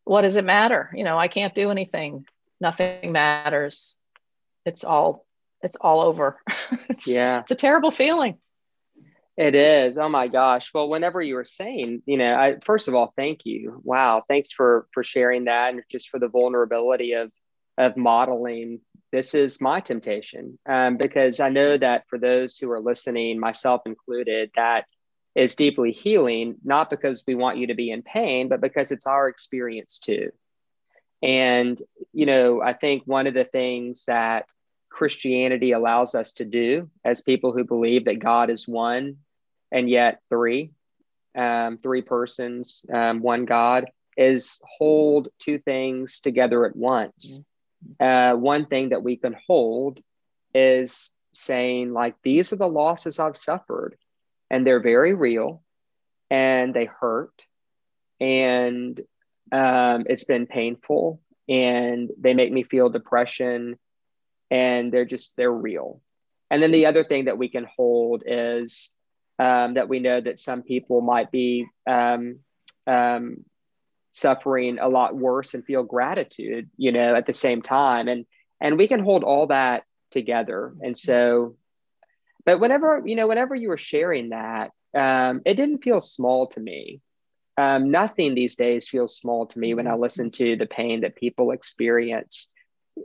what 0.04 0.22
does 0.22 0.36
it 0.36 0.46
matter? 0.46 0.92
You 0.96 1.04
know, 1.04 1.18
I 1.18 1.28
can't 1.28 1.56
do 1.56 1.72
anything. 1.72 2.26
Nothing 2.60 3.12
matters. 3.12 3.96
It's 4.66 4.84
all 4.84 5.26
it's 5.64 5.78
all 5.80 6.02
over. 6.02 6.38
it's, 6.90 7.08
yeah. 7.08 7.42
It's 7.42 7.52
a 7.52 7.56
terrible 7.56 7.92
feeling. 7.92 8.38
It 9.38 9.56
is. 9.56 9.98
Oh 9.98 10.10
my 10.10 10.28
gosh. 10.28 10.74
Well, 10.74 10.90
whenever 10.90 11.22
you 11.22 11.36
were 11.36 11.46
saying, 11.46 12.04
you 12.06 12.18
know, 12.18 12.36
I 12.36 12.58
first 12.64 12.88
of 12.88 12.96
all, 12.96 13.12
thank 13.16 13.46
you. 13.46 13.82
Wow, 13.84 14.24
thanks 14.28 14.52
for 14.52 14.88
for 14.94 15.04
sharing 15.04 15.46
that 15.46 15.74
and 15.74 15.82
just 15.90 16.10
for 16.10 16.20
the 16.20 16.28
vulnerability 16.28 17.14
of 17.14 17.32
of 17.78 17.98
modeling. 17.98 18.82
This 19.12 19.34
is 19.34 19.60
my 19.60 19.80
temptation 19.80 20.58
um, 20.66 20.98
because 20.98 21.40
I 21.40 21.50
know 21.50 21.78
that 21.78 22.06
for 22.08 22.18
those 22.18 22.58
who 22.58 22.70
are 22.72 22.80
listening, 22.80 23.40
myself 23.40 23.82
included, 23.86 24.52
that 24.56 24.86
is 25.36 25.56
deeply 25.56 25.92
healing. 25.92 26.56
Not 26.64 26.90
because 26.90 27.24
we 27.26 27.36
want 27.36 27.58
you 27.58 27.68
to 27.68 27.76
be 27.76 27.92
in 27.92 28.02
pain, 28.02 28.48
but 28.50 28.62
because 28.62 28.92
it's 28.92 29.08
our 29.08 29.28
experience 29.28 30.00
too. 30.00 30.32
And 31.24 31.82
you 32.14 32.26
know, 32.26 32.62
I 32.62 32.74
think 32.74 33.04
one 33.06 33.28
of 33.28 33.34
the 33.34 33.46
things 33.46 34.06
that 34.06 34.46
Christianity 34.90 35.72
allows 35.72 36.16
us 36.16 36.34
to 36.34 36.46
do 36.46 36.90
as 37.06 37.22
people 37.22 37.54
who 37.54 37.64
believe 37.64 38.06
that 38.06 38.20
God 38.20 38.50
is 38.50 38.68
one 38.68 39.18
and 39.72 39.90
yet 39.90 40.22
three, 40.30 40.72
um, 41.36 41.78
three 41.78 42.02
persons, 42.02 42.86
um, 42.94 43.22
one 43.22 43.46
God, 43.46 43.86
is 44.18 44.62
hold 44.78 45.30
two 45.40 45.58
things 45.58 46.20
together 46.20 46.66
at 46.66 46.76
once. 46.76 47.44
Uh, 48.00 48.34
one 48.34 48.66
thing 48.66 48.90
that 48.90 49.04
we 49.04 49.16
can 49.16 49.36
hold 49.48 50.00
is 50.54 51.12
saying, 51.32 51.94
like, 51.94 52.16
these 52.22 52.52
are 52.52 52.58
the 52.58 52.68
losses 52.68 53.20
I've 53.20 53.38
suffered, 53.38 53.96
and 54.52 54.68
they're 54.68 54.84
very 54.84 55.16
real, 55.16 55.64
and 56.30 56.76
they 56.76 56.86
hurt, 56.86 57.48
and 58.20 59.02
um, 59.52 60.06
it's 60.08 60.26
been 60.26 60.46
painful, 60.46 61.20
and 61.50 62.12
they 62.20 62.36
make 62.36 62.52
me 62.52 62.62
feel 62.62 62.90
depression 62.90 63.80
and 64.52 64.92
they're 64.92 65.06
just 65.06 65.36
they're 65.38 65.52
real. 65.52 66.02
And 66.52 66.62
then 66.62 66.72
the 66.72 66.86
other 66.86 67.04
thing 67.04 67.26
that 67.26 67.38
we 67.38 67.48
can 67.48 67.66
hold 67.76 68.24
is 68.26 68.92
um, 69.40 69.76
that 69.76 69.90
we 69.90 70.00
know 70.00 70.20
that 70.20 70.38
some 70.38 70.62
people 70.62 71.02
might 71.02 71.32
be 71.32 71.66
um, 71.88 72.40
um, 72.86 73.46
suffering 74.12 74.78
a 74.78 74.90
lot 74.90 75.16
worse 75.16 75.54
and 75.54 75.66
feel 75.66 75.84
gratitude 75.84 76.70
you 76.76 76.92
know 76.92 77.16
at 77.16 77.26
the 77.26 77.34
same 77.34 77.62
time. 77.62 78.08
And 78.08 78.26
and 78.60 78.78
we 78.78 78.88
can 78.88 79.00
hold 79.04 79.24
all 79.24 79.48
that 79.48 79.84
together. 80.12 80.74
And 80.82 80.96
so 80.96 81.56
but 82.46 82.60
whenever 82.60 83.02
you 83.06 83.16
know 83.16 83.28
whenever 83.28 83.56
you 83.56 83.70
were 83.70 83.78
sharing 83.78 84.30
that 84.30 84.72
um, 84.98 85.42
it 85.46 85.56
didn't 85.56 85.84
feel 85.84 86.02
small 86.02 86.48
to 86.48 86.60
me. 86.60 87.02
Um, 87.58 87.92
nothing 87.92 88.34
these 88.34 88.56
days 88.56 88.88
feels 88.88 89.18
small 89.18 89.46
to 89.48 89.60
me 89.60 89.74
when 89.74 89.86
i 89.86 89.94
listen 89.94 90.32
to 90.32 90.56
the 90.56 90.66
pain 90.66 91.02
that 91.02 91.18
people 91.18 91.52
experience 91.52 92.52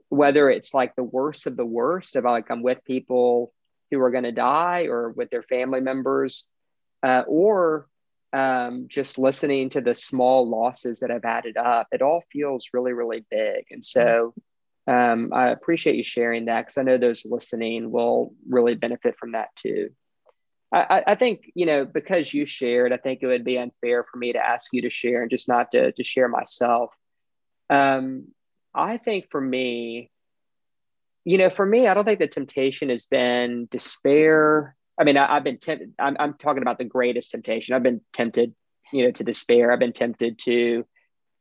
whether 0.08 0.50
it's 0.50 0.74
like 0.74 0.94
the 0.94 1.02
worst 1.02 1.46
of 1.46 1.56
the 1.56 1.66
worst 1.66 2.16
of 2.16 2.24
like 2.24 2.50
I'm 2.50 2.62
with 2.62 2.84
people 2.84 3.52
who 3.90 4.00
are 4.00 4.10
going 4.10 4.24
to 4.24 4.32
die 4.32 4.86
or 4.88 5.10
with 5.10 5.30
their 5.30 5.42
family 5.42 5.80
members, 5.80 6.50
uh, 7.02 7.22
or 7.26 7.86
um, 8.32 8.86
just 8.88 9.18
listening 9.18 9.70
to 9.70 9.80
the 9.80 9.94
small 9.94 10.48
losses 10.48 11.00
that 11.00 11.10
have 11.10 11.24
added 11.24 11.56
up, 11.56 11.86
it 11.92 12.02
all 12.02 12.22
feels 12.32 12.70
really, 12.72 12.92
really 12.92 13.24
big. 13.30 13.64
And 13.70 13.82
so 13.82 14.34
um, 14.86 15.32
I 15.32 15.48
appreciate 15.48 15.96
you 15.96 16.04
sharing 16.04 16.44
that 16.46 16.62
because 16.62 16.78
I 16.78 16.82
know 16.82 16.98
those 16.98 17.26
listening 17.26 17.90
will 17.90 18.34
really 18.48 18.74
benefit 18.74 19.16
from 19.18 19.32
that 19.32 19.48
too. 19.56 19.90
I, 20.72 21.02
I, 21.06 21.14
think, 21.14 21.50
you 21.54 21.64
know, 21.64 21.84
because 21.84 22.34
you 22.34 22.44
shared, 22.44 22.92
I 22.92 22.96
think 22.96 23.20
it 23.22 23.26
would 23.26 23.44
be 23.44 23.56
unfair 23.56 24.04
for 24.04 24.18
me 24.18 24.32
to 24.32 24.38
ask 24.38 24.72
you 24.72 24.82
to 24.82 24.90
share 24.90 25.22
and 25.22 25.30
just 25.30 25.48
not 25.48 25.70
to, 25.72 25.92
to 25.92 26.04
share 26.04 26.28
myself. 26.28 26.92
Um, 27.70 28.28
I 28.74 28.96
think 28.96 29.30
for 29.30 29.40
me, 29.40 30.10
you 31.24 31.38
know, 31.38 31.50
for 31.50 31.64
me, 31.64 31.86
I 31.88 31.94
don't 31.94 32.04
think 32.04 32.18
the 32.18 32.26
temptation 32.26 32.88
has 32.90 33.06
been 33.06 33.68
despair. 33.70 34.76
I 34.98 35.04
mean, 35.04 35.16
I, 35.16 35.34
have 35.34 35.44
been 35.44 35.58
tempted. 35.58 35.92
I'm, 35.98 36.16
I'm 36.18 36.34
talking 36.34 36.62
about 36.62 36.78
the 36.78 36.84
greatest 36.84 37.30
temptation. 37.30 37.74
I've 37.74 37.82
been 37.82 38.00
tempted, 38.12 38.54
you 38.92 39.04
know, 39.04 39.10
to 39.12 39.24
despair. 39.24 39.72
I've 39.72 39.78
been 39.78 39.92
tempted 39.92 40.38
to, 40.40 40.84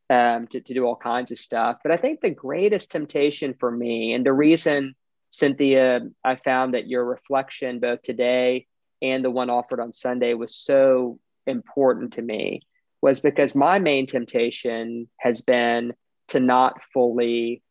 um, 0.10 0.48
to, 0.48 0.62
to 0.62 0.74
do 0.74 0.86
all 0.86 0.96
kinds 0.96 1.32
of 1.32 1.38
stuff. 1.38 1.78
But 1.84 1.92
I 1.92 1.98
think 1.98 2.22
the 2.22 2.30
greatest 2.30 2.92
temptation 2.92 3.56
for 3.60 3.72
me, 3.72 4.14
and 4.14 4.26
the 4.26 4.34
reason, 4.34 4.96
Cynthia, 5.32 6.02
I 6.24 6.36
found 6.36 6.74
that 6.74 6.88
your 6.88 7.04
reflection 7.04 7.80
both 7.80 8.02
today 8.02 8.68
and 9.02 9.24
the 9.24 9.32
one 9.32 9.50
offered 9.50 9.80
on 9.80 9.92
Sunday 9.92 10.34
was 10.34 10.56
so 10.56 11.20
important 11.48 12.14
to 12.14 12.22
me, 12.22 12.62
was 13.02 13.20
because 13.20 13.56
my 13.56 13.80
main 13.80 14.08
temptation 14.08 15.10
has 15.20 15.42
been 15.42 15.94
to 16.30 16.40
not 16.40 16.82
fully 16.94 17.62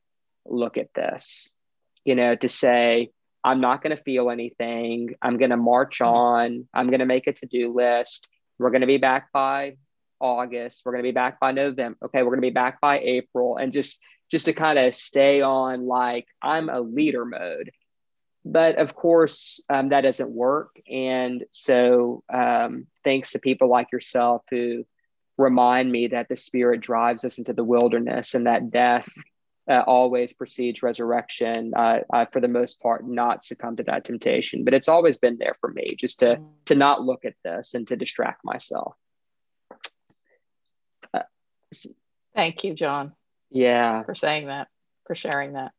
look 0.46 0.76
at 0.76 0.92
this, 0.94 1.56
you 2.04 2.14
know, 2.14 2.36
to 2.36 2.48
say, 2.48 3.10
I'm 3.42 3.60
not 3.60 3.82
going 3.82 3.96
to 3.96 4.02
feel 4.02 4.30
anything. 4.30 5.14
I'm 5.20 5.36
going 5.38 5.50
to 5.50 5.56
march 5.56 5.98
mm-hmm. 5.98 6.14
on. 6.14 6.68
I'm 6.72 6.88
going 6.88 7.00
to 7.00 7.06
make 7.06 7.26
a 7.26 7.32
to 7.32 7.46
do 7.46 7.74
list. 7.74 8.28
We're 8.58 8.70
going 8.70 8.82
to 8.82 8.86
be 8.86 8.98
back 8.98 9.32
by 9.32 9.76
August. 10.24 10.82
We're 10.84 10.92
going 10.92 11.04
to 11.04 11.08
be 11.08 11.12
back 11.12 11.38
by 11.38 11.52
November. 11.52 11.98
Okay, 12.06 12.22
we're 12.22 12.30
going 12.30 12.40
to 12.40 12.48
be 12.48 12.50
back 12.50 12.80
by 12.80 12.98
April, 12.98 13.58
and 13.58 13.72
just 13.72 14.00
just 14.30 14.46
to 14.46 14.54
kind 14.54 14.78
of 14.78 14.96
stay 14.96 15.42
on 15.42 15.86
like 15.86 16.26
I'm 16.40 16.70
a 16.70 16.80
leader 16.80 17.26
mode. 17.26 17.70
But 18.44 18.78
of 18.78 18.94
course, 18.94 19.62
um, 19.68 19.90
that 19.90 20.00
doesn't 20.00 20.30
work. 20.30 20.80
And 20.90 21.44
so, 21.50 22.22
um, 22.32 22.86
thanks 23.02 23.32
to 23.32 23.38
people 23.38 23.68
like 23.68 23.92
yourself 23.92 24.42
who 24.50 24.84
remind 25.36 25.92
me 25.92 26.08
that 26.08 26.28
the 26.28 26.36
spirit 26.36 26.80
drives 26.80 27.24
us 27.24 27.38
into 27.38 27.52
the 27.52 27.64
wilderness 27.64 28.34
and 28.34 28.46
that 28.46 28.70
death 28.70 29.08
uh, 29.68 29.82
always 29.86 30.32
precedes 30.32 30.82
resurrection 30.82 31.72
uh, 31.74 32.00
I, 32.12 32.26
for 32.26 32.40
the 32.40 32.48
most 32.48 32.80
part 32.82 33.06
not 33.06 33.42
succumb 33.42 33.76
to 33.76 33.82
that 33.84 34.04
temptation 34.04 34.62
but 34.62 34.74
it's 34.74 34.88
always 34.88 35.16
been 35.16 35.38
there 35.38 35.56
for 35.60 35.70
me 35.72 35.96
just 35.96 36.20
to 36.20 36.36
mm. 36.36 36.46
to 36.66 36.74
not 36.74 37.02
look 37.02 37.24
at 37.24 37.34
this 37.42 37.74
and 37.74 37.88
to 37.88 37.96
distract 37.96 38.44
myself 38.44 38.94
thank 42.34 42.64
you 42.64 42.74
john 42.74 43.12
yeah 43.50 44.02
for 44.02 44.14
saying 44.14 44.46
that 44.46 44.68
for 45.06 45.14
sharing 45.14 45.52
that 45.54 45.72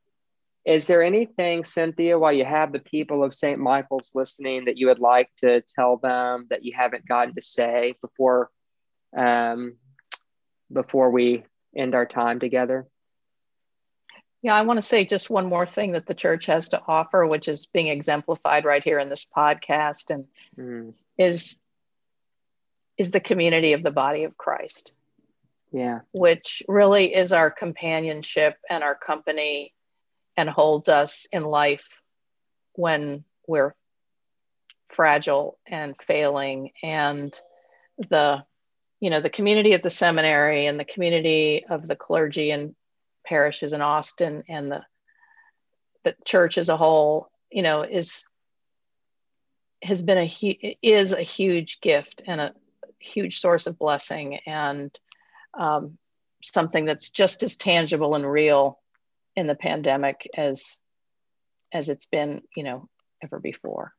is 0.66 0.88
there 0.88 1.04
anything 1.04 1.64
cynthia 1.64 2.18
while 2.18 2.34
you 2.34 2.46
have 2.46 2.72
the 2.72 2.80
people 2.80 3.24
of 3.24 3.34
st 3.34 3.60
michael's 3.60 4.12
listening 4.16 4.66
that 4.66 4.78
you 4.78 4.88
would 4.88 5.00
like 5.00 5.30
to 5.38 5.62
tell 5.62 5.98
them 5.98 6.48
that 6.50 6.64
you 6.64 6.74
haven't 6.76 7.08
gotten 7.08 7.34
to 7.36 7.42
say 7.42 7.94
before 8.02 8.50
um, 9.16 9.78
before 10.72 11.10
we 11.10 11.44
end 11.76 11.96
our 11.96 12.06
time 12.06 12.40
together? 12.40 12.88
Yeah, 14.42 14.54
I 14.54 14.62
want 14.62 14.78
to 14.78 14.82
say 14.82 15.06
just 15.06 15.30
one 15.30 15.48
more 15.48 15.66
thing 15.66 15.94
that 15.94 16.06
the 16.06 16.14
church 16.14 16.46
has 16.46 16.70
to 16.70 16.82
offer, 16.88 17.26
which 17.26 17.48
is 17.48 17.66
being 17.66 17.88
exemplified 17.88 18.64
right 18.64 18.84
here 18.84 19.00
in 19.00 19.10
this 19.10 19.26
podcast, 19.26 20.12
and 20.12 20.26
mm. 20.58 20.96
is 21.18 21.62
is 22.98 23.12
the 23.12 23.20
community 23.20 23.74
of 23.74 23.84
the 23.84 23.92
body 23.92 24.24
of 24.24 24.38
Christ. 24.38 24.94
Yeah, 25.76 26.00
which 26.14 26.64
really 26.70 27.14
is 27.14 27.34
our 27.34 27.52
companionship 27.52 28.56
and 28.70 28.82
our 28.82 28.96
company, 28.96 29.74
and 30.38 30.50
holds 30.50 30.88
us 30.88 31.28
in 31.34 31.44
life 31.44 31.86
when 32.76 33.26
we're 33.46 33.76
fragile 34.88 35.58
and 35.68 35.96
failing, 36.02 36.72
and 36.82 37.38
the 38.10 38.46
you 39.02 39.10
know 39.10 39.20
the 39.20 39.30
community 39.30 39.74
at 39.74 39.84
the 39.84 39.90
seminary 39.90 40.68
and 40.68 40.80
the 40.80 40.86
community 40.86 41.66
of 41.70 41.86
the 41.86 41.98
clergy 41.98 42.52
and 42.52 42.74
parishes 43.26 43.74
in 43.74 43.82
austin 43.82 44.44
and 44.48 44.72
the 44.72 44.82
the 46.04 46.16
church 46.26 46.58
as 46.58 46.70
a 46.70 46.78
whole 46.78 47.30
you 47.52 47.62
know 47.62 47.82
is 47.82 48.26
has 49.84 50.02
been 50.02 50.18
a 50.18 50.78
is 50.82 51.14
a 51.14 51.22
huge 51.22 51.82
gift 51.82 52.22
and 52.26 52.40
a 52.40 52.54
huge 53.06 53.40
source 53.40 53.68
of 53.68 53.80
blessing. 53.80 54.40
And 54.46 54.98
um, 55.58 55.98
something 56.44 56.86
that's 56.86 57.10
just 57.10 57.44
as 57.44 57.58
tangible 57.58 58.16
and 58.16 58.30
real 58.30 58.80
in 59.36 59.48
the 59.48 59.56
pandemic 59.56 60.30
as 60.38 60.80
as 61.74 61.90
it's 61.90 62.06
been 62.06 62.42
you 62.56 62.64
know 62.64 62.88
ever 63.24 63.40
before 63.40 63.94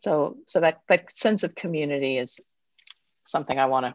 so 0.00 0.36
so 0.46 0.60
that 0.60 0.80
that 0.88 1.16
sense 1.16 1.42
of 1.42 1.54
community 1.54 2.18
is 2.18 2.40
something 3.26 3.58
I 3.58 3.66
want 3.66 3.86
to 3.86 3.94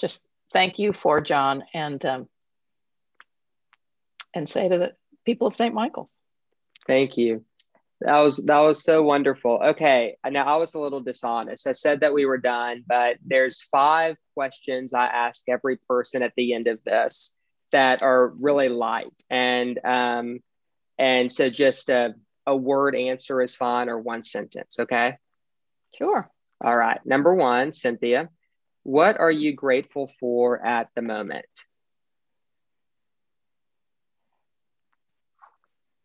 just 0.00 0.24
thank 0.52 0.78
you 0.78 0.92
for, 0.92 1.20
John, 1.20 1.64
and 1.74 2.04
um, 2.04 2.28
and 4.34 4.48
say 4.48 4.68
to 4.68 4.78
the 4.78 4.94
people 5.24 5.46
of 5.46 5.56
St. 5.56 5.74
Michael's. 5.74 6.16
Thank 6.86 7.16
you. 7.16 7.44
That 8.04 8.20
was 8.20 8.36
that 8.36 8.58
was 8.58 8.84
so 8.84 9.02
wonderful. 9.02 9.60
Okay, 9.64 10.16
uh, 10.22 10.28
now 10.28 10.44
I 10.44 10.56
was 10.56 10.74
a 10.74 10.78
little 10.78 11.00
dishonest. 11.00 11.66
I 11.66 11.72
said 11.72 12.00
that 12.00 12.12
we 12.12 12.26
were 12.26 12.36
done, 12.36 12.84
but 12.86 13.16
there's 13.24 13.62
five 13.62 14.16
questions 14.34 14.92
I 14.92 15.06
ask 15.06 15.48
every 15.48 15.78
person 15.88 16.22
at 16.22 16.34
the 16.36 16.52
end 16.52 16.66
of 16.66 16.84
this 16.84 17.38
that 17.72 18.02
are 18.02 18.28
really 18.28 18.68
light, 18.68 19.14
and 19.30 19.80
um, 19.84 20.40
and 20.98 21.32
so 21.32 21.48
just 21.48 21.88
a 21.88 22.14
a 22.46 22.54
word 22.54 22.94
answer 22.94 23.40
is 23.40 23.54
fine 23.54 23.88
or 23.88 23.98
one 23.98 24.22
sentence. 24.22 24.78
Okay. 24.78 25.16
Sure. 25.96 26.30
All 26.62 26.76
right. 26.76 27.00
Number 27.06 27.34
one, 27.34 27.72
Cynthia, 27.72 28.28
what 28.82 29.18
are 29.18 29.30
you 29.30 29.54
grateful 29.54 30.10
for 30.20 30.62
at 30.64 30.88
the 30.94 31.00
moment? 31.00 31.46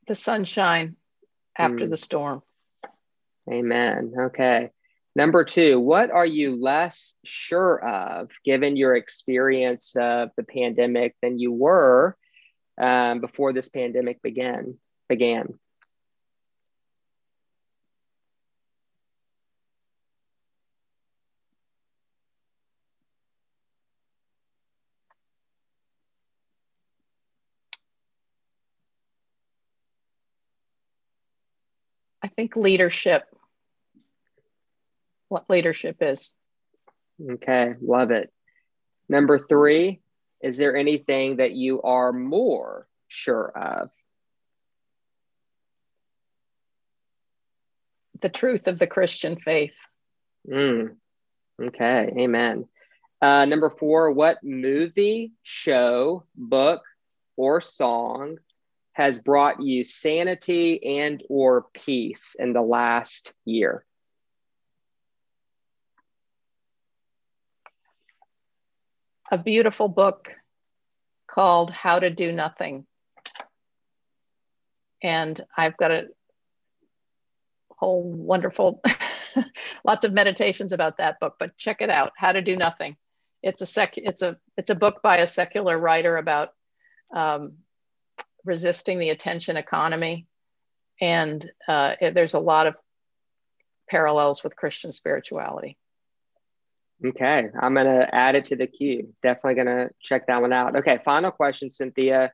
The 0.07 0.15
sunshine 0.15 0.95
after 1.59 1.85
mm. 1.85 1.89
the 1.91 1.97
storm. 1.97 2.41
Amen. 3.51 4.13
Okay. 4.17 4.71
Number 5.15 5.43
two, 5.43 5.79
what 5.79 6.11
are 6.11 6.25
you 6.25 6.61
less 6.61 7.15
sure 7.25 7.83
of 7.83 8.29
given 8.45 8.77
your 8.77 8.95
experience 8.95 9.95
of 9.95 10.29
the 10.37 10.43
pandemic 10.43 11.15
than 11.21 11.39
you 11.39 11.51
were 11.51 12.15
um, 12.79 13.19
before 13.19 13.51
this 13.51 13.69
pandemic 13.69 14.21
began? 14.21 14.77
Began. 15.09 15.59
Think 32.39 32.55
leadership 32.55 33.23
what 35.27 35.49
leadership 35.49 35.97
is. 35.99 36.31
Okay, 37.21 37.73
love 37.81 38.11
it. 38.11 38.31
Number 39.09 39.37
three, 39.37 39.99
is 40.41 40.57
there 40.57 40.75
anything 40.75 41.35
that 41.35 41.51
you 41.51 41.81
are 41.81 42.13
more 42.13 42.87
sure 43.09 43.51
of? 43.55 43.89
The 48.21 48.29
truth 48.29 48.69
of 48.69 48.79
the 48.79 48.87
Christian 48.87 49.35
faith. 49.35 49.75
Mm. 50.49 50.95
Okay, 51.61 52.13
amen. 52.17 52.69
Uh, 53.21 53.43
number 53.43 53.69
four, 53.69 54.11
what 54.11 54.41
movie, 54.45 55.33
show, 55.43 56.23
book, 56.35 56.83
or 57.35 57.59
song 57.59 58.37
has 58.99 59.23
brought 59.23 59.61
you 59.61 59.83
sanity 59.83 60.99
and 60.99 61.23
or 61.29 61.67
peace 61.73 62.35
in 62.37 62.53
the 62.53 62.61
last 62.61 63.33
year? 63.45 63.85
a 69.31 69.37
beautiful 69.37 69.87
book 69.87 70.29
called 71.27 71.71
How 71.71 71.99
to 71.99 72.09
Do 72.09 72.31
Nothing. 72.31 72.85
And 75.03 75.39
I've 75.55 75.77
got 75.77 75.91
a 75.91 76.07
whole 77.69 78.03
wonderful, 78.03 78.81
lots 79.85 80.03
of 80.03 80.13
meditations 80.13 80.73
about 80.73 80.97
that 80.97 81.19
book, 81.19 81.35
but 81.39 81.57
check 81.57 81.81
it 81.81 81.89
out, 81.89 82.11
How 82.17 82.31
to 82.31 82.41
Do 82.41 82.55
Nothing. 82.55 82.97
It's 83.41 83.61
a 83.61 83.65
sec, 83.65 83.97
it's 83.97 84.21
a, 84.21 84.37
it's 84.57 84.69
a 84.69 84.75
book 84.75 85.01
by 85.01 85.17
a 85.17 85.27
secular 85.27 85.77
writer 85.77 86.17
about 86.17 86.49
um, 87.15 87.53
resisting 88.45 88.99
the 88.99 89.09
attention 89.09 89.57
economy. 89.57 90.27
And 91.01 91.49
uh, 91.67 91.95
it, 92.01 92.13
there's 92.13 92.33
a 92.33 92.39
lot 92.39 92.67
of 92.67 92.75
parallels 93.89 94.43
with 94.43 94.55
Christian 94.55 94.91
spirituality. 94.91 95.77
Okay, 97.05 97.47
I'm 97.57 97.73
gonna 97.73 98.09
add 98.11 98.35
it 98.35 98.45
to 98.45 98.57
the 98.57 98.67
queue. 98.67 99.13
Definitely 99.23 99.55
gonna 99.55 99.89
check 100.01 100.27
that 100.27 100.41
one 100.41 100.51
out. 100.51 100.75
Okay, 100.75 100.99
final 101.05 101.31
question, 101.31 101.69
Cynthia. 101.69 102.33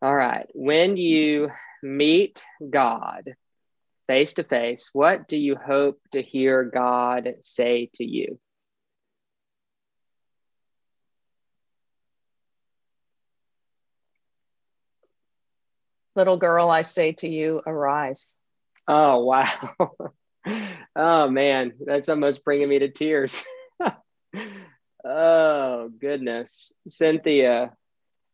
All 0.00 0.14
right, 0.14 0.46
when 0.52 0.96
you 0.96 1.48
meet 1.80 2.42
God 2.68 3.34
face 4.08 4.34
to 4.34 4.44
face, 4.44 4.90
what 4.92 5.28
do 5.28 5.36
you 5.36 5.54
hope 5.54 6.00
to 6.12 6.22
hear 6.22 6.64
God 6.64 7.34
say 7.40 7.88
to 7.94 8.04
you? 8.04 8.40
Little 16.14 16.36
girl, 16.36 16.68
I 16.68 16.82
say 16.82 17.12
to 17.12 17.28
you, 17.28 17.62
arise. 17.66 18.34
Oh, 18.86 19.24
wow. 19.24 19.48
oh 20.96 21.28
man, 21.28 21.72
that's 21.84 22.08
almost 22.08 22.44
bringing 22.44 22.68
me 22.68 22.80
to 22.80 22.88
tears. 22.88 23.44
oh 25.04 25.88
goodness, 26.00 26.72
Cynthia. 26.86 27.72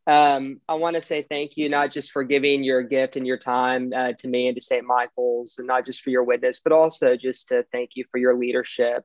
Um, 0.07 0.63
I 0.67 0.75
want 0.77 0.97
to 0.97 1.03
say 1.03 1.27
thank 1.29 1.59
you, 1.59 1.69
not 1.69 1.93
just 1.93 2.13
for 2.13 2.25
giving 2.25 2.65
your 2.65 2.83
gift 2.83 3.17
and 3.17 3.27
your 3.27 3.37
time 3.37 3.93
uh, 3.95 4.13
to 4.19 4.29
me 4.29 4.49
and 4.49 4.57
to 4.57 4.61
St. 4.63 4.87
Michael's, 4.87 5.57
and 5.59 5.67
not 5.67 5.85
just 5.85 6.03
for 6.03 6.09
your 6.09 6.25
witness, 6.25 6.61
but 6.61 6.73
also 6.73 7.15
just 7.15 7.49
to 7.49 7.65
thank 7.73 7.91
you 7.95 8.05
for 8.11 8.17
your 8.17 8.35
leadership 8.35 9.05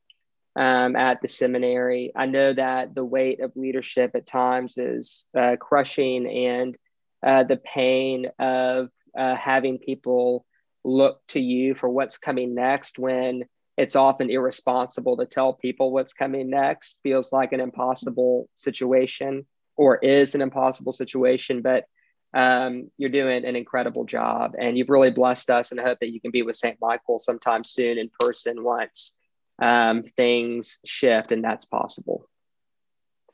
um, 0.56 0.96
at 0.96 1.22
the 1.22 1.28
seminary. 1.28 2.14
I 2.16 2.26
know 2.26 2.54
that 2.54 2.96
the 2.96 3.04
weight 3.04 3.42
of 3.42 3.52
leadership 3.56 4.12
at 4.16 4.26
times 4.26 4.78
is 4.78 5.26
uh, 5.38 5.58
crushing, 5.60 6.26
and 6.26 6.78
uh, 7.24 7.44
the 7.44 7.58
pain 7.58 8.28
of 8.40 8.90
uh, 9.18 9.36
having 9.36 9.78
people 9.78 10.46
look 10.84 11.22
to 11.28 11.40
you 11.40 11.76
for 11.76 11.90
what's 11.90 12.18
coming 12.18 12.54
next 12.54 13.00
when 13.00 13.46
it's 13.78 13.96
often 13.96 14.30
irresponsible 14.30 15.18
to 15.18 15.26
tell 15.26 15.54
people 15.54 15.92
what's 15.92 16.14
coming 16.14 16.50
next 16.50 17.00
feels 17.04 17.32
like 17.32 17.54
an 17.54 17.60
impossible 17.60 18.50
situation 18.54 19.46
or 19.76 19.98
is 19.98 20.36
an 20.36 20.42
impossible 20.42 20.94
situation 20.94 21.62
but 21.62 21.86
um, 22.36 22.90
you're 22.98 23.12
doing 23.12 23.46
an 23.46 23.56
incredible 23.56 24.06
job 24.06 24.54
and 24.60 24.78
you've 24.78 24.90
really 24.90 25.12
blessed 25.12 25.50
us 25.52 25.72
and 25.72 25.80
I 25.80 25.84
hope 25.84 26.00
that 26.00 26.12
you 26.12 26.20
can 26.20 26.32
be 26.32 26.42
with 26.42 26.56
st 26.56 26.78
michael 26.82 27.20
sometime 27.20 27.64
soon 27.64 27.98
in 27.98 28.10
person 28.20 28.64
once 28.64 29.18
um, 29.62 30.04
things 30.18 30.80
shift 30.84 31.32
and 31.32 31.44
that's 31.44 31.66
possible. 31.66 32.28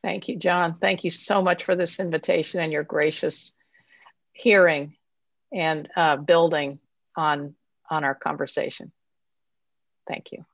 Thank 0.04 0.28
you 0.28 0.38
john. 0.38 0.78
Thank 0.80 1.04
you 1.04 1.12
so 1.12 1.42
much 1.42 1.64
for 1.64 1.76
this 1.76 2.00
invitation 2.00 2.60
and 2.60 2.72
your 2.72 2.84
gracious 2.84 3.54
hearing 4.40 4.96
and 5.54 5.90
uh, 5.96 6.16
building 6.16 6.80
on 7.16 7.56
on 7.90 8.04
our 8.04 8.16
conversation. 8.16 8.92
Thank 10.08 10.32
you. 10.32 10.46